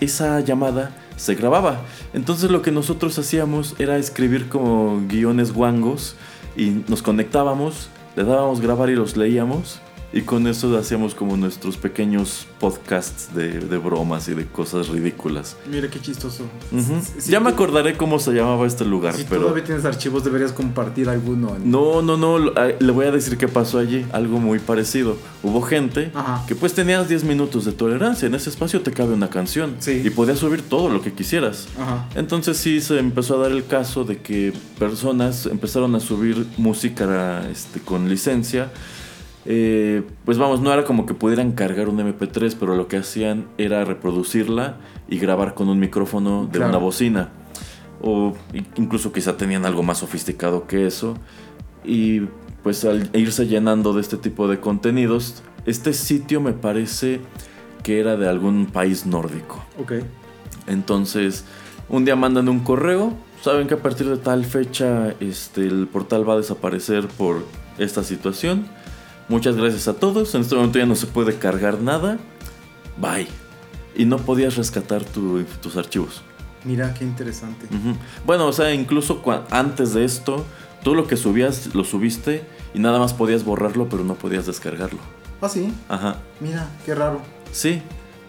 esa 0.00 0.40
llamada 0.40 0.94
se 1.16 1.34
grababa. 1.34 1.82
Entonces 2.14 2.50
lo 2.50 2.62
que 2.62 2.72
nosotros 2.72 3.18
hacíamos 3.18 3.74
era 3.78 3.98
escribir 3.98 4.48
como 4.48 5.02
guiones 5.06 5.52
guangos 5.52 6.16
y 6.56 6.82
nos 6.88 7.02
conectábamos, 7.02 7.88
le 8.16 8.24
dábamos 8.24 8.60
grabar 8.60 8.90
y 8.90 8.96
los 8.96 9.16
leíamos. 9.16 9.80
Y 10.12 10.22
con 10.22 10.46
eso 10.46 10.76
hacíamos 10.76 11.14
como 11.14 11.36
nuestros 11.38 11.78
pequeños 11.78 12.46
podcasts 12.60 13.34
de, 13.34 13.60
de 13.60 13.78
bromas 13.78 14.28
y 14.28 14.34
de 14.34 14.46
cosas 14.46 14.88
ridículas. 14.88 15.56
Mira 15.70 15.88
qué 15.88 16.00
chistoso. 16.00 16.44
Uh 16.70 16.76
-huh. 16.76 17.00
sí, 17.18 17.30
ya 17.30 17.40
me 17.40 17.48
acordaré 17.48 17.96
cómo 17.96 18.18
se 18.18 18.32
llamaba 18.32 18.66
este 18.66 18.84
lugar. 18.84 19.14
Si 19.14 19.24
pero... 19.24 19.42
todavía 19.42 19.64
tienes 19.64 19.84
archivos, 19.86 20.22
deberías 20.22 20.52
compartir 20.52 21.08
alguno. 21.08 21.56
En... 21.56 21.70
No, 21.70 22.02
no, 22.02 22.18
no. 22.18 22.38
Le 22.38 22.92
voy 22.92 23.06
a 23.06 23.10
decir 23.10 23.38
qué 23.38 23.48
pasó 23.48 23.78
allí. 23.78 24.04
Algo 24.12 24.38
muy 24.38 24.58
parecido. 24.58 25.16
Hubo 25.42 25.62
gente 25.62 26.10
Ajá. 26.14 26.44
que 26.46 26.54
pues 26.54 26.74
tenías 26.74 27.08
10 27.08 27.24
minutos 27.24 27.64
de 27.64 27.72
tolerancia. 27.72 28.26
En 28.26 28.34
ese 28.34 28.50
espacio 28.50 28.82
te 28.82 28.92
cabe 28.92 29.14
una 29.14 29.30
canción. 29.30 29.76
Sí. 29.78 30.02
Y 30.04 30.10
podías 30.10 30.38
subir 30.38 30.60
todo 30.60 30.90
lo 30.90 31.00
que 31.00 31.12
quisieras. 31.12 31.68
Ajá. 31.80 32.08
Entonces 32.14 32.58
sí 32.58 32.82
se 32.82 32.98
empezó 32.98 33.36
a 33.36 33.44
dar 33.44 33.52
el 33.52 33.66
caso 33.66 34.04
de 34.04 34.18
que 34.18 34.52
personas 34.78 35.46
empezaron 35.46 35.94
a 35.94 36.00
subir 36.00 36.46
música 36.58 37.48
este, 37.50 37.80
con 37.80 38.08
licencia. 38.10 38.70
Eh, 39.44 40.02
pues 40.24 40.38
vamos, 40.38 40.60
no 40.60 40.72
era 40.72 40.84
como 40.84 41.04
que 41.06 41.14
pudieran 41.14 41.52
cargar 41.52 41.88
un 41.88 41.98
MP3, 41.98 42.54
pero 42.58 42.76
lo 42.76 42.86
que 42.88 42.96
hacían 42.98 43.46
era 43.58 43.84
reproducirla 43.84 44.76
y 45.08 45.18
grabar 45.18 45.54
con 45.54 45.68
un 45.68 45.78
micrófono 45.80 46.44
de 46.46 46.52
Claro. 46.58 46.68
una 46.70 46.78
bocina. 46.78 47.30
O 48.00 48.34
incluso 48.76 49.12
quizá 49.12 49.36
tenían 49.36 49.64
algo 49.66 49.82
más 49.82 49.98
sofisticado 49.98 50.66
que 50.66 50.86
eso. 50.86 51.16
Y 51.84 52.22
pues 52.62 52.84
al 52.84 53.10
irse 53.14 53.46
llenando 53.46 53.92
de 53.92 54.00
este 54.00 54.16
tipo 54.16 54.46
de 54.48 54.60
contenidos, 54.60 55.42
este 55.66 55.92
sitio 55.92 56.40
me 56.40 56.52
parece 56.52 57.20
que 57.82 57.98
era 57.98 58.16
de 58.16 58.28
algún 58.28 58.66
país 58.66 59.06
nórdico. 59.06 59.64
Ok. 59.80 59.94
Entonces, 60.68 61.44
un 61.88 62.04
día 62.04 62.14
mandan 62.14 62.48
un 62.48 62.60
correo, 62.60 63.12
saben 63.40 63.66
que 63.66 63.74
a 63.74 63.78
partir 63.82 64.08
de 64.08 64.16
tal 64.16 64.44
fecha 64.44 65.14
este, 65.18 65.62
el 65.66 65.88
portal 65.88 66.28
va 66.28 66.34
a 66.34 66.36
desaparecer 66.36 67.08
por 67.08 67.44
esta 67.78 68.04
situación. 68.04 68.66
Muchas 69.28 69.56
gracias 69.56 69.88
a 69.88 69.94
todos, 69.94 70.34
en 70.34 70.42
este 70.42 70.54
momento 70.54 70.78
ya 70.78 70.86
no 70.86 70.94
se 70.96 71.06
puede 71.06 71.36
cargar 71.36 71.80
nada. 71.80 72.18
Bye. 72.98 73.28
Y 73.94 74.04
no 74.04 74.18
podías 74.18 74.56
rescatar 74.56 75.04
tu- 75.04 75.44
tus 75.62 75.76
archivos. 75.76 76.22
Mira 76.64 76.94
qué 76.94 77.04
interesante. 77.04 77.66
Bueno, 78.26 78.46
o 78.46 78.52
sea, 78.52 78.72
incluso 78.72 79.22
antes 79.50 79.94
de 79.94 80.04
esto, 80.04 80.44
tú 80.84 80.94
lo 80.94 81.06
que 81.06 81.16
subías 81.16 81.74
lo 81.74 81.82
subiste 81.84 82.44
y 82.74 82.78
nada 82.78 82.98
más 82.98 83.14
podías 83.14 83.44
borrarlo, 83.44 83.88
pero 83.88 84.04
no 84.04 84.14
podías 84.14 84.46
descargarlo. 84.46 85.00
Ah, 85.40 85.48
sí. 85.48 85.72
Ajá. 85.88 86.16
Mira, 86.40 86.68
qué 86.86 86.94
raro. 86.94 87.20
Sí, 87.50 87.82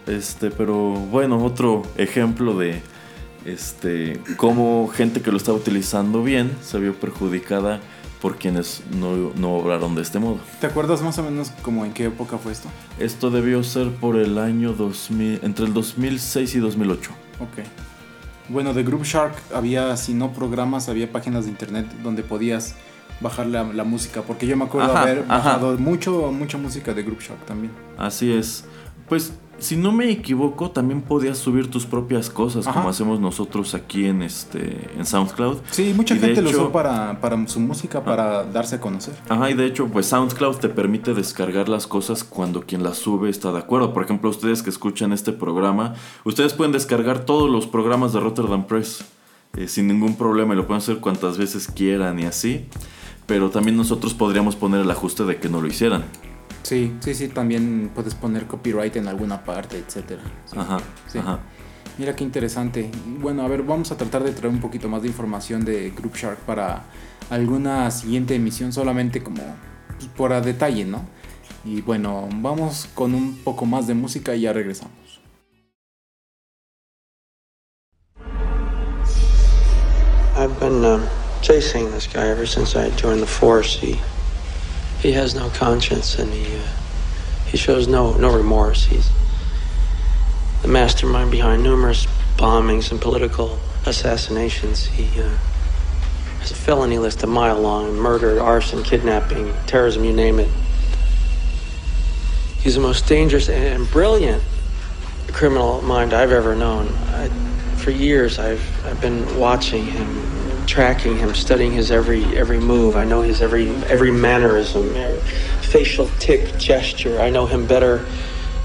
este, 0.06 0.50
pero 0.50 0.76
bueno, 0.94 1.42
otro 1.44 1.82
ejemplo 1.96 2.58
de 2.58 2.82
este 3.44 4.20
cómo 4.36 4.88
gente 4.92 5.20
que 5.22 5.30
lo 5.30 5.36
estaba 5.36 5.56
utilizando 5.58 6.22
bien 6.22 6.50
se 6.62 6.78
vio 6.78 6.94
perjudicada 6.94 7.80
por 8.24 8.38
quienes 8.38 8.82
no, 8.98 9.32
no 9.36 9.52
obraron 9.56 9.94
de 9.94 10.00
este 10.00 10.18
modo. 10.18 10.38
¿Te 10.58 10.66
acuerdas 10.66 11.02
más 11.02 11.18
o 11.18 11.22
menos 11.22 11.50
como 11.60 11.84
en 11.84 11.92
qué 11.92 12.06
época 12.06 12.38
fue 12.38 12.52
esto? 12.52 12.70
Esto 12.98 13.30
debió 13.30 13.62
ser 13.62 13.90
por 13.90 14.16
el 14.16 14.38
año 14.38 14.72
2000, 14.72 15.40
entre 15.42 15.66
el 15.66 15.74
2006 15.74 16.54
y 16.54 16.58
2008. 16.58 17.10
Ok. 17.40 17.66
Bueno, 18.48 18.72
de 18.72 18.82
Group 18.82 19.02
Shark 19.02 19.34
había, 19.54 19.94
si 19.98 20.14
no 20.14 20.32
programas, 20.32 20.88
había 20.88 21.12
páginas 21.12 21.44
de 21.44 21.50
internet 21.50 21.86
donde 22.02 22.22
podías 22.22 22.76
bajar 23.20 23.46
la, 23.46 23.62
la 23.64 23.84
música. 23.84 24.22
Porque 24.22 24.46
yo 24.46 24.56
me 24.56 24.64
acuerdo 24.64 24.90
Ajá, 24.92 25.02
haber 25.02 25.18
ajá. 25.28 25.36
bajado 25.36 25.76
mucho, 25.76 26.32
mucha 26.32 26.56
música 26.56 26.94
de 26.94 27.02
Group 27.02 27.20
Shark 27.20 27.44
también. 27.44 27.74
Así 27.98 28.32
es. 28.32 28.64
Pues, 29.06 29.34
si 29.58 29.76
no 29.76 29.92
me 29.92 30.10
equivoco, 30.10 30.70
también 30.70 31.02
podías 31.02 31.38
subir 31.38 31.70
tus 31.70 31.86
propias 31.86 32.28
cosas, 32.30 32.66
Ajá. 32.66 32.78
como 32.80 32.88
hacemos 32.90 33.20
nosotros 33.20 33.74
aquí 33.74 34.06
en 34.06 34.22
este 34.22 34.90
en 34.98 35.06
SoundCloud. 35.06 35.58
Sí, 35.70 35.92
mucha 35.96 36.14
Y 36.14 36.18
gente 36.18 36.42
lo 36.42 36.48
hecho- 36.50 36.58
usó 36.62 36.72
para, 36.72 37.20
para 37.20 37.46
su 37.48 37.60
música, 37.60 38.04
para 38.04 38.44
darse 38.44 38.76
a 38.76 38.80
conocer. 38.80 39.14
Ajá, 39.28 39.50
y 39.50 39.54
de 39.54 39.66
hecho, 39.66 39.86
pues 39.88 40.06
SoundCloud 40.06 40.56
te 40.56 40.68
permite 40.68 41.14
descargar 41.14 41.68
las 41.68 41.86
cosas 41.86 42.24
cuando 42.24 42.62
quien 42.62 42.82
las 42.82 42.98
sube 42.98 43.30
está 43.30 43.52
de 43.52 43.58
acuerdo. 43.58 43.92
Por 43.92 44.04
ejemplo, 44.04 44.30
ustedes 44.30 44.62
que 44.62 44.70
escuchan 44.70 45.12
este 45.12 45.32
programa, 45.32 45.94
ustedes 46.24 46.52
pueden 46.52 46.72
descargar 46.72 47.24
todos 47.24 47.50
los 47.50 47.66
programas 47.66 48.12
de 48.12 48.20
Rotterdam 48.20 48.66
Press 48.66 49.04
eh, 49.56 49.68
sin 49.68 49.86
ningún 49.88 50.16
problema 50.16 50.54
y 50.54 50.56
lo 50.56 50.66
pueden 50.66 50.82
hacer 50.82 50.98
cuantas 50.98 51.38
veces 51.38 51.68
quieran 51.68 52.18
y 52.18 52.24
así. 52.24 52.66
Pero 53.26 53.48
también 53.50 53.76
nosotros 53.76 54.12
podríamos 54.12 54.54
poner 54.56 54.80
el 54.82 54.90
ajuste 54.90 55.24
de 55.24 55.36
que 55.38 55.48
no 55.48 55.60
lo 55.62 55.66
hicieran. 55.68 56.04
Sí, 56.64 56.96
sí, 57.00 57.14
sí, 57.14 57.28
también 57.28 57.90
puedes 57.94 58.14
poner 58.14 58.46
copyright 58.46 58.96
en 58.96 59.06
alguna 59.06 59.44
parte, 59.44 59.78
etcétera. 59.78 60.22
Sí. 60.46 60.56
Ajá, 60.58 60.78
Sí. 61.06 61.18
ajá. 61.18 61.38
Mira 61.98 62.16
qué 62.16 62.24
interesante. 62.24 62.90
Bueno, 63.20 63.42
a 63.42 63.48
ver, 63.48 63.62
vamos 63.62 63.92
a 63.92 63.96
tratar 63.96 64.24
de 64.24 64.32
traer 64.32 64.52
un 64.52 64.60
poquito 64.60 64.88
más 64.88 65.02
de 65.02 65.08
información 65.08 65.64
de 65.64 65.90
Group 65.90 66.16
Shark 66.16 66.38
para 66.38 66.82
alguna 67.30 67.90
siguiente 67.90 68.34
emisión, 68.34 68.72
solamente 68.72 69.22
como 69.22 69.42
pues, 69.98 70.08
por 70.16 70.32
a 70.32 70.40
detalle, 70.40 70.84
¿no? 70.86 71.04
Y 71.64 71.82
bueno, 71.82 72.28
vamos 72.32 72.88
con 72.94 73.14
un 73.14 73.36
poco 73.36 73.64
más 73.66 73.86
de 73.86 73.94
música 73.94 74.34
y 74.34 74.40
ya 74.40 74.52
regresamos. 74.52 75.20
I've 80.36 80.58
been 80.58 80.84
um, 80.84 81.06
chasing 81.42 81.90
this 81.92 82.08
guy 82.08 82.26
ever 82.26 82.46
since 82.46 82.74
I 82.74 82.90
joined 82.96 83.20
the 83.20 83.26
force. 83.26 83.76
He 83.76 84.00
he 85.04 85.12
has 85.12 85.34
no 85.34 85.50
conscience 85.50 86.18
and 86.18 86.32
he 86.32 86.56
uh, 86.56 86.66
he 87.46 87.58
shows 87.58 87.86
no 87.86 88.14
no 88.14 88.34
remorse. 88.34 88.86
He's 88.86 89.10
the 90.62 90.68
mastermind 90.68 91.30
behind 91.30 91.62
numerous 91.62 92.06
bombings 92.38 92.90
and 92.90 92.98
political 92.98 93.58
assassinations. 93.84 94.86
He 94.86 95.04
uh, 95.20 95.28
has 96.40 96.50
a 96.52 96.54
felony 96.54 96.96
list 96.96 97.22
a 97.22 97.26
mile 97.26 97.60
long: 97.60 97.94
murder, 97.94 98.40
arson, 98.40 98.82
kidnapping, 98.82 99.52
terrorism, 99.66 100.04
you 100.04 100.12
name 100.14 100.40
it. 100.40 100.48
He's 102.60 102.74
the 102.74 102.80
most 102.80 103.06
dangerous 103.06 103.50
and 103.50 103.86
brilliant 103.90 104.42
criminal 105.32 105.82
mind 105.82 106.14
I've 106.14 106.32
ever 106.32 106.54
known. 106.54 106.88
I, 107.08 107.28
for 107.76 107.90
years, 107.90 108.38
I've 108.38 108.86
I've 108.86 109.02
been 109.02 109.38
watching 109.38 109.84
him, 109.84 110.08
tracking 110.66 111.16
him, 111.16 111.34
studying 111.34 111.72
his 111.72 111.90
every 111.90 112.24
every 112.36 112.58
move. 112.58 112.96
I 112.96 113.04
know 113.04 113.22
his 113.22 113.40
every 113.40 113.70
every 113.86 114.10
mannerism, 114.10 114.94
facial 115.62 116.08
tick, 116.18 116.56
gesture. 116.58 117.20
I 117.20 117.30
know 117.30 117.46
him 117.46 117.66
better 117.66 118.04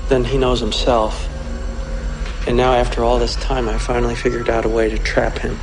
than 0.08 0.24
he 0.24 0.38
knows 0.38 0.60
himself. 0.60 1.28
And 2.48 2.58
now, 2.58 2.74
after 2.74 3.04
all 3.04 3.20
this 3.20 3.36
time, 3.36 3.70
I 3.70 3.78
finally 3.78 4.16
figured 4.16 4.50
out 4.50 4.66
a 4.66 4.70
way 4.70 4.90
to 4.90 4.98
trap 4.98 5.38
him. 5.40 5.60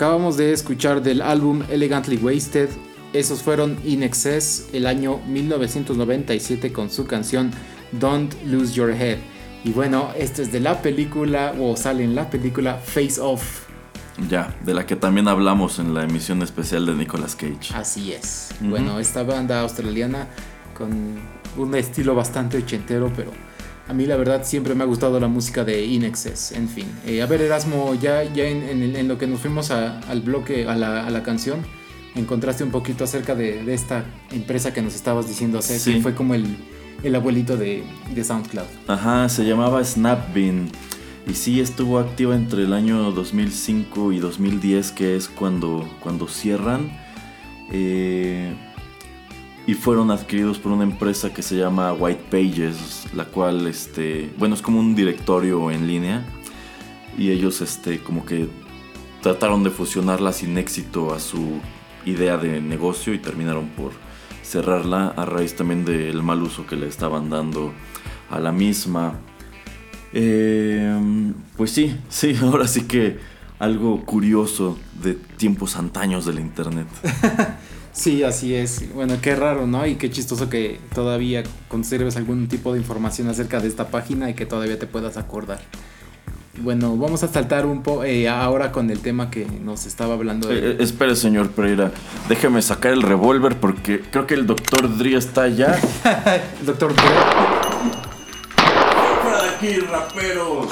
Acabamos 0.00 0.38
de 0.38 0.54
escuchar 0.54 1.02
del 1.02 1.20
álbum 1.20 1.62
Elegantly 1.68 2.16
Wasted. 2.16 2.70
Esos 3.12 3.42
fueron 3.42 3.76
In 3.84 4.02
Excess 4.02 4.70
el 4.72 4.86
año 4.86 5.18
1997 5.26 6.72
con 6.72 6.88
su 6.88 7.06
canción 7.06 7.50
Don't 7.92 8.32
Lose 8.46 8.72
Your 8.72 8.92
Head. 8.92 9.18
Y 9.62 9.72
bueno, 9.72 10.08
esto 10.16 10.40
es 10.40 10.50
de 10.52 10.60
la 10.60 10.80
película, 10.80 11.54
o 11.60 11.76
sale 11.76 12.02
en 12.02 12.14
la 12.14 12.30
película 12.30 12.76
Face 12.76 13.20
Off. 13.20 13.66
Ya, 14.30 14.56
de 14.64 14.72
la 14.72 14.86
que 14.86 14.96
también 14.96 15.28
hablamos 15.28 15.78
en 15.78 15.92
la 15.92 16.04
emisión 16.04 16.40
especial 16.40 16.86
de 16.86 16.94
Nicolas 16.94 17.36
Cage. 17.36 17.74
Así 17.74 18.14
es. 18.14 18.54
Bueno, 18.60 19.00
esta 19.00 19.22
banda 19.22 19.60
australiana 19.60 20.28
con 20.72 21.18
un 21.58 21.74
estilo 21.74 22.14
bastante 22.14 22.56
ochentero, 22.56 23.12
pero 23.14 23.32
a 23.90 23.92
mí 23.92 24.06
la 24.06 24.16
verdad 24.16 24.44
siempre 24.44 24.76
me 24.76 24.84
ha 24.84 24.86
gustado 24.86 25.18
la 25.18 25.26
música 25.26 25.64
de 25.64 25.84
Inexcess. 25.84 26.52
En 26.52 26.68
fin, 26.68 26.86
eh, 27.04 27.22
a 27.22 27.26
ver 27.26 27.42
Erasmo, 27.42 27.96
ya, 28.00 28.22
ya 28.22 28.44
en, 28.44 29.08
lo 29.08 29.18
que 29.18 29.26
nos 29.26 29.40
fuimos 29.40 29.72
al 29.72 30.20
bloque, 30.20 30.68
a 30.68 30.76
la, 30.76 31.22
canción, 31.24 31.58
encontraste 32.14 32.62
un 32.62 32.70
poquito 32.70 33.02
acerca 33.02 33.34
de, 33.34 33.74
esta 33.74 34.04
empresa 34.30 34.72
que 34.72 34.80
nos 34.80 34.94
estabas 34.94 35.26
diciendo 35.26 35.58
hacer, 35.58 35.80
que 35.92 36.00
fue 36.00 36.14
como 36.14 36.34
el, 36.34 36.46
abuelito 37.16 37.56
de, 37.56 37.82
de 38.14 38.22
SoundCloud. 38.24 38.68
Ajá, 38.86 39.28
se 39.28 39.44
llamaba 39.44 39.82
Snapbean. 39.82 40.68
Y 41.26 41.34
sí 41.34 41.60
estuvo 41.60 41.98
activa 41.98 42.36
entre 42.36 42.62
el 42.62 42.72
año 42.72 43.10
2005 43.10 44.12
y 44.12 44.20
2010, 44.20 44.92
que 44.92 45.16
es 45.16 45.28
cuando, 45.28 45.88
cuando 45.98 46.28
cierran. 46.28 46.92
Eh, 47.72 48.54
y 49.70 49.74
fueron 49.74 50.10
adquiridos 50.10 50.58
por 50.58 50.72
una 50.72 50.82
empresa 50.82 51.32
que 51.32 51.42
se 51.42 51.54
llama 51.54 51.92
White 51.92 52.24
Pages, 52.28 53.06
la 53.14 53.26
cual, 53.26 53.68
este, 53.68 54.28
bueno, 54.36 54.56
es 54.56 54.62
como 54.62 54.80
un 54.80 54.96
directorio 54.96 55.70
en 55.70 55.86
línea. 55.86 56.24
Y 57.16 57.30
ellos, 57.30 57.60
este, 57.60 58.00
como 58.00 58.26
que 58.26 58.48
trataron 59.22 59.62
de 59.62 59.70
fusionarla 59.70 60.32
sin 60.32 60.58
éxito 60.58 61.14
a 61.14 61.20
su 61.20 61.60
idea 62.04 62.36
de 62.36 62.60
negocio 62.60 63.14
y 63.14 63.18
terminaron 63.18 63.68
por 63.68 63.92
cerrarla 64.42 65.14
a 65.16 65.24
raíz 65.24 65.54
también 65.54 65.84
del 65.84 66.20
mal 66.24 66.42
uso 66.42 66.66
que 66.66 66.74
le 66.74 66.88
estaban 66.88 67.30
dando 67.30 67.72
a 68.28 68.40
la 68.40 68.50
misma. 68.50 69.20
Eh, 70.12 71.32
pues 71.56 71.70
sí, 71.70 71.96
sí, 72.08 72.34
ahora 72.42 72.66
sí 72.66 72.88
que 72.88 73.18
algo 73.60 74.04
curioso 74.04 74.76
de 75.00 75.14
tiempos 75.14 75.76
antaños 75.76 76.26
del 76.26 76.40
internet. 76.40 76.88
sí, 78.00 78.22
así 78.22 78.54
es. 78.54 78.92
Bueno, 78.94 79.14
qué 79.20 79.36
raro, 79.36 79.66
¿no? 79.66 79.86
Y 79.86 79.96
qué 79.96 80.10
chistoso 80.10 80.48
que 80.48 80.80
todavía 80.94 81.42
conserves 81.68 82.16
algún 82.16 82.48
tipo 82.48 82.72
de 82.72 82.78
información 82.78 83.28
acerca 83.28 83.60
de 83.60 83.68
esta 83.68 83.88
página 83.88 84.30
y 84.30 84.34
que 84.34 84.46
todavía 84.46 84.78
te 84.78 84.86
puedas 84.86 85.16
acordar. 85.16 85.60
Bueno, 86.58 86.96
vamos 86.96 87.22
a 87.22 87.28
saltar 87.28 87.64
un 87.64 87.82
poco 87.82 88.04
eh, 88.04 88.28
ahora 88.28 88.72
con 88.72 88.90
el 88.90 89.00
tema 89.00 89.30
que 89.30 89.46
nos 89.46 89.86
estaba 89.86 90.14
hablando. 90.14 90.48
De... 90.48 90.72
Eh, 90.72 90.76
espere, 90.80 91.14
señor 91.14 91.50
Pereira. 91.50 91.92
Déjeme 92.28 92.60
sacar 92.62 92.92
el 92.92 93.02
revólver 93.02 93.56
porque 93.60 94.00
creo 94.00 94.26
que 94.26 94.34
el 94.34 94.46
doctor 94.46 94.96
Dre 94.98 95.16
está 95.16 95.42
allá. 95.42 95.78
¿El 96.60 96.66
doctor 96.66 96.94
Dre? 96.94 97.04
aquí, 99.56 99.78
raperos. 99.80 100.70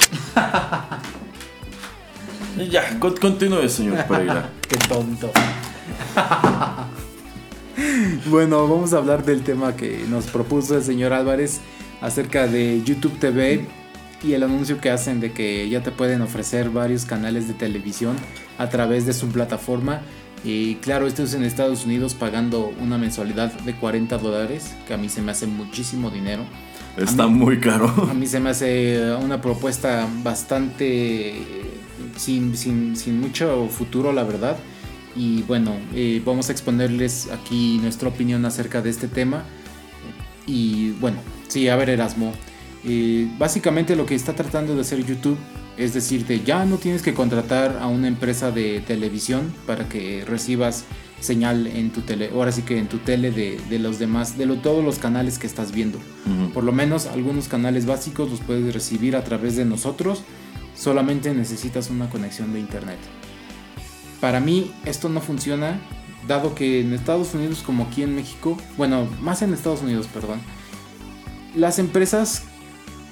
ya, 2.70 2.98
continúe, 2.98 3.68
señor 3.68 4.04
Pereira. 4.06 4.50
Qué 4.68 4.76
tonto. 4.76 5.30
bueno, 8.26 8.68
vamos 8.68 8.92
a 8.92 8.98
hablar 8.98 9.24
del 9.24 9.42
tema 9.42 9.76
que 9.76 10.04
nos 10.08 10.26
propuso 10.26 10.76
el 10.76 10.82
señor 10.82 11.12
Álvarez 11.12 11.60
acerca 12.00 12.46
de 12.46 12.82
YouTube 12.84 13.18
TV 13.18 13.66
y 14.22 14.32
el 14.32 14.42
anuncio 14.42 14.80
que 14.80 14.90
hacen 14.90 15.20
de 15.20 15.32
que 15.32 15.68
ya 15.68 15.82
te 15.82 15.90
pueden 15.90 16.22
ofrecer 16.22 16.70
varios 16.70 17.04
canales 17.04 17.46
de 17.48 17.54
televisión 17.54 18.16
a 18.58 18.68
través 18.68 19.06
de 19.06 19.12
su 19.12 19.28
plataforma. 19.28 20.00
Y 20.44 20.76
claro, 20.76 21.06
esto 21.06 21.24
es 21.24 21.34
en 21.34 21.44
Estados 21.44 21.84
Unidos 21.84 22.14
pagando 22.14 22.72
una 22.80 22.98
mensualidad 22.98 23.52
de 23.52 23.74
40 23.74 24.18
dólares, 24.18 24.76
que 24.86 24.94
a 24.94 24.96
mí 24.96 25.08
se 25.08 25.20
me 25.20 25.32
hace 25.32 25.46
muchísimo 25.46 26.10
dinero. 26.10 26.44
Está 26.96 27.26
muy 27.26 27.60
caro. 27.60 27.86
A 28.10 28.14
mí 28.14 28.26
se 28.26 28.40
me 28.40 28.50
hace 28.50 29.14
una 29.22 29.40
propuesta 29.40 30.08
bastante 30.22 31.68
sin, 32.16 32.52
mucho 33.20 33.68
futuro, 33.68 34.12
la 34.12 34.24
verdad. 34.24 34.56
Y 35.18 35.42
bueno, 35.42 35.76
eh, 35.94 36.22
vamos 36.24 36.48
a 36.48 36.52
exponerles 36.52 37.28
aquí 37.32 37.78
nuestra 37.82 38.08
opinión 38.08 38.44
acerca 38.44 38.80
de 38.80 38.90
este 38.90 39.08
tema. 39.08 39.42
Y 40.46 40.92
bueno, 40.92 41.18
sí, 41.48 41.68
a 41.68 41.74
ver 41.74 41.90
Erasmo. 41.90 42.32
Eh, 42.84 43.28
básicamente 43.36 43.96
lo 43.96 44.06
que 44.06 44.14
está 44.14 44.32
tratando 44.34 44.76
de 44.76 44.82
hacer 44.82 45.04
YouTube 45.04 45.36
es 45.76 45.92
decirte, 45.92 46.42
ya 46.44 46.64
no 46.64 46.76
tienes 46.76 47.02
que 47.02 47.14
contratar 47.14 47.78
a 47.80 47.86
una 47.86 48.08
empresa 48.08 48.50
de 48.50 48.80
televisión 48.80 49.52
para 49.66 49.88
que 49.88 50.24
recibas 50.24 50.84
señal 51.20 51.66
en 51.68 51.90
tu 51.90 52.02
tele, 52.02 52.30
ahora 52.32 52.52
sí 52.52 52.62
que 52.62 52.78
en 52.78 52.88
tu 52.88 52.98
tele 52.98 53.30
de, 53.30 53.78
los 53.78 53.98
demás, 53.98 54.36
de 54.38 54.46
todos 54.56 54.84
los 54.84 54.98
canales 54.98 55.38
que 55.38 55.46
estás 55.46 55.72
viendo. 55.72 55.98
Por 56.52 56.64
lo 56.64 56.72
menos 56.72 57.06
algunos 57.06 57.48
canales 57.48 57.86
básicos 57.86 58.30
los 58.30 58.40
puedes 58.40 58.72
recibir 58.74 59.16
a 59.16 59.24
través 59.24 59.56
de 59.56 59.64
nosotros, 59.64 60.22
solamente 60.74 61.32
necesitas 61.32 61.90
una 61.90 62.08
conexión 62.10 62.52
de 62.52 62.60
internet. 62.60 62.98
Para 64.20 64.40
mí 64.40 64.72
esto 64.84 65.08
no 65.08 65.20
funciona, 65.20 65.80
dado 66.26 66.54
que 66.54 66.80
en 66.80 66.92
Estados 66.92 67.34
Unidos 67.34 67.62
como 67.64 67.84
aquí 67.84 68.02
en 68.02 68.14
México, 68.14 68.56
bueno, 68.76 69.08
más 69.20 69.42
en 69.42 69.54
Estados 69.54 69.82
Unidos, 69.82 70.06
perdón, 70.12 70.40
las 71.54 71.78
empresas 71.78 72.42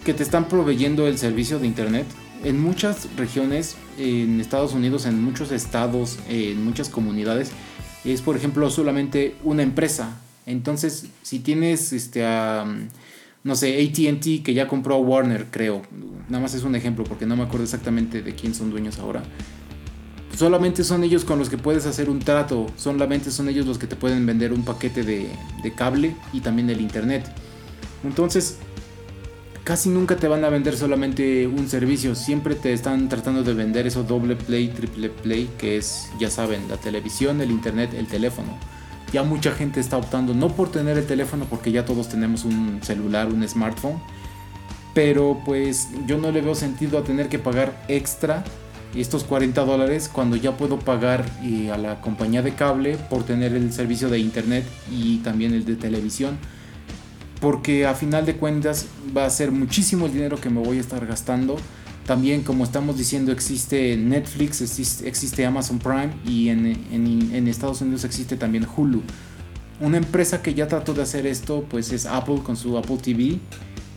que 0.04 0.14
te 0.14 0.22
están 0.22 0.48
proveyendo 0.48 1.06
el 1.06 1.18
servicio 1.18 1.58
de 1.58 1.66
internet 1.66 2.06
en 2.44 2.60
muchas 2.60 3.08
regiones, 3.16 3.76
en 3.98 4.40
Estados 4.40 4.72
Unidos, 4.72 5.06
en 5.06 5.22
muchos 5.22 5.52
estados, 5.52 6.18
en 6.28 6.64
muchas 6.64 6.88
comunidades, 6.88 7.50
es 8.04 8.22
por 8.22 8.36
ejemplo 8.36 8.70
solamente 8.70 9.36
una 9.42 9.62
empresa. 9.62 10.20
Entonces, 10.44 11.06
si 11.22 11.40
tienes 11.40 11.92
este 11.92 12.24
no 13.46 13.54
sé, 13.54 13.80
AT&T 13.80 14.42
que 14.42 14.54
ya 14.54 14.66
compró 14.66 14.96
a 14.96 14.98
Warner, 14.98 15.46
creo. 15.52 15.82
Nada 16.28 16.42
más 16.42 16.54
es 16.54 16.64
un 16.64 16.74
ejemplo 16.74 17.04
porque 17.04 17.26
no 17.26 17.36
me 17.36 17.44
acuerdo 17.44 17.62
exactamente 17.62 18.20
de 18.20 18.34
quién 18.34 18.56
son 18.56 18.70
dueños 18.70 18.98
ahora. 18.98 19.22
Solamente 20.36 20.84
son 20.84 21.02
ellos 21.02 21.24
con 21.24 21.38
los 21.38 21.48
que 21.48 21.56
puedes 21.56 21.86
hacer 21.86 22.10
un 22.10 22.18
trato, 22.18 22.66
solamente 22.76 23.30
son 23.30 23.48
ellos 23.48 23.64
los 23.64 23.78
que 23.78 23.86
te 23.86 23.96
pueden 23.96 24.26
vender 24.26 24.52
un 24.52 24.64
paquete 24.64 25.02
de, 25.02 25.30
de 25.62 25.72
cable 25.72 26.14
y 26.34 26.40
también 26.40 26.68
el 26.68 26.82
internet. 26.82 27.24
Entonces, 28.04 28.58
casi 29.64 29.88
nunca 29.88 30.16
te 30.16 30.28
van 30.28 30.44
a 30.44 30.50
vender 30.50 30.76
solamente 30.76 31.46
un 31.46 31.68
servicio, 31.70 32.14
siempre 32.14 32.54
te 32.54 32.74
están 32.74 33.08
tratando 33.08 33.42
de 33.44 33.54
vender 33.54 33.86
eso 33.86 34.02
doble 34.02 34.36
play, 34.36 34.68
triple 34.68 35.08
play, 35.08 35.50
que 35.56 35.78
es, 35.78 36.10
ya 36.20 36.28
saben, 36.28 36.68
la 36.68 36.76
televisión, 36.76 37.40
el 37.40 37.50
internet, 37.50 37.94
el 37.94 38.06
teléfono. 38.06 38.58
Ya 39.14 39.22
mucha 39.22 39.52
gente 39.52 39.80
está 39.80 39.96
optando 39.96 40.34
no 40.34 40.54
por 40.54 40.70
tener 40.70 40.98
el 40.98 41.06
teléfono, 41.06 41.46
porque 41.48 41.72
ya 41.72 41.86
todos 41.86 42.10
tenemos 42.10 42.44
un 42.44 42.80
celular, 42.82 43.28
un 43.28 43.46
smartphone, 43.48 44.00
pero 44.92 45.40
pues 45.46 45.88
yo 46.06 46.18
no 46.18 46.30
le 46.30 46.42
veo 46.42 46.54
sentido 46.54 46.98
a 46.98 47.04
tener 47.04 47.30
que 47.30 47.38
pagar 47.38 47.84
extra 47.88 48.44
estos 49.00 49.24
40 49.24 49.64
dólares 49.64 50.10
cuando 50.12 50.36
ya 50.36 50.56
puedo 50.56 50.78
pagar 50.78 51.24
eh, 51.42 51.70
a 51.70 51.76
la 51.76 52.00
compañía 52.00 52.42
de 52.42 52.54
cable 52.54 52.96
por 52.96 53.24
tener 53.24 53.54
el 53.54 53.72
servicio 53.72 54.08
de 54.08 54.18
internet 54.18 54.64
y 54.90 55.18
también 55.18 55.52
el 55.52 55.64
de 55.64 55.76
televisión 55.76 56.38
porque 57.40 57.86
a 57.86 57.94
final 57.94 58.26
de 58.26 58.36
cuentas 58.36 58.86
va 59.16 59.26
a 59.26 59.30
ser 59.30 59.52
muchísimo 59.52 60.06
el 60.06 60.12
dinero 60.12 60.40
que 60.40 60.50
me 60.50 60.60
voy 60.60 60.78
a 60.78 60.80
estar 60.80 61.06
gastando. 61.06 61.56
También, 62.06 62.42
como 62.42 62.64
estamos 62.64 62.96
diciendo, 62.96 63.32
existe 63.32 63.96
Netflix, 63.96 64.60
existe, 64.60 65.44
Amazon 65.44 65.78
Prime 65.78 66.10
y 66.24 66.48
en, 66.48 67.48
Estados 67.48 67.80
Unidos 67.80 68.04
existe 68.04 68.36
también 68.36 68.66
Hulu. 68.76 69.02
Una 69.80 69.98
empresa 69.98 70.40
que 70.40 70.54
ya 70.54 70.68
trató 70.68 70.94
de 70.94 71.02
hacer 71.02 71.26
esto, 71.26 71.64
pues 71.68 71.92
es 71.92 72.06
Apple 72.06 72.40
con 72.42 72.56
su 72.56 72.78
Apple 72.78 72.98
TV 73.02 73.38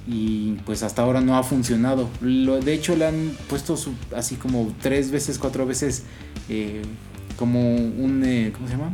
y 0.09 0.53
pues 0.65 0.81
hasta 0.81 1.03
ahora 1.03 1.21
no 1.21 1.37
ha 1.37 1.43
funcionado. 1.43 2.09
Lo, 2.19 2.59
de 2.59 2.73
hecho, 2.73 2.95
le 2.95 3.05
han 3.05 3.31
puesto 3.47 3.77
así 4.15 4.35
como 4.35 4.73
tres 4.81 5.11
veces, 5.11 5.37
cuatro 5.37 5.67
veces 5.67 6.03
eh, 6.49 6.81
como 7.37 7.75
un, 7.75 8.23
eh, 8.25 8.51
¿cómo 8.53 8.67
se 8.67 8.73
llama? 8.73 8.93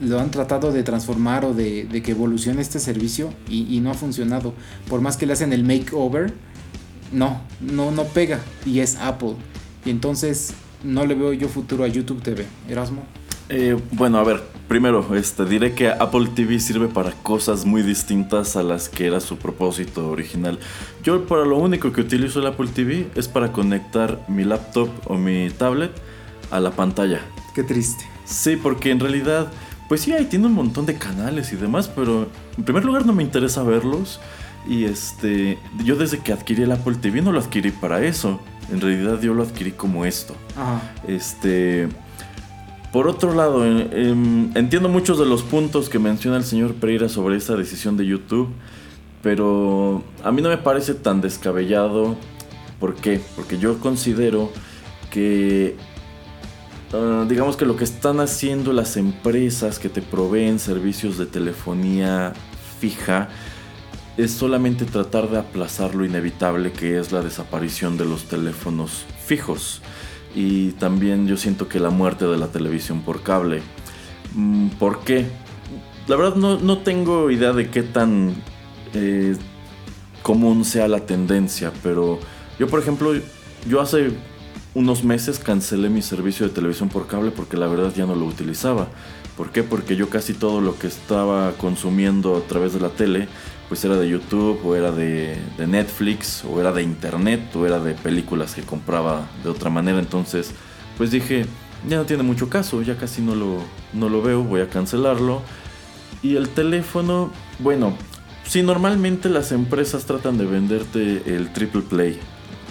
lo 0.00 0.20
han 0.20 0.30
tratado 0.30 0.72
de 0.72 0.82
transformar 0.82 1.44
o 1.44 1.54
de, 1.54 1.88
que 2.04 2.10
evolucione 2.10 2.60
este 2.60 2.78
servicio 2.78 3.32
y, 3.48 3.80
no 3.80 3.90
ha 3.90 3.94
funcionado. 3.94 4.54
Por 4.88 5.00
más 5.00 5.16
que 5.16 5.26
le 5.26 5.32
hacen 5.32 5.52
el 5.52 5.64
makeover, 5.64 6.34
no, 7.12 7.40
no, 7.60 7.90
no 7.90 8.04
pega 8.04 8.40
y 8.64 8.80
es 8.80 8.96
Apple. 8.96 9.36
Y 9.84 9.90
entonces 9.90 10.52
no 10.82 11.06
le 11.06 11.14
veo 11.14 11.32
yo 11.32 11.48
futuro 11.48 11.84
a 11.84 11.88
YouTube 11.88 12.22
TV. 12.22 12.44
Erasmo. 12.68 13.04
Eh, 13.48 13.78
bueno, 13.92 14.18
a 14.18 14.24
ver, 14.24 14.42
primero, 14.68 15.14
este, 15.14 15.44
diré 15.44 15.74
que 15.74 15.88
Apple 15.88 16.28
TV 16.34 16.58
sirve 16.58 16.88
para 16.88 17.12
cosas 17.12 17.64
muy 17.64 17.82
distintas 17.82 18.56
a 18.56 18.62
las 18.62 18.88
que 18.88 19.06
era 19.06 19.20
su 19.20 19.36
propósito 19.36 20.08
original. 20.10 20.58
Yo 21.02 21.26
para 21.26 21.44
lo 21.44 21.58
único 21.58 21.92
que 21.92 22.00
utilizo 22.00 22.40
el 22.40 22.46
Apple 22.46 22.68
TV 22.74 23.08
es 23.14 23.28
para 23.28 23.52
conectar 23.52 24.20
mi 24.28 24.44
laptop 24.44 24.88
o 25.06 25.14
mi 25.14 25.50
tablet 25.50 25.92
a 26.50 26.60
la 26.60 26.72
pantalla. 26.72 27.20
Qué 27.54 27.62
triste. 27.62 28.04
Sí, 28.24 28.56
porque 28.56 28.90
en 28.90 29.00
realidad 29.00 29.48
pues 29.88 30.00
sí, 30.00 30.12
ahí 30.12 30.24
tiene 30.24 30.46
un 30.46 30.52
montón 30.52 30.84
de 30.84 30.96
canales 30.96 31.52
y 31.52 31.56
demás, 31.56 31.88
pero 31.88 32.28
en 32.58 32.64
primer 32.64 32.84
lugar 32.84 33.06
no 33.06 33.12
me 33.12 33.22
interesa 33.22 33.62
verlos. 33.62 34.20
Y 34.68 34.84
este, 34.84 35.58
yo 35.84 35.94
desde 35.94 36.18
que 36.18 36.32
adquirí 36.32 36.64
el 36.64 36.72
Apple 36.72 36.96
TV 36.96 37.22
no 37.22 37.30
lo 37.30 37.38
adquirí 37.38 37.70
para 37.70 38.02
eso. 38.02 38.40
En 38.72 38.80
realidad 38.80 39.20
yo 39.20 39.32
lo 39.32 39.44
adquirí 39.44 39.70
como 39.70 40.04
esto. 40.04 40.34
Este, 41.06 41.88
por 42.92 43.08
otro 43.08 43.34
lado, 43.34 43.64
em, 43.64 44.50
entiendo 44.56 44.88
muchos 44.88 45.18
de 45.18 45.26
los 45.26 45.42
puntos 45.42 45.88
que 45.88 45.98
menciona 45.98 46.36
el 46.36 46.44
señor 46.44 46.74
Pereira 46.74 47.08
sobre 47.08 47.36
esta 47.36 47.56
decisión 47.56 47.96
de 47.96 48.06
YouTube, 48.06 48.48
Pero 49.22 50.04
a 50.22 50.30
mí 50.30 50.40
no 50.40 50.50
me 50.50 50.58
parece 50.58 50.94
tan 50.94 51.20
descabellado. 51.20 52.16
¿Por 52.78 52.94
qué? 52.94 53.20
Porque 53.34 53.58
yo 53.58 53.80
considero 53.80 54.52
que 55.10 55.74
ah, 56.92 57.24
digamos 57.28 57.56
que 57.56 57.64
lo 57.64 57.76
que 57.76 57.82
están 57.82 58.20
haciendo 58.20 58.72
las 58.72 58.96
empresas 58.96 59.80
que 59.80 59.88
te 59.88 60.00
proveen 60.00 60.60
servicios 60.60 61.18
de 61.18 61.26
telefonía 61.26 62.34
fija 62.78 63.28
es 64.16 64.30
solamente 64.30 64.84
tratar 64.84 65.28
de 65.28 65.38
aplazar 65.38 65.94
lo 65.94 66.04
inevitable 66.04 66.72
que 66.72 66.98
es 66.98 67.10
la 67.10 67.20
desaparición 67.20 67.96
de 67.98 68.04
los 68.04 68.24
teléfonos 68.24 69.04
fijos. 69.26 69.82
Y 70.36 70.72
también 70.72 71.26
yo 71.26 71.38
siento 71.38 71.66
que 71.66 71.80
la 71.80 71.90
muerte 71.90 72.26
de 72.26 72.36
la 72.36 72.48
televisión 72.48 73.00
por 73.00 73.22
cable. 73.22 73.62
Mm, 74.34 74.68
¿Por 74.78 75.00
qué? 75.00 75.26
La 76.06 76.14
verdad 76.14 76.36
no, 76.36 76.78
tengo 76.78 77.30
idea 77.30 77.52
de 77.52 77.70
qué 77.70 77.82
tan 77.82 78.34
eh, 78.92 79.34
común 80.22 80.64
sea 80.64 80.86
la 80.86 81.00
tendencia, 81.00 81.72
pero 81.82 82.20
yo 82.58 82.68
por 82.68 82.78
ejemplo, 82.78 83.12
yo 83.66 83.80
hace 83.80 84.10
unos 84.74 85.04
meses 85.04 85.38
cancelé 85.38 85.88
mi 85.88 86.02
servicio 86.02 86.46
de 86.46 86.52
televisión 86.52 86.90
por 86.90 87.06
cable 87.06 87.30
porque 87.30 87.56
la 87.56 87.66
verdad 87.66 87.92
ya 87.96 88.04
no 88.04 88.14
lo 88.14 88.26
utilizaba. 88.26 88.88
¿Por 89.38 89.50
qué? 89.50 89.62
Porque 89.62 89.96
yo 89.96 90.10
casi 90.10 90.34
todo 90.34 90.60
lo 90.60 90.78
que 90.78 90.86
estaba 90.86 91.52
consumiendo 91.52 92.36
a 92.36 92.40
través 92.46 92.74
de 92.74 92.80
la 92.80 92.90
tele 92.90 93.26
pues 93.68 93.84
era 93.84 93.96
de 93.96 94.08
YouTube 94.08 94.60
o 94.64 94.76
era 94.76 94.92
de, 94.92 95.36
Netflix 95.58 96.44
o 96.44 96.60
era 96.60 96.72
de 96.72 96.82
internet 96.82 97.54
o 97.56 97.66
era 97.66 97.80
de 97.80 97.94
películas 97.94 98.54
que 98.54 98.62
compraba 98.62 99.28
de 99.42 99.50
otra 99.50 99.70
manera. 99.70 99.98
Entonces 99.98 100.52
pues 100.96 101.10
dije, 101.10 101.46
ya 101.88 101.96
no 101.96 102.04
tiene 102.04 102.22
mucho 102.22 102.48
caso, 102.48 102.80
ya 102.82 102.96
casi 102.96 103.22
no 103.22 103.34
lo, 103.34 103.58
no 103.92 104.08
lo 104.08 104.22
veo, 104.22 104.42
voy 104.42 104.60
a 104.60 104.68
cancelarlo. 104.68 105.42
Y 106.22 106.36
el 106.36 106.48
teléfono, 106.48 107.30
bueno, 107.58 107.96
si 108.44 108.62
normalmente 108.62 109.28
las 109.28 109.52
empresas 109.52 110.06
tratan 110.06 110.38
de 110.38 110.46
venderte 110.46 111.22
el 111.26 111.52
triple 111.52 111.82
play, 111.82 112.18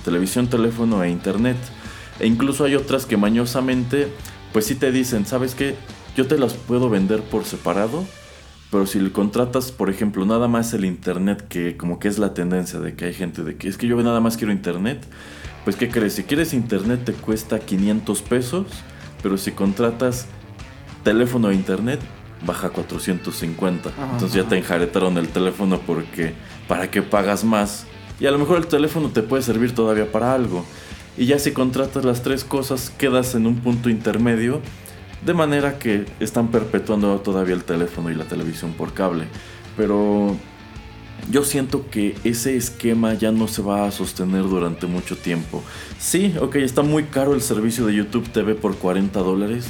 televisión, 0.03 0.47
teléfono 0.47 1.03
e 1.03 1.09
internet, 1.09 1.57
e 2.19 2.27
incluso 2.27 2.63
hay 2.63 2.75
otras 2.75 3.05
que 3.05 3.17
mañosamente, 3.17 4.07
pues 4.53 4.65
sí 4.65 4.75
te 4.75 4.91
dicen, 4.91 5.25
¿sabes 5.25 5.53
qué? 5.53 5.75
Yo 6.15 6.27
te 6.27 6.37
las 6.37 6.53
puedo 6.53 6.89
vender 6.89 7.21
por 7.21 7.43
separado 7.43 8.05
pero 8.71 8.85
si 8.85 8.99
le 8.99 9.11
contratas, 9.11 9.71
por 9.71 9.89
ejemplo, 9.89 10.25
nada 10.25 10.47
más 10.47 10.73
el 10.73 10.85
internet, 10.85 11.45
que 11.47 11.77
como 11.77 11.99
que 11.99 12.07
es 12.07 12.19
la 12.19 12.33
tendencia 12.33 12.79
de 12.79 12.95
que 12.95 13.05
hay 13.05 13.13
gente 13.13 13.43
de 13.43 13.55
que 13.55 13.67
es 13.67 13.77
que 13.77 13.87
yo 13.87 14.01
nada 14.01 14.19
más 14.19 14.37
quiero 14.37 14.51
internet, 14.51 15.05
pues 15.63 15.75
¿qué 15.75 15.89
crees? 15.89 16.13
Si 16.13 16.23
quieres 16.23 16.53
internet 16.53 17.01
te 17.05 17.13
cuesta 17.13 17.59
500 17.59 18.21
pesos, 18.21 18.67
pero 19.23 19.37
si 19.37 19.51
contratas 19.51 20.27
teléfono 21.03 21.51
e 21.51 21.55
internet, 21.55 21.99
baja 22.45 22.69
450. 22.69 23.91
Entonces 24.13 24.33
ya 24.33 24.47
te 24.47 24.57
enjaretaron 24.57 25.17
el 25.17 25.29
teléfono 25.29 25.79
porque 25.85 26.33
para 26.67 26.91
qué 26.91 27.01
pagas 27.01 27.43
más. 27.43 27.85
Y 28.19 28.27
a 28.27 28.31
lo 28.31 28.37
mejor 28.37 28.57
el 28.57 28.67
teléfono 28.67 29.09
te 29.09 29.23
puede 29.23 29.43
servir 29.43 29.73
todavía 29.73 30.11
para 30.11 30.33
algo. 30.33 30.65
Y 31.17 31.27
ya 31.27 31.39
si 31.39 31.51
contratas 31.51 32.03
las 32.05 32.23
tres 32.23 32.43
cosas, 32.43 32.89
quedas 32.89 33.35
en 33.35 33.47
un 33.47 33.55
punto 33.57 33.89
intermedio 33.89 34.61
de 35.25 35.33
manera 35.33 35.79
que 35.79 36.05
están 36.19 36.49
perpetuando 36.49 37.19
todavía 37.19 37.55
el 37.55 37.63
teléfono 37.63 38.11
y 38.11 38.15
la 38.15 38.25
televisión 38.25 38.73
por 38.73 38.93
cable. 38.93 39.25
Pero 39.75 40.35
yo 41.31 41.43
siento 41.43 41.89
que 41.89 42.15
ese 42.23 42.55
esquema 42.55 43.15
ya 43.15 43.31
no 43.31 43.47
se 43.47 43.61
va 43.61 43.87
a 43.87 43.91
sostener 43.91 44.43
durante 44.43 44.85
mucho 44.85 45.17
tiempo. 45.17 45.63
Sí, 45.99 46.35
ok, 46.39 46.57
está 46.57 46.83
muy 46.83 47.05
caro 47.05 47.33
el 47.33 47.41
servicio 47.41 47.87
de 47.87 47.95
YouTube 47.95 48.29
TV 48.29 48.53
por 48.53 48.75
40 48.75 49.19
dólares. 49.19 49.67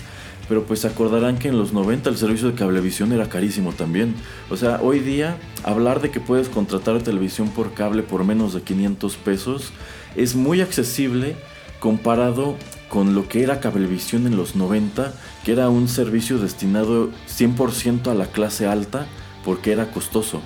Pero 0.48 0.64
pues 0.64 0.82
se 0.82 0.88
acordarán 0.88 1.40
que 1.40 1.48
en 1.48 1.58
los 1.58 1.74
90 1.74 2.10
el 2.10 2.18
servicio 2.18 2.50
de 2.50 2.54
cablevisión 2.54 3.12
era 3.12 3.30
carísimo 3.30 3.72
también. 3.72 4.14
O 4.52 4.58
sea, 4.58 4.80
hoy 4.82 5.00
día 5.00 5.38
hablar 5.64 6.02
de 6.02 6.12
que 6.12 6.20
puedes 6.20 6.50
contratar 6.50 7.02
televisión 7.02 7.50
por 7.50 7.74
cable 7.74 8.04
por 8.04 8.24
menos 8.24 8.54
de 8.54 8.62
500 8.62 9.16
pesos 9.16 9.74
es 10.16 10.36
muy 10.36 10.62
accesible 10.62 11.36
comparado 11.80 12.58
con 12.90 13.16
lo 13.16 13.28
que 13.28 13.44
era 13.44 13.60
Cablevisión 13.60 14.28
en 14.28 14.38
los 14.38 14.56
90, 14.56 15.14
que 15.44 15.52
era 15.52 15.70
un 15.70 15.88
servicio 15.88 16.38
destinado 16.38 17.10
100% 17.28 18.08
a 18.08 18.14
la 18.14 18.28
clase 18.28 18.68
alta 18.68 19.08
porque 19.44 19.72
era 19.72 19.92
costoso. 19.92 20.42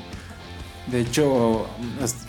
De 0.87 1.01
hecho, 1.01 1.67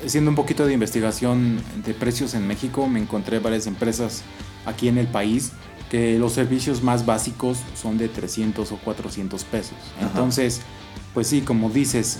haciendo 0.04 0.30
un 0.30 0.36
poquito 0.36 0.66
de 0.66 0.74
investigación 0.74 1.62
de 1.84 1.94
precios 1.94 2.34
en 2.34 2.46
México, 2.46 2.86
me 2.86 3.00
encontré 3.00 3.38
varias 3.38 3.66
empresas 3.66 4.22
aquí 4.66 4.88
en 4.88 4.98
el 4.98 5.06
país 5.06 5.52
que 5.90 6.18
los 6.18 6.32
servicios 6.32 6.82
más 6.82 7.04
básicos 7.06 7.58
son 7.74 7.98
de 7.98 8.08
300 8.08 8.70
o 8.70 8.76
400 8.76 9.44
pesos. 9.44 9.76
Entonces, 10.00 10.60
pues 11.14 11.26
sí, 11.26 11.40
como 11.40 11.70
dices, 11.70 12.18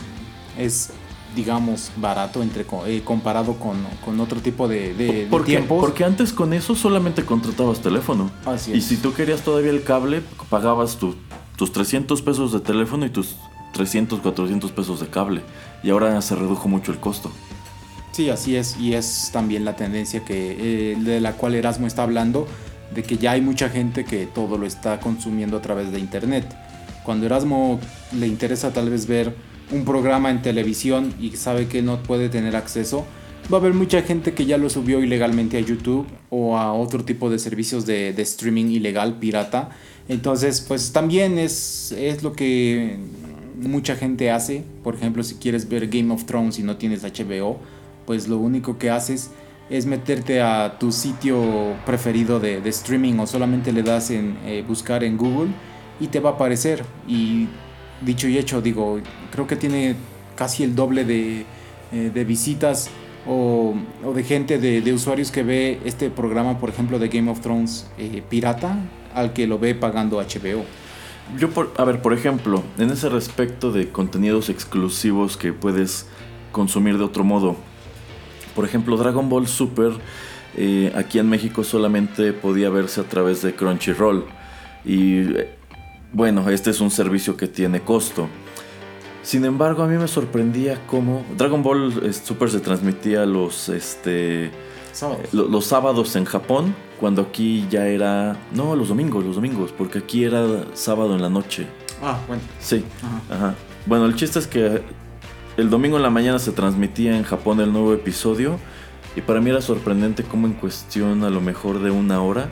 es 0.58 0.90
digamos, 1.34 1.92
barato 1.96 2.42
entre 2.42 2.64
eh, 2.86 3.02
comparado 3.04 3.56
con, 3.56 4.20
otro 4.20 4.40
tipo 4.40 4.68
de, 4.68 4.94
de, 4.94 5.28
tiempos. 5.44 5.80
Porque 5.80 6.04
antes 6.04 6.32
con 6.32 6.52
eso 6.52 6.74
solamente 6.74 7.24
contratabas 7.24 7.80
teléfono. 7.80 8.30
y 8.72 8.80
si 8.80 8.96
tú 8.96 9.12
querías 9.12 9.42
todavía 9.42 9.70
el 9.70 9.82
cable, 9.82 10.22
pagabas 10.48 10.98
tus 10.98 11.72
300 11.72 12.22
pesos 12.22 12.52
de 12.52 12.60
teléfono 12.60 13.06
y 13.06 13.10
tus 13.10 13.36
300, 13.72 14.20
400 14.20 14.72
pesos 14.72 15.00
de 15.00 15.06
cable. 15.06 15.42
Y 15.82 15.90
ahora 15.90 16.20
se 16.22 16.34
redujo 16.34 16.68
mucho 16.68 16.92
el 16.92 16.98
costo. 16.98 17.30
Sí, 18.12 18.28
así 18.28 18.56
es. 18.56 18.76
Y 18.78 18.94
es 18.94 19.30
también 19.32 19.64
la 19.64 19.76
tendencia 19.76 20.24
que, 20.24 20.92
eh, 20.92 20.96
de 20.96 21.20
la 21.20 21.34
cual 21.34 21.54
Erasmo 21.54 21.86
está 21.86 22.02
hablando, 22.02 22.46
de 22.94 23.02
que 23.02 23.16
ya 23.16 23.32
hay 23.32 23.40
mucha 23.40 23.68
gente 23.68 24.04
que 24.04 24.26
todo 24.26 24.58
lo 24.58 24.66
está 24.66 24.98
consumiendo 24.98 25.56
a 25.56 25.62
través 25.62 25.92
de 25.92 26.00
Internet. 26.00 26.44
Cuando 27.04 27.26
Erasmo 27.26 27.78
le 28.12 28.26
interesa 28.26 28.72
tal 28.72 28.90
vez 28.90 29.06
ver 29.06 29.34
un 29.72 29.84
programa 29.84 30.30
en 30.30 30.42
televisión 30.42 31.14
y 31.20 31.30
sabe 31.36 31.66
que 31.66 31.82
no 31.82 32.02
puede 32.02 32.28
tener 32.28 32.56
acceso, 32.56 33.06
va 33.52 33.58
a 33.58 33.60
haber 33.60 33.74
mucha 33.74 34.02
gente 34.02 34.34
que 34.34 34.46
ya 34.46 34.58
lo 34.58 34.70
subió 34.70 35.02
ilegalmente 35.02 35.56
a 35.56 35.60
YouTube 35.60 36.06
o 36.30 36.56
a 36.56 36.72
otro 36.72 37.04
tipo 37.04 37.30
de 37.30 37.38
servicios 37.38 37.86
de, 37.86 38.10
streaming 38.18 38.66
ilegal, 38.66 39.18
pirata. 39.18 39.70
Entonces, 40.08 40.60
pues 40.60 40.92
también 40.92 41.38
es, 41.38 41.92
es 41.92 42.22
lo 42.22 42.32
que 42.32 42.98
mucha 43.56 43.96
gente 43.96 44.30
hace. 44.30 44.64
Por 44.82 44.94
ejemplo, 44.94 45.22
si 45.22 45.36
quieres 45.36 45.68
ver 45.68 45.88
Game 45.88 46.12
of 46.12 46.24
Thrones 46.24 46.58
y 46.58 46.62
no 46.62 46.76
tienes 46.76 47.02
HBO, 47.02 47.58
pues 48.06 48.28
lo 48.28 48.38
único 48.38 48.78
que 48.78 48.90
haces 48.90 49.30
es 49.68 49.86
meterte 49.86 50.40
a 50.40 50.78
tu 50.80 50.90
sitio 50.90 51.76
preferido 51.86 52.40
de, 52.40 52.60
streaming 52.68 53.18
o 53.20 53.26
solamente 53.26 53.72
le 53.72 53.82
das 53.82 54.10
en 54.10 54.36
eh, 54.44 54.64
buscar 54.66 55.04
en 55.04 55.16
Google 55.16 55.50
y 56.00 56.08
te 56.08 56.18
va 56.18 56.30
a 56.30 56.32
aparecer. 56.34 56.84
Y 57.06 57.46
dicho 58.00 58.28
y 58.28 58.38
hecho, 58.38 58.60
digo, 58.60 59.00
creo 59.30 59.46
que 59.46 59.56
tiene 59.56 59.96
casi 60.36 60.64
el 60.64 60.74
doble 60.74 61.04
de, 61.04 61.44
eh, 61.92 62.24
visitas 62.24 62.90
o, 63.26 63.74
de 64.14 64.22
gente, 64.24 64.58
de, 64.58 64.92
usuarios 64.92 65.30
que 65.30 65.42
ve 65.42 65.80
este 65.84 66.10
programa, 66.10 66.58
por 66.58 66.70
ejemplo, 66.70 66.98
de 66.98 67.08
Game 67.08 67.30
of 67.30 67.40
Thrones 67.40 67.90
eh, 67.98 68.22
pirata, 68.28 68.78
al 69.14 69.32
que 69.32 69.46
lo 69.46 69.58
ve 69.58 69.74
pagando 69.74 70.18
HBO. 70.18 70.64
Yo, 71.38 71.50
por, 71.50 71.72
a 71.76 71.84
ver, 71.84 72.02
por 72.02 72.12
ejemplo, 72.12 72.62
en 72.78 72.90
ese 72.90 73.08
respecto 73.08 73.70
de 73.70 73.90
contenidos 73.90 74.48
exclusivos 74.48 75.36
que 75.36 75.52
puedes 75.52 76.06
consumir 76.50 76.98
de 76.98 77.04
otro 77.04 77.22
modo, 77.22 77.56
por 78.54 78.64
ejemplo, 78.64 78.96
Dragon 78.96 79.28
Ball 79.28 79.46
Super 79.46 79.92
eh, 80.56 80.92
aquí 80.96 81.18
en 81.18 81.28
México 81.28 81.62
solamente 81.62 82.32
podía 82.32 82.70
verse 82.70 83.00
a 83.00 83.04
través 83.04 83.42
de 83.42 83.54
Crunchyroll. 83.54 84.24
Y 84.84 85.22
bueno, 86.12 86.48
este 86.50 86.70
es 86.70 86.80
un 86.80 86.90
servicio 86.90 87.36
que 87.36 87.46
tiene 87.46 87.80
costo. 87.80 88.28
Sin 89.22 89.44
embargo, 89.44 89.82
a 89.82 89.86
mí 89.86 89.96
me 89.96 90.08
sorprendía 90.08 90.80
cómo 90.86 91.24
Dragon 91.36 91.62
Ball 91.62 91.92
eh, 92.02 92.12
Super 92.12 92.50
se 92.50 92.60
transmitía 92.60 93.26
los, 93.26 93.68
este, 93.68 94.50
sábados. 94.92 95.32
los 95.32 95.66
sábados 95.66 96.16
en 96.16 96.24
Japón, 96.24 96.74
cuando 96.98 97.22
aquí 97.22 97.66
ya 97.70 97.86
era... 97.86 98.36
No, 98.52 98.74
los 98.74 98.88
domingos, 98.88 99.24
los 99.24 99.36
domingos, 99.36 99.72
porque 99.76 99.98
aquí 99.98 100.24
era 100.24 100.64
sábado 100.74 101.14
en 101.14 101.22
la 101.22 101.28
noche. 101.28 101.66
Ah, 102.02 102.18
bueno. 102.26 102.42
Sí. 102.60 102.84
Ajá. 103.30 103.54
Bueno, 103.86 104.06
el 104.06 104.16
chiste 104.16 104.38
es 104.38 104.46
que 104.46 104.82
el 105.56 105.70
domingo 105.70 105.96
en 105.96 106.02
la 106.02 106.10
mañana 106.10 106.38
se 106.38 106.52
transmitía 106.52 107.16
en 107.16 107.22
Japón 107.22 107.60
el 107.60 107.72
nuevo 107.72 107.92
episodio 107.92 108.58
y 109.16 109.20
para 109.20 109.40
mí 109.40 109.50
era 109.50 109.60
sorprendente 109.60 110.22
cómo 110.22 110.46
en 110.46 110.54
cuestión 110.54 111.24
a 111.24 111.30
lo 111.30 111.40
mejor 111.40 111.80
de 111.80 111.90
una 111.90 112.22
hora 112.22 112.48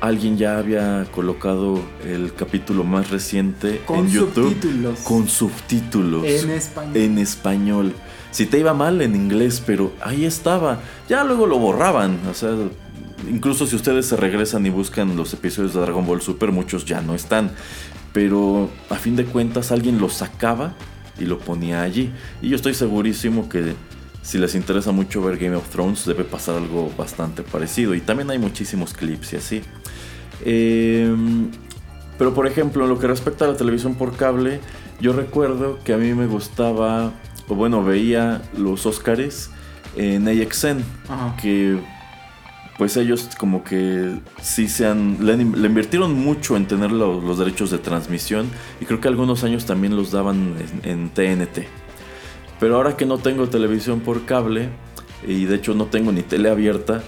alguien 0.00 0.36
ya 0.36 0.58
había 0.58 1.06
colocado 1.12 1.80
el 2.04 2.32
capítulo 2.34 2.84
más 2.84 3.10
reciente 3.10 3.80
en 3.88 4.08
YouTube 4.08 4.56
con 5.04 5.28
subtítulos 5.28 6.24
en 6.24 6.50
español. 6.50 6.96
En 6.96 7.18
español. 7.18 7.94
Si 8.30 8.46
te 8.46 8.58
iba 8.58 8.74
mal 8.74 9.02
en 9.02 9.14
inglés, 9.14 9.62
pero 9.64 9.92
ahí 10.00 10.24
estaba. 10.24 10.80
Ya 11.08 11.24
luego 11.24 11.46
lo 11.46 11.58
borraban, 11.58 12.18
o 12.30 12.34
sea, 12.34 12.50
incluso 13.28 13.66
si 13.66 13.76
ustedes 13.76 14.06
se 14.06 14.16
regresan 14.16 14.64
y 14.66 14.70
buscan 14.70 15.16
los 15.16 15.32
episodios 15.34 15.74
de 15.74 15.80
Dragon 15.80 16.06
Ball 16.06 16.22
Super, 16.22 16.52
muchos 16.52 16.84
ya 16.84 17.00
no 17.00 17.14
están. 17.14 17.50
Pero 18.12 18.70
a 18.88 18.96
fin 18.96 19.16
de 19.16 19.24
cuentas 19.24 19.70
alguien 19.70 19.98
lo 19.98 20.08
sacaba 20.08 20.74
y 21.18 21.26
lo 21.26 21.38
ponía 21.38 21.82
allí. 21.82 22.10
Y 22.42 22.48
yo 22.48 22.56
estoy 22.56 22.74
segurísimo 22.74 23.48
que 23.48 23.74
si 24.30 24.38
les 24.38 24.54
interesa 24.54 24.92
mucho 24.92 25.20
ver 25.22 25.38
Game 25.38 25.56
of 25.56 25.68
Thrones, 25.70 26.06
debe 26.06 26.22
pasar 26.22 26.54
algo 26.54 26.88
bastante 26.96 27.42
parecido. 27.42 27.96
Y 27.96 28.00
también 28.00 28.30
hay 28.30 28.38
muchísimos 28.38 28.94
clips 28.94 29.32
y 29.32 29.36
así. 29.36 29.62
Em, 30.44 31.50
pero 32.16 32.32
por 32.32 32.46
ejemplo, 32.46 32.84
en 32.84 32.90
lo 32.90 32.98
que 33.00 33.08
respecta 33.08 33.44
a 33.44 33.48
la 33.48 33.56
televisión 33.56 33.96
por 33.96 34.16
cable, 34.16 34.60
yo 35.00 35.12
recuerdo 35.14 35.80
que 35.82 35.94
a 35.94 35.96
mí 35.96 36.14
me 36.14 36.26
gustaba 36.26 37.12
o 37.48 37.56
bueno, 37.56 37.82
veía 37.82 38.42
los 38.56 38.86
Oscars 38.86 39.50
en 39.96 40.28
AXN, 40.28 40.84
que 41.42 41.80
pues 42.78 42.96
ellos 42.96 43.28
como 43.36 43.64
que 43.64 44.20
sí 44.40 44.68
se 44.68 44.86
han, 44.86 45.18
le, 45.26 45.34
invirtieron 45.34 46.14
mucho 46.14 46.56
en 46.56 46.66
tener 46.66 46.92
los 46.92 47.36
derechos 47.36 47.72
de 47.72 47.78
transmisión 47.78 48.48
y 48.80 48.84
creo 48.84 49.00
que 49.00 49.08
algunos 49.08 49.42
años 49.42 49.66
también 49.66 49.96
los 49.96 50.12
daban 50.12 50.54
en, 50.84 51.10
TNT. 51.10 51.66
Pero 52.60 52.76
ahora 52.76 52.96
que 52.96 53.06
no 53.06 53.18
tengo 53.18 53.48
televisión 53.48 54.00
por 54.00 54.26
cable 54.26 54.68
y 55.26 55.46
de 55.46 55.56
hecho 55.56 55.74
no 55.74 55.86
tengo 55.86 56.12
ni 56.12 56.22
tele 56.22 56.50
abierta, 56.50 57.02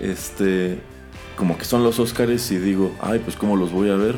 este, 0.00 0.78
como 1.36 1.58
que 1.58 1.64
son 1.64 1.82
los 1.82 1.98
Oscars 1.98 2.50
y 2.52 2.58
digo, 2.58 2.94
ay, 3.00 3.18
pues 3.18 3.36
cómo 3.36 3.56
los 3.56 3.72
voy 3.72 3.90
a 3.90 3.96
ver. 3.96 4.16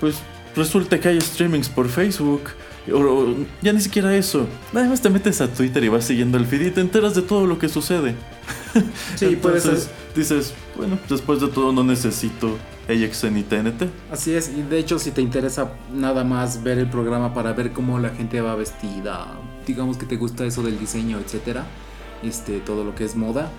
Pues 0.00 0.20
resulta 0.54 1.00
que 1.00 1.08
hay 1.08 1.20
streamings 1.20 1.68
por 1.68 1.88
Facebook. 1.88 2.42
O, 2.92 3.34
ya 3.60 3.72
ni 3.72 3.80
siquiera 3.80 4.16
eso. 4.16 4.46
Nada 4.72 4.88
más 4.88 5.02
te 5.02 5.10
metes 5.10 5.40
a 5.40 5.48
Twitter 5.48 5.84
y 5.84 5.88
vas 5.88 6.04
siguiendo 6.04 6.38
el 6.38 6.46
feed 6.46 6.62
y 6.62 6.70
te 6.70 6.80
enteras 6.80 7.14
de 7.14 7.22
todo 7.22 7.46
lo 7.46 7.58
que 7.58 7.68
sucede. 7.68 8.14
Sí, 9.16 9.36
puede 9.36 9.60
ser. 9.60 9.78
Dices, 10.14 10.54
bueno, 10.76 10.98
después 11.08 11.40
de 11.40 11.48
todo 11.48 11.72
no 11.72 11.84
necesito 11.84 12.56
AXN 12.88 13.36
y 13.36 13.42
TNT. 13.42 13.82
Así 14.10 14.34
es, 14.34 14.50
y 14.50 14.62
de 14.62 14.78
hecho 14.78 14.98
si 14.98 15.10
te 15.10 15.20
interesa 15.20 15.72
nada 15.92 16.24
más 16.24 16.62
ver 16.62 16.78
el 16.78 16.88
programa 16.88 17.34
para 17.34 17.52
ver 17.52 17.72
cómo 17.72 17.98
la 17.98 18.10
gente 18.10 18.40
va 18.40 18.54
vestida, 18.54 19.26
digamos 19.66 19.96
que 19.96 20.06
te 20.06 20.16
gusta 20.16 20.44
eso 20.44 20.62
del 20.62 20.78
diseño, 20.78 21.18
etcétera, 21.18 21.64
este, 22.22 22.60
todo 22.60 22.84
lo 22.84 22.94
que 22.94 23.04
es 23.04 23.14
moda, 23.16 23.50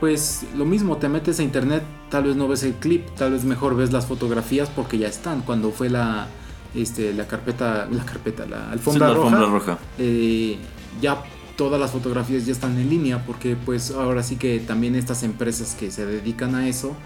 pues 0.00 0.46
lo 0.56 0.64
mismo, 0.64 0.96
te 0.96 1.10
metes 1.10 1.38
a 1.40 1.42
internet, 1.42 1.82
tal 2.08 2.24
vez 2.24 2.34
no 2.34 2.48
ves 2.48 2.62
el 2.62 2.72
clip, 2.72 3.06
tal 3.16 3.32
vez 3.32 3.44
mejor 3.44 3.76
ves 3.76 3.92
las 3.92 4.06
fotografías 4.06 4.70
porque 4.70 4.96
ya 4.96 5.08
están. 5.08 5.42
Cuando 5.42 5.70
fue 5.72 5.90
la, 5.90 6.26
este, 6.74 7.12
la 7.12 7.26
carpeta, 7.26 7.86
la 7.90 8.04
carpeta, 8.06 8.46
la 8.46 8.70
alfombra, 8.70 9.12
roja, 9.12 9.78
eh, 9.98 10.56
ya 11.02 11.22
todas 11.54 11.78
las 11.78 11.90
fotografías 11.90 12.46
ya 12.46 12.52
están 12.52 12.78
en 12.78 12.88
línea 12.88 13.26
porque 13.26 13.54
pues 13.54 13.90
ahora 13.90 14.22
sí 14.22 14.36
que 14.36 14.58
también 14.60 14.94
estas 14.94 15.22
empresas 15.22 15.76
que 15.78 15.90
se 15.90 16.06
dedican 16.06 16.54
a 16.54 16.66
eso 16.66 16.96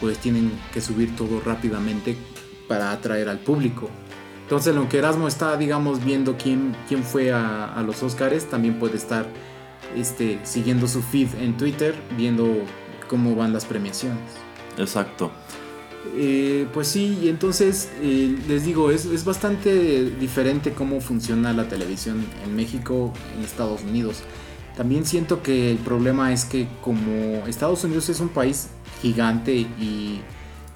pues 0.00 0.18
tienen 0.18 0.52
que 0.72 0.80
subir 0.80 1.14
todo 1.16 1.40
rápidamente 1.40 2.16
para 2.68 2.92
atraer 2.92 3.28
al 3.28 3.38
público. 3.38 3.88
Entonces, 4.42 4.74
lo 4.74 4.88
que 4.88 4.98
Erasmo 4.98 5.28
está, 5.28 5.56
digamos, 5.56 6.04
viendo 6.04 6.36
quién, 6.36 6.74
quién 6.88 7.02
fue 7.02 7.32
a, 7.32 7.66
a 7.66 7.82
los 7.82 8.02
Oscars, 8.02 8.46
también 8.46 8.78
puede 8.78 8.96
estar 8.96 9.26
este, 9.96 10.38
siguiendo 10.44 10.88
su 10.88 11.02
feed 11.02 11.28
en 11.40 11.56
Twitter, 11.56 11.94
viendo 12.16 12.64
cómo 13.08 13.34
van 13.34 13.52
las 13.52 13.64
premiaciones. 13.64 14.18
Exacto. 14.78 15.30
Eh, 16.16 16.66
pues 16.72 16.88
sí, 16.88 17.18
y 17.22 17.28
entonces 17.28 17.90
eh, 18.00 18.38
les 18.48 18.64
digo, 18.64 18.90
es, 18.90 19.04
es, 19.04 19.24
bastante 19.24 20.10
diferente 20.12 20.72
cómo 20.72 21.00
funciona 21.00 21.52
la 21.52 21.68
televisión 21.68 22.24
en 22.44 22.56
México, 22.56 23.12
en 23.36 23.44
Estados 23.44 23.82
Unidos. 23.82 24.22
También 24.76 25.04
siento 25.04 25.42
que 25.42 25.72
el 25.72 25.78
problema 25.78 26.32
es 26.32 26.44
que 26.44 26.68
como 26.82 27.46
Estados 27.46 27.82
Unidos 27.82 28.08
es 28.08 28.20
un 28.20 28.28
país 28.28 28.68
gigante 29.02 29.54
y 29.54 30.20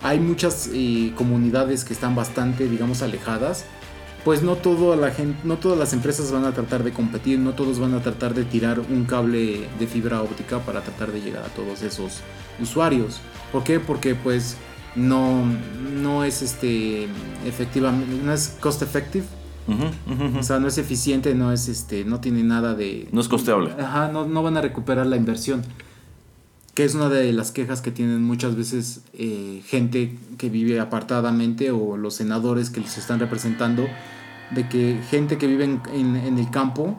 hay 0.02 0.18
muchas 0.18 0.68
eh, 0.72 1.12
comunidades 1.16 1.84
que 1.84 1.92
están 1.92 2.14
bastante, 2.14 2.68
digamos, 2.68 3.02
alejadas, 3.02 3.64
pues 4.24 4.42
no 4.42 4.56
toda 4.56 4.96
la 4.96 5.10
gente, 5.10 5.38
no 5.44 5.58
todas 5.58 5.78
las 5.78 5.92
empresas 5.92 6.30
van 6.30 6.44
a 6.44 6.52
tratar 6.52 6.84
de 6.84 6.92
competir, 6.92 7.38
no 7.38 7.52
todos 7.52 7.78
van 7.78 7.94
a 7.94 8.02
tratar 8.02 8.34
de 8.34 8.44
tirar 8.44 8.80
un 8.80 9.04
cable 9.04 9.68
de 9.78 9.86
fibra 9.86 10.22
óptica 10.22 10.60
para 10.60 10.80
tratar 10.82 11.12
de 11.12 11.20
llegar 11.20 11.44
a 11.44 11.48
todos 11.48 11.82
esos 11.82 12.20
usuarios. 12.60 13.20
¿Por 13.50 13.64
qué? 13.64 13.80
Porque 13.80 14.14
pues 14.14 14.56
no, 14.94 15.44
no 16.00 16.24
es 16.24 16.42
este 16.42 17.08
efectivamente, 17.46 18.16
no 18.24 18.32
es 18.32 18.56
cost 18.60 18.82
effective. 18.82 19.24
O 20.38 20.42
sea, 20.42 20.58
no 20.58 20.66
es 20.66 20.76
eficiente, 20.76 21.34
no 21.34 21.52
es 21.52 21.68
este, 21.68 22.04
no 22.04 22.20
tiene 22.20 22.42
nada 22.42 22.74
de. 22.74 23.08
No 23.12 23.20
es 23.20 23.28
costeable. 23.28 23.72
Ajá, 23.78 24.08
no, 24.08 24.26
no 24.26 24.42
van 24.42 24.56
a 24.56 24.60
recuperar 24.60 25.06
la 25.06 25.16
inversión. 25.16 25.62
Que 26.74 26.84
es 26.84 26.94
una 26.94 27.08
de 27.08 27.32
las 27.32 27.50
quejas 27.50 27.82
que 27.82 27.90
tienen 27.90 28.22
muchas 28.22 28.56
veces 28.56 29.02
eh, 29.12 29.62
gente 29.66 30.18
que 30.38 30.48
vive 30.48 30.80
apartadamente 30.80 31.70
o 31.70 31.96
los 31.96 32.14
senadores 32.14 32.70
que 32.70 32.80
les 32.80 32.96
están 32.96 33.20
representando 33.20 33.86
de 34.54 34.68
que 34.68 35.00
gente 35.10 35.38
que 35.38 35.46
vive 35.46 35.64
en, 35.64 36.16
el 36.16 36.50
campo, 36.50 36.96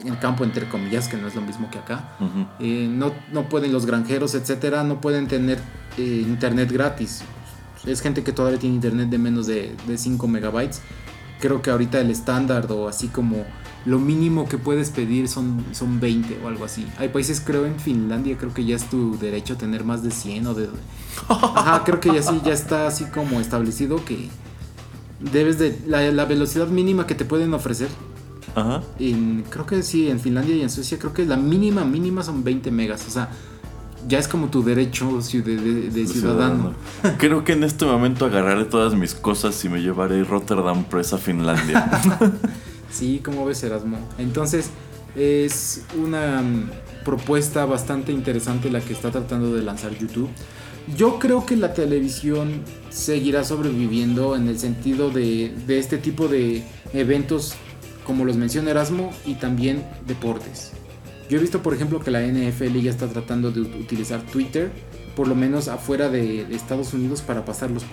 en 0.00 0.08
el 0.08 0.18
campo 0.18 0.44
entre 0.44 0.68
comillas, 0.68 1.08
que 1.08 1.16
no 1.16 1.28
es 1.28 1.34
lo 1.34 1.40
mismo 1.42 1.70
que 1.70 1.78
acá, 1.78 2.16
eh, 2.60 2.88
no, 2.90 3.12
no, 3.32 3.48
pueden, 3.48 3.72
los 3.72 3.86
granjeros, 3.86 4.34
etcétera, 4.34 4.84
no 4.84 5.00
pueden 5.00 5.28
tener 5.28 5.58
eh, 5.96 6.24
internet 6.26 6.70
gratis. 6.70 7.22
Es 7.86 8.00
gente 8.00 8.22
que 8.22 8.32
todavía 8.32 8.58
tiene 8.58 8.74
internet 8.76 9.08
de 9.08 9.18
menos 9.18 9.46
de, 9.46 9.74
de 9.86 9.98
5 9.98 10.28
megabytes. 10.28 10.82
Creo 11.40 11.62
que 11.62 11.70
ahorita 11.70 12.00
el 12.00 12.10
estándar 12.10 12.70
o 12.70 12.88
así 12.88 13.08
como 13.08 13.44
lo 13.88 13.98
mínimo 13.98 14.46
que 14.46 14.58
puedes 14.58 14.90
pedir 14.90 15.28
son, 15.28 15.64
son 15.72 15.98
20 15.98 16.40
o 16.44 16.48
algo 16.48 16.66
así. 16.66 16.86
Hay 16.98 17.08
países, 17.08 17.40
creo 17.40 17.64
en 17.64 17.80
Finlandia, 17.80 18.36
creo 18.36 18.52
que 18.52 18.66
ya 18.66 18.76
es 18.76 18.84
tu 18.90 19.18
derecho 19.18 19.54
a 19.54 19.56
tener 19.56 19.82
más 19.82 20.02
de 20.02 20.10
100 20.10 20.46
o 20.46 20.54
de... 20.54 20.68
Ajá, 21.26 21.82
creo 21.86 21.98
que 21.98 22.12
ya 22.12 22.22
sí, 22.22 22.38
ya 22.44 22.52
está 22.52 22.86
así 22.86 23.06
como 23.06 23.40
establecido 23.40 24.04
que 24.04 24.28
debes 25.32 25.58
de 25.58 25.80
la, 25.86 26.24
velocidad 26.26 26.68
mínima 26.68 27.06
que 27.06 27.14
te 27.14 27.24
pueden 27.24 27.54
ofrecer. 27.54 27.88
Ajá. 28.54 28.82
En, 28.98 29.42
creo 29.48 29.64
que 29.64 29.82
sí, 29.82 30.10
en 30.10 30.20
Finlandia 30.20 30.54
y 30.54 30.60
en 30.60 30.68
Suecia 30.68 30.98
creo 30.98 31.14
que 31.14 31.24
la 31.24 31.38
mínima 31.38 31.82
mínima 31.86 32.22
son 32.22 32.44
20 32.44 32.70
megas. 32.70 33.06
O 33.06 33.10
sea, 33.10 33.30
ya 34.06 34.18
es 34.18 34.28
como 34.28 34.48
tu 34.48 34.62
derecho 34.62 35.20
de, 35.22 36.06
ciudadano. 36.06 36.74
Creo 37.16 37.42
que 37.42 37.52
en 37.52 37.64
este 37.64 37.86
momento 37.86 38.26
agarraré 38.26 38.66
todas 38.66 38.94
mis 38.94 39.14
cosas 39.14 39.64
y 39.64 39.70
me 39.70 39.80
llevaré 39.80 40.24
Rotterdam 40.24 40.84
presa 40.84 41.16
Finlandia. 41.16 41.90
sí, 42.90 43.20
como 43.22 43.44
ves 43.44 43.62
Erasmo. 43.62 43.98
Entonces, 44.18 44.70
es 45.16 45.84
una 45.96 46.42
mm, 46.42 46.70
propuesta 47.04 47.64
bastante 47.64 48.12
interesante 48.12 48.70
la 48.70 48.80
que 48.80 48.92
está 48.92 49.10
tratando 49.10 49.54
de 49.54 49.62
lanzar 49.62 49.96
YouTube. 49.96 50.28
Yo 50.96 51.18
creo 51.18 51.44
que 51.44 51.56
la 51.56 51.74
televisión 51.74 52.62
seguirá 52.90 53.44
sobreviviendo 53.44 54.36
en 54.36 54.48
el 54.48 54.58
sentido 54.58 55.10
de, 55.10 55.52
este 55.68 55.98
tipo 55.98 56.28
de 56.28 56.62
eventos 56.94 57.54
como 58.04 58.24
los 58.24 58.36
menciona 58.36 58.70
Erasmo 58.70 59.10
y 59.26 59.34
también 59.34 59.84
deportes. 60.06 60.72
Yo 61.28 61.36
he 61.36 61.40
visto 61.40 61.62
por 61.62 61.74
ejemplo 61.74 62.00
que 62.00 62.10
la 62.10 62.22
NFL 62.22 62.78
ya 62.78 62.90
está 62.90 63.06
tratando 63.06 63.50
de 63.50 63.60
utilizar 63.60 64.22
Twitter, 64.22 64.70
por 65.14 65.28
lo 65.28 65.34
menos 65.34 65.68
afuera 65.68 66.08
de, 66.08 66.42
Estados 66.54 66.94
Unidos 66.94 67.20
para 67.20 67.44
pasar 67.44 67.70
los, 67.70 67.84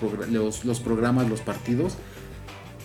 los, 0.64 0.80
programas, 0.80 1.28
los 1.28 1.40
partidos. 1.40 1.94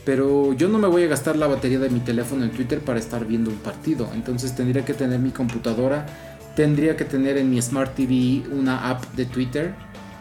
Pero 0.03 0.53
yo 0.53 0.67
no 0.67 0.79
me 0.79 0.87
voy 0.87 1.03
a 1.03 1.07
gastar 1.07 1.35
la 1.35 1.47
batería 1.47 1.79
de 1.79 1.89
mi 1.89 1.99
teléfono 1.99 2.43
en 2.43 2.51
Twitter 2.51 2.79
para 2.79 2.99
estar 2.99 3.25
viendo 3.25 3.51
un 3.51 3.57
partido. 3.57 4.09
Entonces 4.13 4.55
tendría 4.55 4.83
que 4.83 4.93
tener 4.93 5.19
mi 5.19 5.29
computadora, 5.29 6.07
tendría 6.55 6.97
que 6.97 7.05
tener 7.05 7.37
en 7.37 7.49
mi 7.49 7.61
Smart 7.61 7.93
TV 7.95 8.43
una 8.51 8.89
app 8.89 9.05
de 9.13 9.25
Twitter 9.25 9.75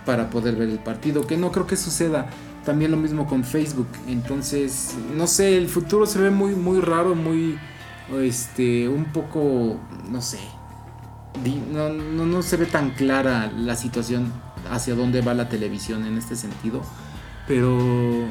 para 0.04 0.28
poder 0.28 0.56
ver 0.56 0.68
el 0.68 0.78
partido, 0.78 1.26
que 1.26 1.36
no 1.36 1.50
creo 1.50 1.66
que 1.66 1.76
suceda. 1.76 2.28
También 2.64 2.90
lo 2.90 2.98
mismo 2.98 3.26
con 3.26 3.42
Facebook. 3.42 3.88
Entonces, 4.06 4.94
no 5.16 5.26
sé, 5.26 5.56
el 5.56 5.66
futuro 5.66 6.04
se 6.04 6.18
ve 6.18 6.30
muy, 6.30 6.54
muy 6.54 6.80
raro, 6.80 7.14
muy, 7.14 7.58
este, 8.20 8.86
un 8.86 9.06
poco, 9.06 9.80
no 10.10 10.20
sé. 10.20 10.38
No, 11.72 11.88
no, 11.88 12.26
no 12.26 12.42
se 12.42 12.58
ve 12.58 12.66
tan 12.66 12.90
clara 12.90 13.50
la 13.56 13.76
situación 13.76 14.30
hacia 14.70 14.94
dónde 14.94 15.22
va 15.22 15.32
la 15.32 15.48
televisión 15.48 16.04
en 16.04 16.18
este 16.18 16.36
sentido. 16.36 16.82
Pero 17.48 18.26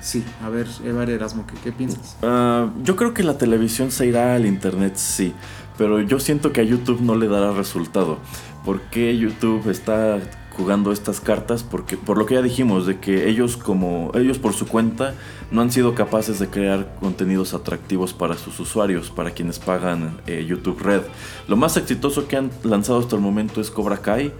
sí, 0.00 0.24
a 0.42 0.48
ver, 0.48 0.66
Evar 0.84 1.10
Erasmo, 1.10 1.46
¿qué, 1.46 1.54
qué 1.62 1.72
piensas? 1.72 2.16
Ah, 2.22 2.70
yo 2.82 2.96
creo 2.96 3.14
que 3.14 3.22
la 3.22 3.38
televisión 3.38 3.90
se 3.90 4.06
irá 4.06 4.34
al 4.34 4.46
internet, 4.46 4.96
sí. 4.96 5.34
Pero 5.76 6.00
yo 6.00 6.18
siento 6.18 6.52
que 6.52 6.60
a 6.60 6.64
YouTube 6.64 7.00
no 7.00 7.14
le 7.14 7.28
dará 7.28 7.52
resultado. 7.52 8.18
Porque 8.64 9.16
YouTube 9.16 9.70
está 9.70 10.18
jugando 10.58 10.90
estas 10.90 11.20
cartas 11.20 11.62
porque 11.62 11.96
por 11.96 12.18
lo 12.18 12.26
que 12.26 12.34
ya 12.34 12.42
dijimos 12.42 12.84
de 12.84 12.98
que 12.98 13.28
ellos 13.28 13.56
como 13.56 14.10
ellos 14.14 14.38
por 14.38 14.54
su 14.54 14.66
cuenta 14.66 15.14
no 15.52 15.60
han 15.62 15.70
sido 15.70 15.94
capaces 15.94 16.40
de 16.40 16.48
crear 16.48 16.96
contenidos 16.98 17.54
atractivos 17.54 18.12
para 18.12 18.36
sus 18.36 18.58
usuarios 18.58 19.08
para 19.10 19.30
quienes 19.30 19.60
pagan 19.60 20.20
eh, 20.26 20.44
YouTube 20.46 20.80
Red 20.80 21.02
lo 21.46 21.56
más 21.56 21.76
exitoso 21.76 22.26
que 22.26 22.36
han 22.36 22.50
lanzado 22.64 22.98
hasta 22.98 23.14
el 23.14 23.22
momento 23.22 23.60
es 23.60 23.70
Cobra 23.70 23.98
Kai 23.98 24.32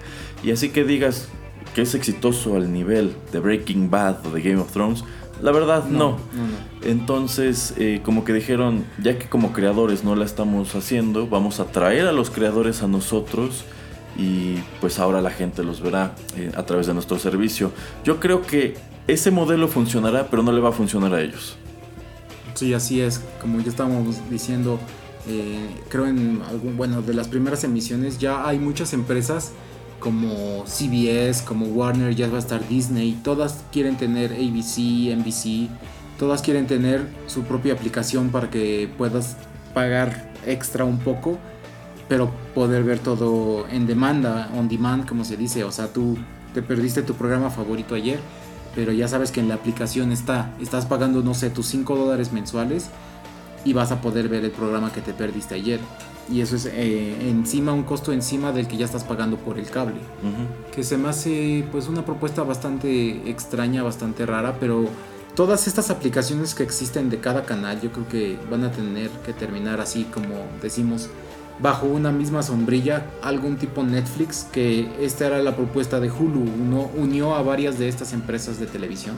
y 0.42 0.50
así 0.50 0.70
que 0.70 0.82
digas 0.82 1.28
que 1.76 1.82
es 1.82 1.94
exitoso 1.94 2.56
al 2.56 2.72
nivel 2.72 3.14
de 3.30 3.38
Breaking 3.38 3.88
Bad 3.88 4.26
o 4.26 4.30
de 4.32 4.42
Game 4.42 4.60
of 4.60 4.72
Thrones 4.72 5.04
la 5.42 5.52
verdad 5.52 5.84
no, 5.84 6.18
entonces 6.82 7.74
eh, 7.76 8.00
como 8.04 8.24
que 8.24 8.32
dijeron 8.32 8.84
ya 9.02 9.18
que 9.18 9.28
como 9.28 9.52
creadores 9.52 10.04
no 10.04 10.16
la 10.16 10.24
estamos 10.24 10.74
haciendo 10.74 11.28
vamos 11.28 11.60
a 11.60 11.66
traer 11.66 12.06
a 12.06 12.12
los 12.12 12.30
creadores 12.30 12.82
a 12.82 12.88
nosotros 12.88 13.64
y 14.18 14.56
pues 14.80 14.98
ahora 14.98 15.22
la 15.22 15.30
gente 15.30 15.62
los 15.62 15.80
verá 15.80 16.14
eh, 16.36 16.50
a 16.56 16.64
través 16.64 16.88
de 16.88 16.94
nuestro 16.94 17.18
servicio. 17.18 17.70
Yo 18.04 18.18
creo 18.18 18.42
que 18.42 18.76
ese 19.06 19.30
modelo 19.30 19.68
funcionará, 19.68 20.26
pero 20.28 20.42
no 20.42 20.52
le 20.52 20.60
va 20.60 20.70
a 20.70 20.72
funcionar 20.72 21.14
a 21.14 21.22
ellos. 21.22 21.56
Sí, 22.54 22.74
así 22.74 23.00
es. 23.00 23.22
Como 23.40 23.60
ya 23.60 23.70
estábamos 23.70 24.16
diciendo, 24.28 24.80
eh, 25.28 25.68
creo 25.88 26.06
en 26.08 26.42
algún, 26.48 26.76
bueno, 26.76 27.00
de 27.00 27.14
las 27.14 27.28
primeras 27.28 27.62
emisiones 27.62 28.18
ya 28.18 28.46
hay 28.46 28.58
muchas 28.58 28.92
empresas 28.92 29.52
como 30.00 30.64
CBS, 30.66 31.42
como 31.44 31.66
Warner, 31.66 32.14
ya 32.14 32.28
va 32.28 32.36
a 32.36 32.40
estar 32.40 32.66
Disney, 32.68 33.18
todas 33.22 33.64
quieren 33.72 33.96
tener 33.96 34.32
ABC, 34.32 35.14
NBC, 35.16 35.68
todas 36.18 36.42
quieren 36.42 36.66
tener 36.66 37.06
su 37.26 37.42
propia 37.42 37.74
aplicación 37.74 38.30
para 38.30 38.50
que 38.50 38.90
puedas 38.96 39.36
pagar 39.74 40.32
extra 40.46 40.84
un 40.84 40.98
poco, 40.98 41.38
pero 42.08 42.30
poder 42.54 42.84
ver 42.84 42.98
todo 42.98 43.68
en 43.68 43.86
demanda, 43.86 44.50
on 44.56 44.68
demand, 44.68 45.06
como 45.06 45.24
se 45.24 45.36
dice. 45.36 45.64
O 45.64 45.72
sea, 45.72 45.92
tú 45.92 46.16
te 46.54 46.62
perdiste 46.62 47.02
tu 47.02 47.14
programa 47.14 47.50
favorito 47.50 47.94
ayer, 47.94 48.18
pero 48.74 48.92
ya 48.92 49.08
sabes 49.08 49.30
que 49.30 49.40
en 49.40 49.48
la 49.48 49.54
aplicación 49.54 50.12
está, 50.12 50.54
estás 50.60 50.86
pagando, 50.86 51.22
no 51.22 51.34
sé, 51.34 51.50
tus 51.50 51.66
5 51.66 51.96
dólares 51.96 52.32
mensuales 52.32 52.88
y 53.64 53.72
vas 53.72 53.92
a 53.92 54.00
poder 54.00 54.28
ver 54.28 54.44
el 54.44 54.50
programa 54.50 54.92
que 54.92 55.00
te 55.00 55.12
perdiste 55.12 55.54
ayer. 55.54 55.80
Y 56.30 56.42
eso 56.42 56.56
es 56.56 56.66
eh, 56.66 57.28
encima 57.28 57.72
un 57.72 57.84
costo 57.84 58.12
encima 58.12 58.52
del 58.52 58.68
que 58.68 58.76
ya 58.76 58.84
estás 58.84 59.04
pagando 59.04 59.38
por 59.38 59.58
el 59.58 59.70
cable. 59.70 59.96
Que 60.74 60.84
se 60.84 60.98
me 60.98 61.08
hace 61.08 61.64
pues 61.72 61.88
una 61.88 62.04
propuesta 62.04 62.42
bastante 62.42 63.30
extraña, 63.30 63.82
bastante 63.82 64.26
rara, 64.26 64.56
pero 64.60 64.88
todas 65.38 65.68
estas 65.68 65.90
aplicaciones 65.90 66.52
que 66.54 66.64
existen 66.64 67.10
de 67.10 67.20
cada 67.20 67.44
canal 67.44 67.80
yo 67.80 67.92
creo 67.92 68.08
que 68.08 68.38
van 68.50 68.64
a 68.64 68.72
tener 68.72 69.08
que 69.24 69.32
terminar 69.32 69.80
así 69.80 70.02
como 70.02 70.34
decimos 70.60 71.10
bajo 71.60 71.86
una 71.86 72.10
misma 72.10 72.42
sombrilla 72.42 73.06
algún 73.22 73.56
tipo 73.56 73.84
Netflix 73.84 74.48
que 74.50 74.88
esta 75.00 75.28
era 75.28 75.38
la 75.40 75.54
propuesta 75.54 76.00
de 76.00 76.10
Hulu 76.10 76.40
uno 76.40 76.90
unió 76.96 77.36
a 77.36 77.42
varias 77.42 77.78
de 77.78 77.88
estas 77.88 78.14
empresas 78.14 78.58
de 78.58 78.66
televisión 78.66 79.14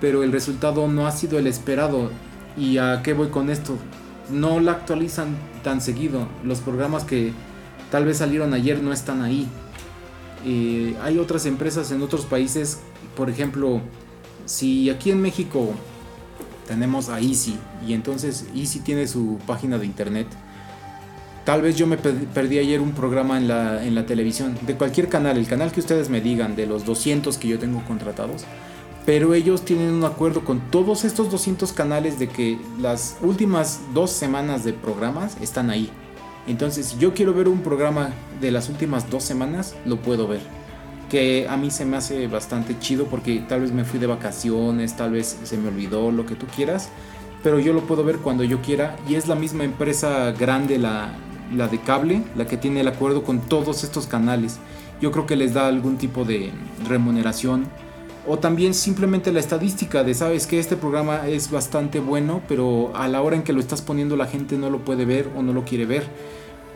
pero 0.00 0.22
el 0.22 0.30
resultado 0.30 0.86
no 0.86 1.08
ha 1.08 1.10
sido 1.10 1.40
el 1.40 1.48
esperado 1.48 2.12
y 2.56 2.78
a 2.78 3.02
qué 3.02 3.12
voy 3.12 3.30
con 3.30 3.50
esto 3.50 3.76
no 4.30 4.60
la 4.60 4.70
actualizan 4.70 5.36
tan 5.62 5.80
seguido 5.80 6.26
los 6.44 6.60
programas 6.60 7.04
que 7.04 7.32
tal 7.90 8.04
vez 8.04 8.18
salieron 8.18 8.54
ayer 8.54 8.82
no 8.82 8.92
están 8.92 9.22
ahí 9.22 9.48
eh, 10.44 10.96
hay 11.02 11.18
otras 11.18 11.46
empresas 11.46 11.90
en 11.92 12.02
otros 12.02 12.24
países 12.24 12.80
por 13.16 13.30
ejemplo 13.30 13.80
si 14.46 14.90
aquí 14.90 15.10
en 15.10 15.20
México 15.20 15.70
tenemos 16.66 17.08
a 17.08 17.20
Easy 17.20 17.58
y 17.86 17.94
entonces 17.94 18.46
Easy 18.54 18.80
tiene 18.80 19.06
su 19.06 19.38
página 19.46 19.78
de 19.78 19.86
internet 19.86 20.26
Tal 21.44 21.62
vez 21.62 21.76
yo 21.76 21.86
me 21.86 21.96
perdí 21.96 22.58
ayer 22.58 22.80
un 22.80 22.92
programa 22.92 23.38
en 23.38 23.48
la, 23.48 23.84
en 23.84 23.94
la 23.94 24.04
televisión, 24.04 24.58
de 24.66 24.74
cualquier 24.76 25.08
canal, 25.08 25.38
el 25.38 25.46
canal 25.46 25.72
que 25.72 25.80
ustedes 25.80 26.10
me 26.10 26.20
digan, 26.20 26.54
de 26.54 26.66
los 26.66 26.84
200 26.84 27.38
que 27.38 27.48
yo 27.48 27.58
tengo 27.58 27.82
contratados. 27.86 28.44
Pero 29.10 29.34
ellos 29.34 29.64
tienen 29.64 29.92
un 29.92 30.04
acuerdo 30.04 30.44
con 30.44 30.60
todos 30.70 31.04
estos 31.04 31.32
200 31.32 31.72
canales 31.72 32.20
de 32.20 32.28
que 32.28 32.60
las 32.80 33.16
últimas 33.22 33.80
dos 33.92 34.12
semanas 34.12 34.62
de 34.62 34.72
programas 34.72 35.36
están 35.40 35.68
ahí. 35.68 35.90
Entonces, 36.46 36.86
si 36.86 36.98
yo 36.98 37.12
quiero 37.12 37.34
ver 37.34 37.48
un 37.48 37.60
programa 37.62 38.10
de 38.40 38.52
las 38.52 38.68
últimas 38.68 39.10
dos 39.10 39.24
semanas, 39.24 39.74
lo 39.84 39.96
puedo 39.96 40.28
ver. 40.28 40.38
Que 41.08 41.48
a 41.50 41.56
mí 41.56 41.72
se 41.72 41.84
me 41.86 41.96
hace 41.96 42.28
bastante 42.28 42.78
chido 42.78 43.06
porque 43.06 43.40
tal 43.48 43.62
vez 43.62 43.72
me 43.72 43.84
fui 43.84 43.98
de 43.98 44.06
vacaciones, 44.06 44.96
tal 44.96 45.10
vez 45.10 45.38
se 45.42 45.56
me 45.56 45.70
olvidó, 45.70 46.12
lo 46.12 46.24
que 46.24 46.36
tú 46.36 46.46
quieras. 46.46 46.88
Pero 47.42 47.58
yo 47.58 47.72
lo 47.72 47.80
puedo 47.80 48.04
ver 48.04 48.18
cuando 48.18 48.44
yo 48.44 48.62
quiera 48.62 48.94
y 49.08 49.16
es 49.16 49.26
la 49.26 49.34
misma 49.34 49.64
empresa 49.64 50.30
grande, 50.30 50.78
la, 50.78 51.16
la 51.52 51.66
de 51.66 51.80
cable, 51.80 52.22
la 52.36 52.46
que 52.46 52.56
tiene 52.56 52.82
el 52.82 52.86
acuerdo 52.86 53.24
con 53.24 53.40
todos 53.40 53.82
estos 53.82 54.06
canales. 54.06 54.60
Yo 55.00 55.10
creo 55.10 55.26
que 55.26 55.34
les 55.34 55.52
da 55.52 55.66
algún 55.66 55.98
tipo 55.98 56.24
de 56.24 56.52
remuneración. 56.86 57.66
O 58.26 58.38
también 58.38 58.74
simplemente 58.74 59.32
la 59.32 59.40
estadística 59.40 60.04
de, 60.04 60.14
sabes 60.14 60.46
que 60.46 60.58
este 60.58 60.76
programa 60.76 61.26
es 61.26 61.50
bastante 61.50 62.00
bueno, 62.00 62.42
pero 62.46 62.92
a 62.94 63.08
la 63.08 63.22
hora 63.22 63.36
en 63.36 63.42
que 63.42 63.52
lo 63.52 63.60
estás 63.60 63.80
poniendo 63.80 64.16
la 64.16 64.26
gente 64.26 64.58
no 64.58 64.68
lo 64.68 64.80
puede 64.80 65.04
ver 65.04 65.28
o 65.36 65.42
no 65.42 65.52
lo 65.52 65.64
quiere 65.64 65.86
ver. 65.86 66.04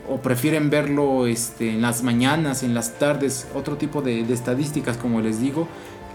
O 0.09 0.17
prefieren 0.17 0.69
verlo 0.69 1.27
este, 1.27 1.71
en 1.71 1.81
las 1.81 2.03
mañanas, 2.03 2.63
en 2.63 2.73
las 2.73 2.97
tardes, 2.97 3.47
otro 3.53 3.77
tipo 3.77 4.01
de, 4.01 4.21
estadísticas 4.33 4.97
como 4.97 5.21
les 5.21 5.39
digo, 5.39 5.67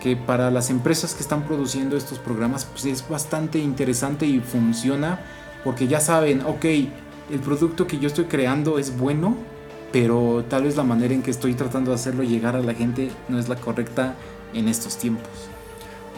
que 0.03 0.17
para 0.17 0.51
las 0.51 0.71
empresas 0.71 1.15
que 1.15 1.23
están 1.23 1.45
produciendo 1.45 1.97
estos 1.97 2.19
programas 2.19 2.65
pues 2.65 2.87
es 2.87 3.07
bastante 3.09 3.59
interesante 3.59 4.27
y 4.27 4.41
funciona 4.41 5.21
porque 5.63 5.87
ya 5.87 6.01
saben, 6.01 6.41
ok, 6.41 6.65
el 6.65 7.41
producto 7.45 7.87
que 7.87 7.99
yo 7.99 8.09
estoy 8.09 8.25
creando 8.25 8.79
es 8.79 8.97
bueno, 8.97 9.37
pero 9.93 10.45
tal 10.49 10.65
vez 10.65 10.77
la 10.77 10.85
manera 10.85 11.15
en 11.15 11.23
que 11.23 11.31
estoy 11.31 11.55
tratando 11.55 11.91
de 11.91 11.97
hacerlo 11.97 12.23
llegar 12.23 12.57
a 12.57 12.61
la 12.61 12.75
gente 12.75 13.11
no 13.29 13.39
es 13.39 13.49
la 13.49 13.57
correcta 13.57 14.15
en 14.55 14.69
estos 14.69 14.97
tiempos. 14.97 15.31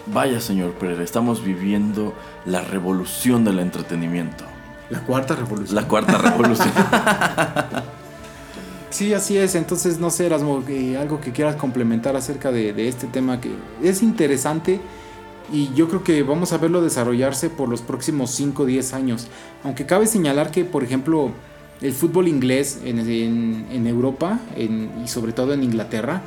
Vaya, 0.07 0.41
señor 0.41 0.73
Pereira, 0.73 1.05
estamos 1.05 1.45
viviendo 1.45 2.13
la 2.45 2.63
revolución 2.63 3.45
del 3.45 3.61
entretenimiento. 3.61 4.45
La 4.91 5.01
cuarta 5.01 5.37
revolución. 5.37 5.75
La 5.75 5.89
cuarta 5.89 6.19
revolución. 6.19 6.71
sí, 8.91 9.15
así 9.15 9.39
es. 9.39 9.55
Entonces, 9.55 9.99
no 9.99 10.11
sé, 10.11 10.27
Erasmo, 10.27 10.63
algo 10.99 11.21
que 11.21 11.33
quieras 11.33 11.57
complementar 11.57 12.17
acerca 12.17 12.51
de, 12.51 12.73
de 12.73 12.89
este 12.89 13.07
tema 13.07 13.41
que 13.41 13.53
es 13.83 14.03
interesante 14.03 14.81
y 15.53 15.73
yo 15.75 15.89
creo 15.89 16.03
que 16.03 16.23
vamos 16.23 16.53
a 16.53 16.59
verlo 16.59 16.83
desarrollarse 16.83 17.51
por 17.51 17.69
los 17.69 17.83
próximos 17.83 18.31
5 18.31 18.63
o 18.63 18.67
10 18.67 18.95
años. 18.95 19.29
Aunque 19.65 19.87
cabe 19.87 20.07
señalar 20.07 20.51
que, 20.51 20.65
por 20.65 20.83
ejemplo, 20.83 21.31
el 21.81 21.93
fútbol 21.93 22.29
inglés 22.29 22.81
en, 22.85 23.67
en, 23.71 23.87
Europa 23.87 24.41
y 24.57 25.09
sobre 25.09 25.33
todo 25.33 25.53
en 25.53 25.63
Inglaterra, 25.63 26.23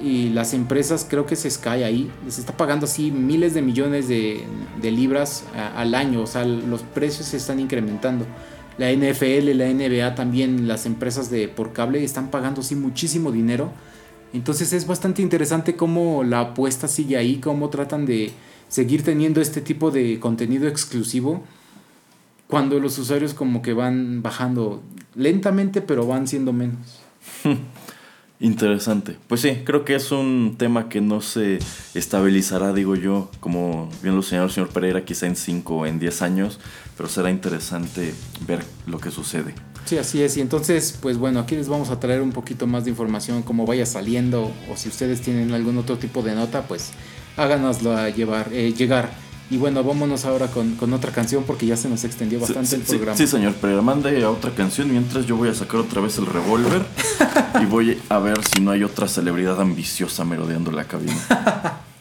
y 0.00 0.30
las 0.30 0.54
empresas, 0.54 1.06
creo 1.08 1.26
que 1.26 1.36
se 1.36 1.50
Sky 1.50 1.82
ahí, 1.84 2.10
les 2.24 2.38
está 2.38 2.56
pagando 2.56 2.86
así 2.86 3.10
miles 3.10 3.54
de 3.54 3.62
millones 3.62 4.08
de, 4.08 4.44
de 4.80 4.90
libras 4.90 5.44
al 5.76 5.94
año, 5.94 6.22
o 6.22 6.26
sea, 6.26 6.44
los 6.44 6.82
precios 6.82 7.26
se 7.26 7.36
están 7.36 7.60
incrementando. 7.60 8.26
La 8.78 8.90
NFL, 8.90 9.56
la 9.56 9.68
NBA 9.68 10.14
también, 10.14 10.66
las 10.66 10.86
empresas 10.86 11.30
de 11.30 11.48
por 11.48 11.72
cable 11.72 12.02
están 12.02 12.30
pagando 12.30 12.62
así 12.62 12.74
muchísimo 12.74 13.30
dinero. 13.30 13.70
Entonces 14.32 14.72
es 14.72 14.86
bastante 14.86 15.20
interesante 15.20 15.76
cómo 15.76 16.24
la 16.24 16.40
apuesta 16.40 16.88
sigue 16.88 17.18
ahí, 17.18 17.36
cómo 17.36 17.68
tratan 17.68 18.06
de, 18.06 18.32
seguir 18.72 19.02
teniendo 19.04 19.42
este 19.42 19.60
tipo 19.60 19.90
de 19.90 20.18
contenido 20.18 20.66
exclusivo 20.66 21.42
cuando 22.48 22.80
los 22.80 22.96
usuarios 22.96 23.34
como 23.34 23.60
que 23.60 23.74
van 23.74 24.22
bajando 24.22 24.82
lentamente 25.14 25.82
pero 25.82 26.06
van 26.06 26.26
siendo 26.26 26.54
menos. 26.54 27.02
Interesante. 28.42 29.16
Pues 29.28 29.40
sí, 29.40 29.62
creo 29.64 29.84
que 29.84 29.94
es 29.94 30.10
un 30.10 30.56
tema 30.58 30.88
que 30.88 31.00
no 31.00 31.20
se 31.20 31.60
estabilizará, 31.94 32.72
digo 32.72 32.96
yo, 32.96 33.30
como 33.38 33.88
bien 34.02 34.16
lo 34.16 34.22
señaló 34.22 34.48
el 34.48 34.52
señor 34.52 34.70
Pereira, 34.70 35.04
quizá 35.04 35.28
en 35.28 35.36
5 35.36 35.76
o 35.76 35.86
en 35.86 36.00
10 36.00 36.22
años, 36.22 36.58
pero 36.96 37.08
será 37.08 37.30
interesante 37.30 38.12
ver 38.44 38.64
lo 38.88 38.98
que 38.98 39.12
sucede. 39.12 39.54
Sí, 39.84 39.96
así 39.96 40.22
es. 40.22 40.36
Y 40.36 40.40
entonces, 40.40 40.98
pues 41.00 41.18
bueno, 41.18 41.38
aquí 41.38 41.54
les 41.54 41.68
vamos 41.68 41.90
a 41.90 42.00
traer 42.00 42.20
un 42.20 42.32
poquito 42.32 42.66
más 42.66 42.82
de 42.82 42.90
información, 42.90 43.42
como 43.42 43.64
vaya 43.64 43.86
saliendo, 43.86 44.50
o 44.68 44.76
si 44.76 44.88
ustedes 44.88 45.20
tienen 45.20 45.52
algún 45.52 45.78
otro 45.78 45.98
tipo 45.98 46.20
de 46.22 46.34
nota, 46.34 46.66
pues 46.66 46.90
háganoslo 47.36 47.96
a 47.96 48.08
llevar, 48.08 48.48
eh, 48.52 48.74
llegar. 48.76 49.10
Y 49.50 49.58
bueno, 49.58 49.84
vámonos 49.84 50.24
ahora 50.24 50.46
con, 50.48 50.92
otra 50.92 51.12
canción 51.12 51.44
porque 51.44 51.66
ya 51.66 51.76
se 51.76 51.88
nos 51.88 52.04
extendió 52.04 52.40
bastante 52.40 52.76
el 52.76 52.82
programa. 52.82 53.16
Sí, 53.16 53.26
señor, 53.26 53.54
pero 53.60 53.82
mande 53.82 54.22
a 54.24 54.30
otra 54.30 54.50
canción 54.54 54.90
mientras 54.90 55.26
yo 55.26 55.36
voy 55.36 55.50
a 55.50 55.54
sacar 55.54 55.80
otra 55.80 56.00
vez 56.00 56.16
el 56.18 56.26
revólver 56.26 56.82
y 57.60 57.66
voy 57.66 58.00
a 58.08 58.18
ver 58.18 58.38
si 58.44 58.60
no 58.60 58.70
hay 58.70 58.82
otra 58.82 59.08
celebridad 59.08 59.60
ambiciosa 59.60 60.24
merodeando 60.24 60.72
la 60.72 60.84
cabina. 60.84 61.82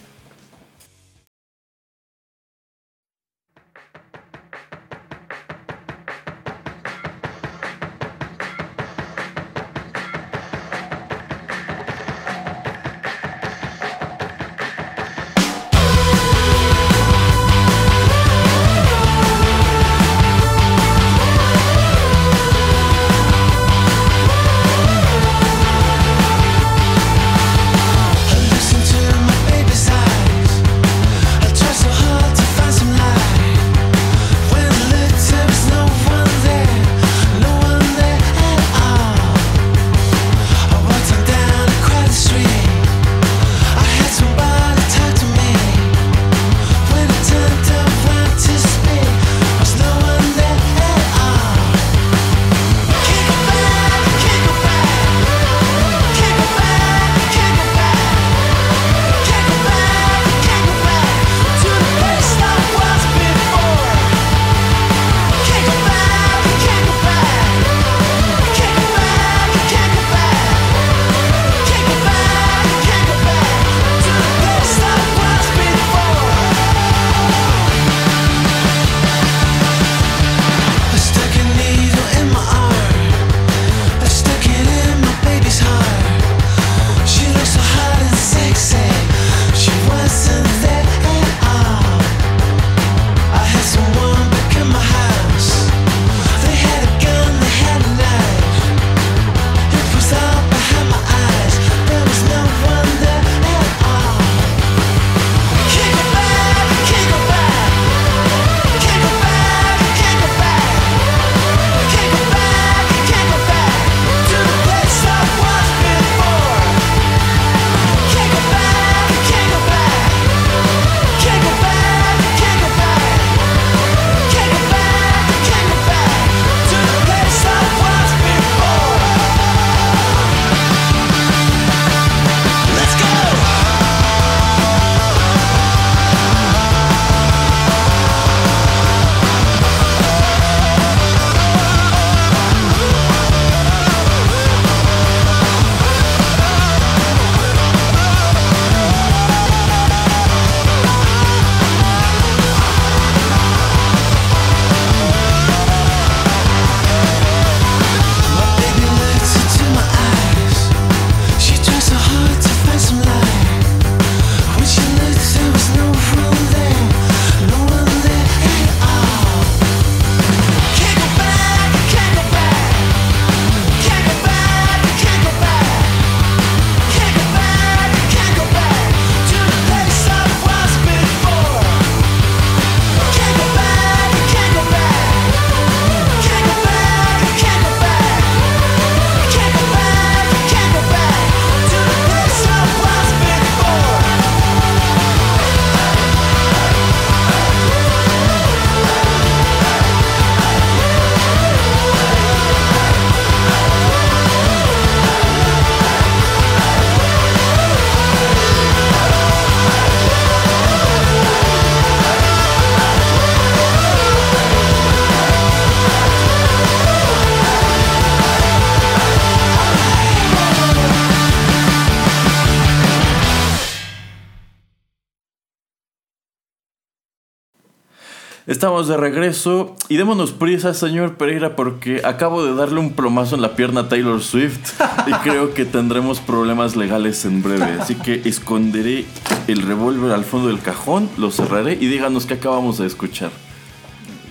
Estamos 228.71 228.87
de 228.87 228.95
regreso 228.95 229.75
y 229.89 229.97
démonos 229.97 230.31
prisa, 230.31 230.73
señor 230.73 231.17
Pereira, 231.17 231.57
porque 231.57 231.99
acabo 232.05 232.45
de 232.45 232.55
darle 232.55 232.79
un 232.79 232.93
plomazo 232.93 233.35
en 233.35 233.41
la 233.41 233.53
pierna 233.53 233.81
a 233.81 233.89
Taylor 233.89 234.21
Swift 234.21 234.79
y 235.07 235.11
creo 235.23 235.53
que 235.53 235.65
tendremos 235.65 236.21
problemas 236.21 236.77
legales 236.77 237.25
en 237.25 237.43
breve. 237.43 237.65
Así 237.81 237.95
que 237.95 238.21
esconderé 238.23 239.03
el 239.49 239.63
revólver 239.63 240.13
al 240.13 240.23
fondo 240.23 240.47
del 240.47 240.61
cajón, 240.61 241.09
lo 241.17 241.31
cerraré 241.31 241.73
y 241.73 241.87
díganos 241.87 242.25
qué 242.25 242.35
acabamos 242.35 242.77
de 242.77 242.87
escuchar. 242.87 243.31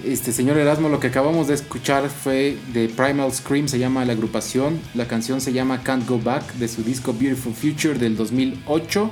Este 0.07 0.33
señor 0.33 0.57
Erasmo, 0.57 0.89
lo 0.89 1.01
que 1.01 1.09
acabamos 1.09 1.47
de 1.49 1.53
escuchar 1.53 2.09
fue 2.09 2.57
de 2.73 2.89
Primal 2.89 3.35
Scream, 3.35 3.69
se 3.69 3.79
llama 3.79 4.07
la 4.07 4.15
agrupación. 4.15 4.81
La 4.95 5.07
canción 5.07 5.43
se 5.43 5.53
llama 5.53 5.83
Can't 5.83 6.09
Go 6.09 6.19
Back 6.19 6.55
de 6.55 6.67
su 6.67 6.83
disco 6.83 7.13
Beautiful 7.13 7.53
Future 7.53 7.99
del 7.99 8.17
2008. 8.17 9.11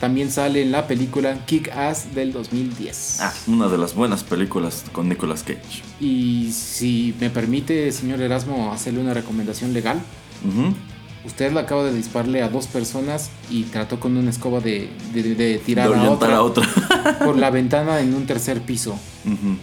También 0.00 0.30
sale 0.30 0.62
en 0.62 0.72
la 0.72 0.86
película 0.86 1.46
Kick 1.46 1.70
Ass 1.70 2.14
del 2.14 2.32
2010. 2.32 3.20
Ah, 3.20 3.32
una 3.46 3.68
de 3.68 3.78
las 3.78 3.94
buenas 3.94 4.24
películas 4.24 4.84
con 4.92 5.08
Nicolas 5.08 5.42
Cage. 5.42 5.82
Y 6.00 6.52
si 6.52 7.14
me 7.18 7.30
permite, 7.30 7.90
señor 7.92 8.20
Erasmo, 8.20 8.72
hacerle 8.72 9.00
una 9.00 9.14
recomendación 9.14 9.72
legal. 9.72 10.00
Usted 11.26 11.52
le 11.52 11.60
acaba 11.60 11.82
de 11.82 11.92
dispararle 11.92 12.42
a 12.42 12.48
dos 12.48 12.68
personas 12.68 13.30
y 13.50 13.64
trató 13.64 13.98
con 13.98 14.16
una 14.16 14.30
escoba 14.30 14.60
de, 14.60 14.88
tirar 15.66 15.92
a 15.92 16.42
otra, 16.42 16.68
por 17.24 17.36
la 17.36 17.50
ventana 17.50 18.00
en 18.00 18.14
un 18.14 18.26
tercer 18.26 18.60
piso. 18.62 18.96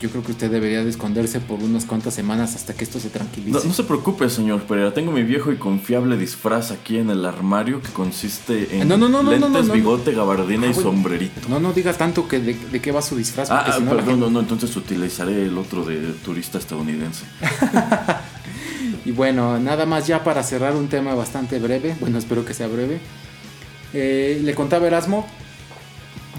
Yo 0.01 0.09
creo 0.09 0.21
que 0.23 0.33
usted 0.33 0.51
debería 0.51 0.83
de 0.83 0.89
esconderse 0.89 1.39
por 1.39 1.63
unas 1.63 1.85
cuantas 1.85 2.13
semanas 2.13 2.53
hasta 2.53 2.73
que 2.73 2.83
esto 2.83 2.99
se 2.99 3.09
tranquilice. 3.09 3.65
No, 3.65 3.73
se 3.73 3.83
preocupe, 3.83 4.29
señor 4.29 4.63
Pereira. 4.63 4.93
Tengo 4.93 5.13
mi 5.13 5.23
viejo 5.23 5.53
y 5.53 5.55
confiable 5.55 6.17
disfraz 6.17 6.71
aquí 6.71 6.97
en 6.97 7.09
el 7.09 7.25
armario 7.25 7.81
que 7.81 7.89
consiste 7.93 8.81
en 8.81 8.89
lentes, 8.89 9.71
bigote, 9.71 10.11
gabardina 10.11 10.67
y 10.67 10.71
ah, 10.71 10.73
sombrerito. 10.73 11.47
No, 11.47 11.61
no 11.61 11.71
diga 11.71 11.93
tanto 11.93 12.27
que 12.27 12.41
de, 12.41 12.81
qué 12.81 12.91
va 12.91 13.01
su 13.01 13.15
disfraz. 13.15 13.49
Ah, 13.51 13.63
ah 13.65 13.79
perdón, 13.89 14.19
no, 14.19 14.29
no, 14.29 14.41
entonces 14.41 14.75
utilizaré 14.75 15.45
el 15.45 15.57
otro 15.57 15.85
de 15.85 16.11
turista 16.25 16.57
estadounidense. 16.57 17.23
Y 19.05 19.11
bueno, 19.11 19.59
nada 19.59 19.85
más 19.85 20.07
ya 20.07 20.23
para 20.23 20.43
cerrar 20.43 20.75
un 20.75 20.87
tema 20.87 21.13
bastante 21.13 21.59
breve, 21.59 21.95
bueno, 21.99 22.17
espero 22.17 22.45
que 22.45 22.53
sea 22.53 22.67
breve. 22.67 22.99
Eh, 23.93 24.41
le 24.43 24.55
contaba 24.55 24.87
Erasmo 24.87 25.27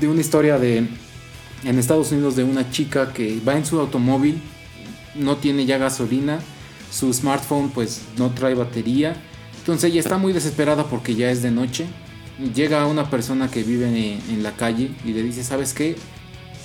de 0.01 0.09
una 0.09 0.21
historia 0.21 0.59
de 0.59 0.89
en 1.65 1.79
Estados 1.79 2.13
Unidos 2.13 2.37
de 2.37 2.45
una 2.45 2.71
chica 2.71 3.13
que 3.13 3.39
va 3.47 3.57
en 3.57 3.65
su 3.65 3.79
automóvil, 3.81 4.41
no 5.15 5.37
tiene 5.37 5.65
ya 5.67 5.79
gasolina, 5.79 6.41
su 6.91 7.13
smartphone 7.13 7.71
pues 7.71 8.03
no 8.19 8.31
trae 8.31 8.55
batería, 8.55 9.17
entonces 9.59 9.91
ella 9.91 10.01
está 10.01 10.19
muy 10.19 10.33
desesperada 10.33 10.85
porque 10.85 11.15
ya 11.15 11.31
es 11.31 11.43
de 11.43 11.51
noche. 11.51 11.87
Llega 12.55 12.85
una 12.87 13.09
persona 13.09 13.49
que 13.49 13.63
vive 13.63 13.87
en, 13.87 14.21
en 14.31 14.43
la 14.43 14.53
calle 14.53 14.91
y 15.05 15.13
le 15.13 15.23
dice, 15.23 15.45
¿sabes 15.45 15.73
qué? 15.73 15.97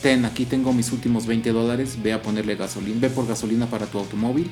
Ten, 0.02 0.26
aquí 0.26 0.46
tengo 0.46 0.74
mis 0.74 0.92
últimos 0.92 1.26
20 1.26 1.52
dólares, 1.52 1.98
ve 2.02 2.12
a 2.12 2.22
ponerle 2.22 2.56
gasolina, 2.56 3.00
ve 3.00 3.10
por 3.10 3.28
gasolina 3.28 3.68
para 3.68 3.86
tu 3.86 4.00
automóvil. 4.00 4.50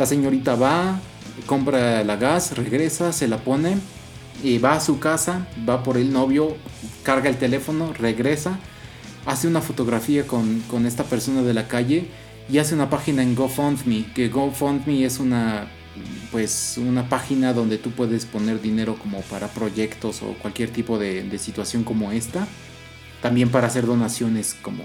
La 0.00 0.06
señorita 0.06 0.54
va, 0.54 0.98
compra 1.44 2.02
la 2.04 2.16
gas, 2.16 2.56
regresa, 2.56 3.12
se 3.12 3.28
la 3.28 3.36
pone 3.36 3.76
y 4.42 4.56
va 4.56 4.72
a 4.72 4.80
su 4.80 4.98
casa, 4.98 5.46
va 5.68 5.82
por 5.82 5.98
el 5.98 6.10
novio, 6.10 6.56
carga 7.02 7.28
el 7.28 7.36
teléfono, 7.36 7.92
regresa, 7.92 8.58
hace 9.26 9.46
una 9.46 9.60
fotografía 9.60 10.26
con, 10.26 10.86
esta 10.86 11.04
persona 11.04 11.42
de 11.42 11.52
la 11.52 11.68
calle 11.68 12.06
y 12.50 12.56
hace 12.56 12.74
una 12.74 12.88
página 12.88 13.22
en 13.22 13.34
GoFundMe, 13.34 14.06
que 14.14 14.30
GoFundMe 14.30 15.04
es 15.04 15.18
una 15.18 15.68
pues 16.32 16.78
una 16.78 17.10
página 17.10 17.52
donde 17.52 17.76
tú 17.76 17.90
puedes 17.90 18.24
poner 18.24 18.62
dinero 18.62 18.96
como 18.96 19.20
para 19.20 19.48
proyectos 19.48 20.22
o 20.22 20.32
cualquier 20.40 20.70
tipo 20.70 20.98
de 20.98 21.38
situación 21.38 21.84
como 21.84 22.10
esta. 22.10 22.48
También 23.20 23.50
para 23.50 23.66
hacer 23.66 23.84
donaciones 23.84 24.56
como 24.62 24.82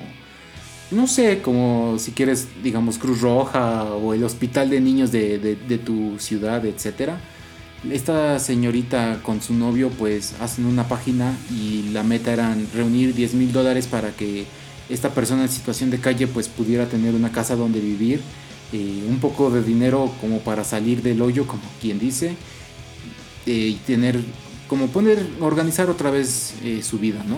no 0.96 1.08
sé, 1.08 1.42
como 1.42 1.98
si 2.00 2.12
quieres, 2.12 2.48
digamos, 2.64 2.98
Cruz 2.98 3.22
Roja 3.22 3.84
o 3.84 4.14
el 4.14 4.24
hospital 4.24 4.70
de 4.70 4.80
niños 4.80 5.12
de, 5.12 5.82
tu 5.86 6.18
ciudad, 6.20 6.66
etc. 6.66 7.14
Esta 7.92 8.40
señorita 8.40 9.20
con 9.22 9.42
su 9.42 9.54
novio 9.54 9.90
pues 9.92 10.34
hacen 10.40 10.66
una 10.66 10.88
página 10.88 11.38
y 11.52 11.90
la 11.92 12.02
meta 12.02 12.34
era 12.34 12.56
reunir 12.74 13.14
10 13.14 13.36
mil 13.36 13.52
dólares 13.52 13.86
para 13.86 14.12
que 14.12 14.46
esta 14.90 15.10
persona 15.10 15.44
en 15.44 15.50
situación 15.50 15.92
de 15.92 16.00
calle 16.00 16.28
pues 16.28 16.48
pudiera 16.48 16.88
tener 16.88 17.14
una 17.14 17.32
casa 17.32 17.56
donde 17.56 17.80
vivir, 17.80 18.22
eh, 18.74 19.04
un 19.08 19.20
poco 19.20 19.52
de 19.52 19.62
dinero 19.62 20.12
como 20.22 20.40
para 20.40 20.64
salir 20.64 21.02
del 21.04 21.22
hoyo, 21.22 21.46
como 21.46 21.64
quien 21.82 22.00
dice, 22.00 22.36
eh, 23.46 23.52
y 23.52 23.80
tener, 23.86 24.20
como 24.68 24.88
poner, 24.88 25.28
organizar 25.42 25.90
otra 25.90 26.10
vez 26.10 26.56
eh, 26.64 26.82
su 26.82 26.98
vida, 26.98 27.24
¿no? 27.28 27.38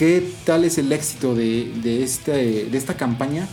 ¿Qué 0.00 0.26
tal 0.46 0.64
es 0.64 0.78
el 0.78 0.90
éxito 0.92 1.34
de, 1.34 2.02
este, 2.02 2.64
de 2.64 2.78
esta 2.78 2.96
campaña 2.96 3.46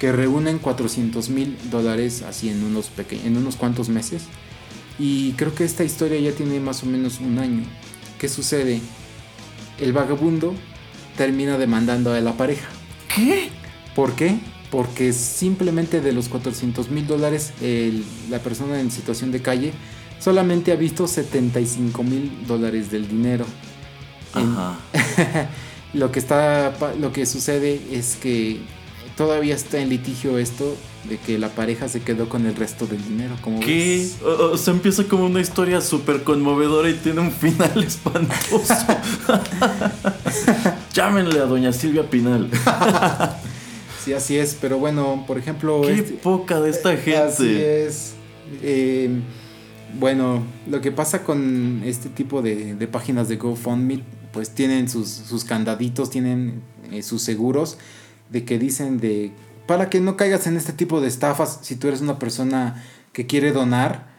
que 0.00 0.10
reúnen 0.10 0.58
400 0.58 1.28
mil 1.28 1.56
dólares 1.70 2.22
así 2.22 2.48
en 2.48 2.64
unos, 2.64 2.90
en 3.24 3.36
unos 3.36 3.54
cuantos 3.54 3.88
meses? 3.88 4.24
Y 4.98 5.34
creo 5.34 5.54
que 5.54 5.62
esta 5.62 5.84
historia 5.84 6.18
ya 6.18 6.32
tiene 6.32 6.58
más 6.58 6.82
o 6.82 6.86
menos 6.86 7.20
un 7.20 7.38
año. 7.38 7.62
¿Qué 8.18 8.28
sucede? 8.28 8.80
El 9.78 9.92
vagabundo 9.92 10.56
termina 11.16 11.58
demandando 11.58 12.12
a 12.12 12.20
la 12.20 12.32
pareja. 12.32 12.66
¿Qué? 13.14 13.50
¿Por 13.94 14.16
qué? 14.16 14.40
Porque 14.72 15.12
simplemente 15.12 16.00
de 16.00 16.12
los 16.12 16.28
400 16.28 16.90
mil 16.90 17.06
dólares 17.06 17.52
la 18.30 18.40
persona 18.40 18.80
en 18.80 18.90
situación 18.90 19.30
de 19.30 19.42
calle 19.42 19.72
solamente 20.18 20.72
ha 20.72 20.76
visto 20.76 21.06
75 21.06 22.02
mil 22.02 22.32
dólares 22.48 22.90
del 22.90 23.06
dinero. 23.06 23.46
Ajá. 24.34 24.80
Lo 25.94 26.10
que 26.10 26.18
está 26.18 26.72
lo 27.00 27.12
que 27.12 27.24
sucede 27.24 27.80
es 27.92 28.16
que 28.16 28.58
todavía 29.16 29.54
está 29.54 29.78
en 29.78 29.88
litigio 29.88 30.38
esto 30.38 30.76
de 31.08 31.18
que 31.18 31.38
la 31.38 31.48
pareja 31.50 31.88
se 31.88 32.00
quedó 32.00 32.28
con 32.28 32.46
el 32.46 32.56
resto 32.56 32.86
del 32.86 33.02
dinero. 33.06 33.36
¿Cómo 33.42 33.60
¿Qué? 33.60 34.08
O, 34.24 34.56
sea, 34.56 34.72
empieza 34.74 35.04
como 35.04 35.26
una 35.26 35.40
historia 35.40 35.80
súper 35.80 36.22
conmovedora 36.22 36.88
y 36.88 36.94
tiene 36.94 37.20
un 37.20 37.30
final 37.30 37.84
espantoso. 37.86 38.74
Llámenle 40.94 41.40
a 41.40 41.44
doña 41.44 41.72
Silvia 41.72 42.08
Pinal. 42.08 42.48
sí, 44.04 44.12
así 44.14 44.38
es, 44.38 44.56
pero 44.60 44.78
bueno, 44.78 45.24
por 45.26 45.38
ejemplo... 45.38 45.82
Qué 45.82 45.94
este, 45.94 46.12
poca 46.14 46.60
de 46.60 46.70
esta 46.70 46.96
gente. 46.96 47.18
Así 47.18 47.56
es. 47.60 48.14
Eh, 48.62 49.10
bueno, 49.98 50.42
lo 50.68 50.80
que 50.80 50.90
pasa 50.90 51.22
con 51.22 51.82
este 51.84 52.08
tipo 52.08 52.40
de, 52.40 52.74
de 52.74 52.86
páginas 52.86 53.28
de 53.28 53.36
GoFundMe 53.36 54.02
pues 54.34 54.50
tienen 54.50 54.88
sus, 54.88 55.44
candaditos, 55.44 56.10
tienen 56.10 56.60
eh, 56.90 57.02
sus 57.02 57.22
seguros 57.22 57.78
de 58.30 58.44
que 58.44 58.58
dicen 58.58 58.98
de 58.98 59.32
para 59.66 59.88
que 59.88 60.00
no 60.00 60.16
caigas 60.16 60.46
en 60.46 60.56
este 60.56 60.74
tipo 60.74 61.00
de 61.00 61.08
estafas 61.08 61.60
si 61.62 61.76
tú 61.76 61.88
eres 61.88 62.00
una 62.00 62.18
persona 62.18 62.84
que 63.12 63.26
quiere 63.26 63.52
donar 63.52 64.12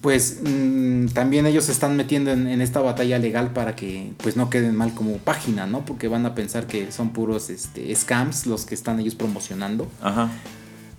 pues 0.00 0.40
mm, 0.42 1.06
también 1.08 1.46
ellos 1.46 1.64
se 1.64 1.72
están 1.72 1.96
metiendo 1.96 2.32
en, 2.32 2.60
esta 2.60 2.80
batalla 2.80 3.18
legal 3.18 3.52
para 3.52 3.74
que 3.74 4.12
pues 4.18 4.36
no 4.36 4.50
queden 4.50 4.74
mal 4.76 4.92
como 4.92 5.16
página, 5.18 5.66
¿no? 5.66 5.84
Porque 5.84 6.08
van 6.08 6.26
a 6.26 6.34
pensar 6.34 6.66
que 6.66 6.92
son 6.92 7.10
puros 7.10 7.48
este, 7.48 7.94
scams 7.94 8.46
los 8.46 8.66
que 8.66 8.74
están 8.74 9.00
ellos 9.00 9.14
promocionando. 9.14 9.88
Ajá. 10.02 10.30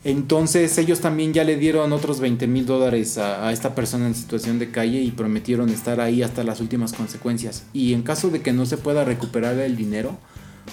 Entonces 0.03 0.77
ellos 0.77 1.01
también 1.01 1.33
ya 1.33 1.43
le 1.43 1.57
dieron 1.57 1.91
otros 1.91 2.21
20 2.21 2.47
mil 2.47 2.65
dólares 2.65 3.17
a, 3.17 3.51
esta 3.51 3.75
persona 3.75 4.07
en 4.07 4.15
situación 4.15 4.57
de 4.57 4.71
calle 4.71 5.01
y 5.01 5.11
prometieron 5.11 5.69
estar 5.69 5.99
ahí 5.99 6.23
hasta 6.23 6.43
las 6.43 6.61
últimas 6.61 6.93
consecuencias. 6.93 7.65
Y 7.73 7.93
en 7.93 8.03
caso 8.03 8.29
de 8.29 8.41
que 8.41 8.53
no 8.53 8.65
se 8.65 8.77
pueda 8.77 9.03
recuperar 9.03 9.57
el 9.59 9.75
dinero, 9.75 10.17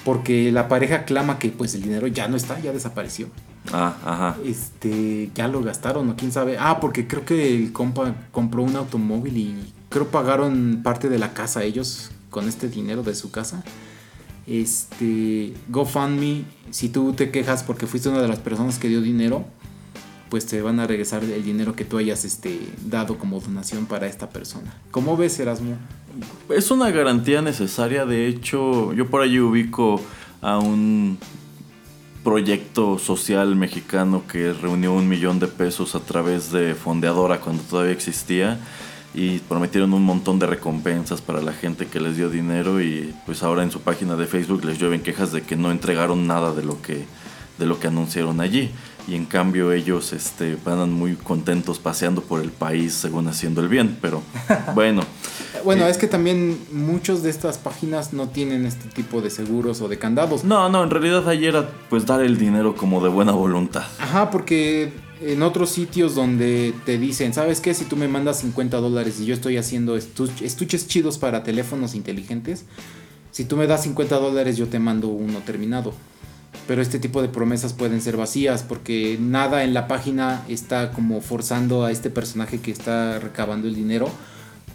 porque 0.05 0.53
la 0.53 0.69
pareja 0.69 1.05
clama 1.05 1.39
que 1.39 1.49
pues 1.49 1.75
el 1.75 1.83
dinero 1.83 2.07
ya 2.07 2.29
no 2.29 2.37
está, 2.37 2.61
ya 2.61 2.73
desapareció. 2.73 3.29
Ah, 3.73 3.97
ajá. 4.05 4.37
Este, 4.45 5.31
ya 5.35 5.49
lo 5.49 5.61
gastaron 5.61 6.09
o 6.09 6.17
quién 6.17 6.31
sabe. 6.31 6.57
Ah, 6.61 6.79
porque 6.81 7.09
creo 7.09 7.25
que 7.25 7.57
el 7.57 7.73
compa 7.73 8.15
compró 8.31 8.63
un 8.63 8.77
automóvil 8.77 9.37
y 9.37 9.73
creo 9.89 10.09
pagaron 10.09 10.83
parte 10.85 11.09
de 11.09 11.19
la 11.19 11.33
casa 11.33 11.65
ellos 11.65 12.13
con 12.31 12.49
este 12.49 12.69
dinero 12.69 13.03
de 13.03 13.15
su 13.17 13.33
casa 13.33 13.65
este, 14.47 15.55
GoFundMe, 15.69 16.45
si 16.71 16.89
tú 16.89 17.13
te 17.13 17.31
quejas 17.31 17.63
porque 17.63 17.87
fuiste 17.87 18.09
una 18.09 18.23
de 18.23 18.29
las 18.29 18.39
personas 18.39 18.79
que 18.79 18.89
dio 18.89 19.01
dinero, 19.01 19.45
pues 20.29 20.47
te 20.47 20.61
van 20.61 20.81
a 20.81 20.87
regresar 20.87 21.23
el 21.25 21.45
dinero 21.45 21.75
que 21.75 21.85
tú 21.85 21.99
hayas 21.99 22.25
este, 22.25 22.59
dado 22.85 23.19
como 23.19 23.41
donación 23.41 23.87
para 23.87 24.07
esta 24.07 24.31
persona. 24.31 24.75
¿Cómo 24.91 25.17
ves, 25.17 25.39
Erasmo? 25.39 25.77
Es 26.49 26.71
una 26.71 26.91
garantía 26.91 27.43
necesaria. 27.43 28.07
De 28.07 28.27
hecho, 28.27 28.93
yo 28.93 29.09
por 29.09 29.23
allí 29.23 29.39
ubico 29.39 30.01
a 30.41 30.59
un 30.59 31.19
proyecto 32.25 32.99
social 32.99 33.55
mexicano 33.55 34.25
que 34.27 34.53
reunió 34.53 34.93
un 34.93 35.09
millón 35.09 35.39
de 35.39 35.47
pesos 35.47 35.95
a 35.95 36.01
través 36.01 36.51
de 36.51 36.75
Fondeadora 36.75 37.41
cuando 37.41 37.63
todavía 37.63 37.93
existía 37.93 38.59
y 39.17 39.39
prometieron 39.39 39.95
un 39.95 40.05
montón 40.05 40.39
de 40.39 40.47
recompensas 40.47 41.23
para 41.23 41.41
la 41.41 41.55
gente 41.55 41.87
que 41.87 41.99
les 42.01 42.19
dio 42.19 42.29
dinero 42.29 42.83
y 42.83 43.15
pues 43.25 43.43
ahora 43.43 43.63
en 43.63 43.71
su 43.71 43.81
página 43.81 44.15
de 44.15 44.27
Facebook 44.27 44.63
les 44.65 44.79
llueven 44.79 45.01
quejas 45.01 45.33
de 45.33 45.41
que 45.43 45.57
no 45.57 45.73
entregaron 45.73 46.27
nada 46.27 46.55
de 46.55 46.63
lo 46.63 46.81
que 46.83 47.07
de 47.59 47.65
lo 47.65 47.81
que 47.81 47.87
anunciaron 47.87 48.43
allí 48.43 48.71
y 49.09 49.15
en 49.15 49.25
cambio 49.25 49.73
ellos 49.73 50.13
este 50.13 50.59
van 50.63 50.93
muy 50.93 51.15
contentos 51.15 51.79
paseando 51.79 52.21
por 52.21 52.43
el 52.43 52.51
país 52.51 52.93
según 52.93 53.29
haciendo 53.29 53.63
el 53.63 53.69
bien, 53.69 53.97
pero 54.03 54.23
bueno. 54.75 55.03
bueno, 55.65 55.87
es 55.87 55.97
que 55.97 56.09
también 56.09 56.59
muchos 56.73 57.23
de 57.23 57.31
estas 57.31 57.57
páginas 57.57 58.13
no 58.13 58.29
tienen 58.29 58.67
este 58.67 58.89
tipo 58.91 59.23
de 59.23 59.31
seguros 59.31 59.81
o 59.81 59.89
de 59.89 59.99
candados. 59.99 60.45
No, 60.45 60.69
no, 60.69 60.83
en 60.83 60.91
realidad 60.91 61.27
ahí 61.29 61.47
era 61.47 61.71
pues 61.89 62.05
dar 62.05 62.21
el 62.21 62.37
dinero 62.37 62.75
como 62.75 63.03
de 63.03 63.09
buena 63.09 63.33
voluntad. 63.33 63.85
Ajá, 63.99 64.31
porque 64.31 64.93
en 65.21 65.43
otros 65.43 65.71
sitios 65.71 66.15
donde 66.15 66.75
te 66.85 66.99
dicen, 66.99 67.33
¿sabes 67.33 67.61
qué? 67.61 67.75
Si 67.75 67.85
tú 67.85 67.97
me 67.97 68.09
mandas 68.09 68.41
50 68.41 68.77
dólares 68.79 69.21
y 69.21 69.27
yo 69.27 69.35
estoy 69.35 69.57
haciendo 69.57 69.97
estuches 69.97 70.87
chidos 70.87 71.19
para 71.19 71.43
teléfonos 71.43 71.95
inteligentes, 71.95 72.65
si 73.31 73.45
tú 73.45 73.57
me 73.57 73.67
das 73.67 73.83
50 73.83 74.17
dólares 74.17 74.57
yo 74.57 74.69
te 74.69 74.79
mando 74.79 75.09
uno 75.09 75.41
terminado. 75.41 75.93
Pero 76.67 76.83
este 76.83 76.99
tipo 76.99 77.23
de 77.23 77.29
promesas 77.29 77.75
pueden 77.75 78.01
ser 78.01 78.17
vacías 78.17 78.63
porque 78.63 79.19
nada 79.21 79.63
en 79.63 79.73
la 79.75 79.87
página 79.87 80.43
está 80.49 80.91
como 80.91 81.21
forzando 81.21 81.85
a 81.85 81.93
este 81.93 82.11
personaje 82.11 82.61
que 82.61 82.71
está 82.71 83.19
recabando 83.19 83.69
el 83.69 83.75
dinero 83.75 84.11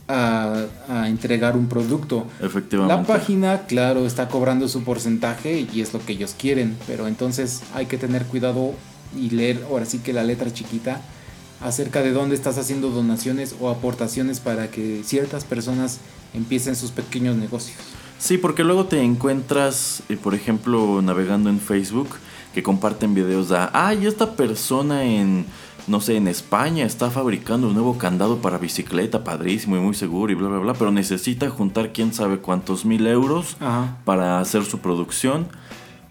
a, 0.07 0.67
entregar 1.07 1.57
un 1.57 1.67
producto. 1.67 2.27
Efectivamente. 2.41 2.95
La 2.95 3.03
página, 3.03 3.61
claro, 3.67 4.05
está 4.05 4.27
cobrando 4.27 4.67
su 4.67 4.83
porcentaje 4.83 5.67
y 5.73 5.81
es 5.81 5.93
lo 5.93 6.03
que 6.05 6.13
ellos 6.13 6.35
quieren, 6.37 6.77
pero 6.87 7.07
entonces 7.07 7.63
hay 7.73 7.85
que 7.85 7.97
tener 7.97 8.25
cuidado 8.25 8.73
y 9.17 9.29
leer 9.29 9.65
ahora 9.69 9.85
sí 9.85 9.99
que 9.99 10.13
la 10.13 10.23
letra 10.23 10.51
chiquita 10.53 11.01
acerca 11.61 12.01
de 12.01 12.11
dónde 12.11 12.35
estás 12.35 12.57
haciendo 12.57 12.89
donaciones 12.89 13.55
o 13.59 13.69
aportaciones 13.69 14.39
para 14.39 14.71
que 14.71 15.03
ciertas 15.03 15.45
personas 15.45 15.99
empiecen 16.33 16.75
sus 16.75 16.91
pequeños 16.91 17.35
negocios. 17.35 17.77
Sí, 18.17 18.37
porque 18.37 18.63
luego 18.63 18.85
te 18.85 19.01
encuentras, 19.01 20.03
eh, 20.09 20.15
por 20.15 20.35
ejemplo, 20.35 21.01
navegando 21.01 21.49
en 21.49 21.59
Facebook, 21.59 22.09
que 22.53 22.61
comparten 22.61 23.13
videos 23.13 23.49
de, 23.49 23.57
ay, 23.73 24.05
esta 24.05 24.35
persona 24.35 25.03
en, 25.03 25.45
no 25.87 26.01
sé, 26.01 26.17
en 26.17 26.27
España 26.27 26.85
está 26.85 27.09
fabricando 27.09 27.67
un 27.67 27.73
nuevo 27.73 27.97
candado 27.97 28.37
para 28.37 28.57
bicicleta, 28.57 29.23
padrísimo 29.23 29.77
y 29.77 29.79
muy 29.79 29.95
seguro 29.95 30.31
y 30.31 30.35
bla, 30.35 30.49
bla, 30.49 30.59
bla, 30.59 30.73
pero 30.73 30.91
necesita 30.91 31.49
juntar 31.49 31.93
quién 31.93 32.13
sabe 32.13 32.37
cuántos 32.37 32.85
mil 32.85 33.07
euros 33.07 33.57
para 34.05 34.39
hacer 34.39 34.65
su 34.65 34.79
producción 34.79 35.47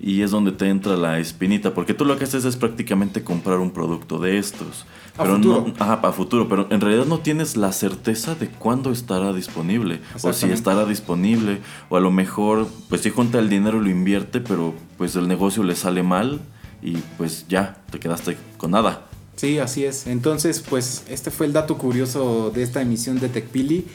y 0.01 0.23
es 0.23 0.31
donde 0.31 0.53
te 0.53 0.69
entra 0.69 0.97
la 0.97 1.19
espinita, 1.19 1.75
porque 1.75 1.93
tú 1.93 2.07
lo 2.07 2.17
que 2.17 2.25
haces 2.25 2.47
es 2.47 2.57
prácticamente 2.57 3.23
comprar 3.23 3.59
un 3.59 3.71
producto 3.71 4.19
de 4.19 4.39
estos. 4.39 4.87
A 5.19 5.25
pero 5.25 5.37
futuro. 5.37 5.67
No, 5.67 5.75
ajá, 5.79 6.01
para 6.01 6.13
futuro, 6.15 6.49
pero 6.49 6.67
en 6.71 6.81
realidad 6.81 7.05
no 7.05 7.19
tienes 7.19 7.57
la 7.57 7.71
certeza 7.73 8.35
de 8.35 8.49
cuándo 8.49 8.93
estará 8.93 9.35
disponible, 9.35 10.01
o 10.23 10.33
si 10.33 10.47
estará 10.47 10.87
disponible, 10.87 11.59
o 11.91 11.97
a 11.99 12.01
lo 12.01 12.11
mejor, 12.11 12.67
pues 12.89 13.03
si 13.03 13.11
junta 13.11 13.39
el 13.39 13.51
dinero 13.51 13.79
lo 13.79 13.91
invierte, 13.91 14.41
pero 14.41 14.75
pues 14.97 15.17
el 15.17 15.29
negocio 15.29 15.63
le 15.65 15.77
sale 15.77 16.03
mal 16.03 16.41
y 16.83 16.93
pues 17.19 17.47
ya, 17.49 17.77
te 17.91 18.01
quedaste 18.01 18.39
con 18.57 18.71
nada. 18.71 19.07
Sí, 19.37 19.59
así 19.59 19.85
es. 19.85 20.07
Entonces, 20.07 20.61
pues 20.61 21.05
este 21.09 21.31
fue 21.31 21.47
el 21.47 21.55
dato 21.55 21.79
curioso 21.79 22.51
de 22.55 22.63
esta 22.63 22.83
emisión 22.83 23.21
de 23.21 23.31
TechPili. 23.31 23.87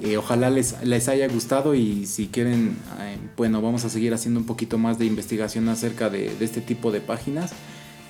Eh, 0.00 0.16
ojalá 0.16 0.50
les, 0.50 0.82
les, 0.82 1.08
haya 1.08 1.28
gustado 1.28 1.74
y 1.74 2.06
si 2.06 2.26
quieren, 2.26 2.76
eh, 3.00 3.16
bueno, 3.36 3.62
vamos 3.62 3.84
a 3.84 3.88
seguir 3.88 4.12
haciendo 4.12 4.40
un 4.40 4.46
poquito 4.46 4.76
más 4.76 4.98
de 4.98 5.06
investigación 5.06 5.68
acerca 5.68 6.10
de, 6.10 6.34
este 6.40 6.60
tipo 6.60 6.90
de 6.90 7.00
páginas. 7.00 7.52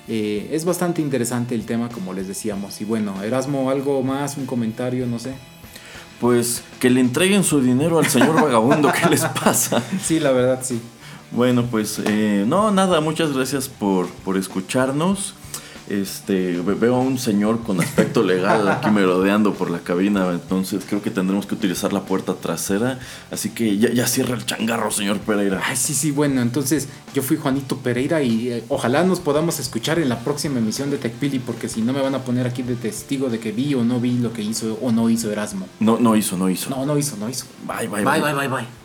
Eh, 0.07 0.49
es 0.51 0.65
bastante 0.65 1.01
interesante 1.01 1.53
el 1.53 1.65
tema, 1.65 1.89
como 1.89 2.13
les 2.13 2.27
decíamos. 2.27 2.81
Y 2.81 2.85
bueno, 2.85 3.21
Erasmo, 3.23 3.69
algo 3.69 4.01
más, 4.01 4.37
un 4.37 4.45
comentario, 4.47 5.05
no 5.05 5.19
sé. 5.19 5.33
Pues 6.19 6.63
que 6.79 6.89
le 6.89 7.01
entreguen 7.01 7.43
su 7.43 7.61
dinero 7.61 7.99
al 7.99 8.07
señor 8.07 8.41
vagabundo, 8.41 8.91
¿qué 8.91 9.09
les 9.09 9.25
pasa? 9.25 9.83
Sí, 10.01 10.19
la 10.19 10.31
verdad, 10.31 10.61
sí. 10.63 10.79
Bueno, 11.31 11.65
pues 11.69 11.99
no, 12.47 12.71
nada, 12.71 13.01
muchas 13.01 13.33
gracias 13.33 13.67
por, 13.67 14.07
por 14.07 14.37
escucharnos. 14.37 15.35
Este, 15.89 16.59
veo 16.61 16.95
a 16.95 16.99
un 16.99 17.19
señor 17.19 17.61
con 17.61 17.79
aspecto 17.79 18.23
legal 18.23 18.67
aquí 18.69 18.89
merodeando 18.89 19.53
por 19.53 19.69
la 19.69 19.79
cabina, 19.79 20.29
entonces 20.31 20.83
creo 20.87 21.01
que 21.01 21.11
tendremos 21.11 21.45
que 21.45 21.55
utilizar 21.55 21.93
la 21.93 22.01
puerta 22.01 22.33
trasera. 22.35 22.99
Así 23.31 23.49
que 23.49 23.77
ya, 23.77 24.07
cierra 24.07 24.35
el 24.35 24.45
changarro, 24.45 24.91
señor 24.91 25.19
Pereira. 25.19 25.61
Ay, 25.63 25.75
sí, 25.75 25.93
sí, 25.93 26.11
bueno, 26.11 26.41
entonces 26.41 26.87
yo 27.13 27.21
fui 27.21 27.37
Juanito 27.37 27.77
Pereira 27.77 28.21
y 28.21 28.49
eh, 28.49 28.63
ojalá 28.69 29.03
nos 29.03 29.19
podamos 29.19 29.59
escuchar 29.59 29.99
en 29.99 30.09
la 30.09 30.19
próxima 30.19 30.59
emisión 30.59 30.89
de 30.89 30.97
TechPili, 30.97 31.39
porque 31.39 31.69
si 31.69 31.81
no 31.81 31.93
me 31.93 32.01
van 32.01 32.15
a 32.15 32.19
poner 32.19 32.47
aquí 32.47 32.63
de 32.63 32.75
testigo 32.75 33.29
de 33.29 33.39
que 33.39 33.51
vi 33.51 33.73
o 33.75 33.83
no 33.83 33.99
vi 33.99 34.17
lo 34.17 34.33
que 34.33 34.41
hizo 34.41 34.77
o 34.81 34.91
no 34.91 35.09
hizo 35.09 35.31
Erasmo. 35.31 35.67
No, 35.79 35.97
no 35.99 36.15
hizo, 36.15 36.37
no 36.37 36.49
hizo. 36.49 36.69
No, 36.69 36.85
no 36.85 36.97
hizo, 36.97 37.15
no 37.17 37.29
hizo. 37.29 37.45
Bye, 37.65 37.87
bye, 37.87 38.03
bye. 38.03 38.19
Bye, 38.19 38.21
bye, 38.21 38.33
bye, 38.33 38.47
bye. 38.47 38.84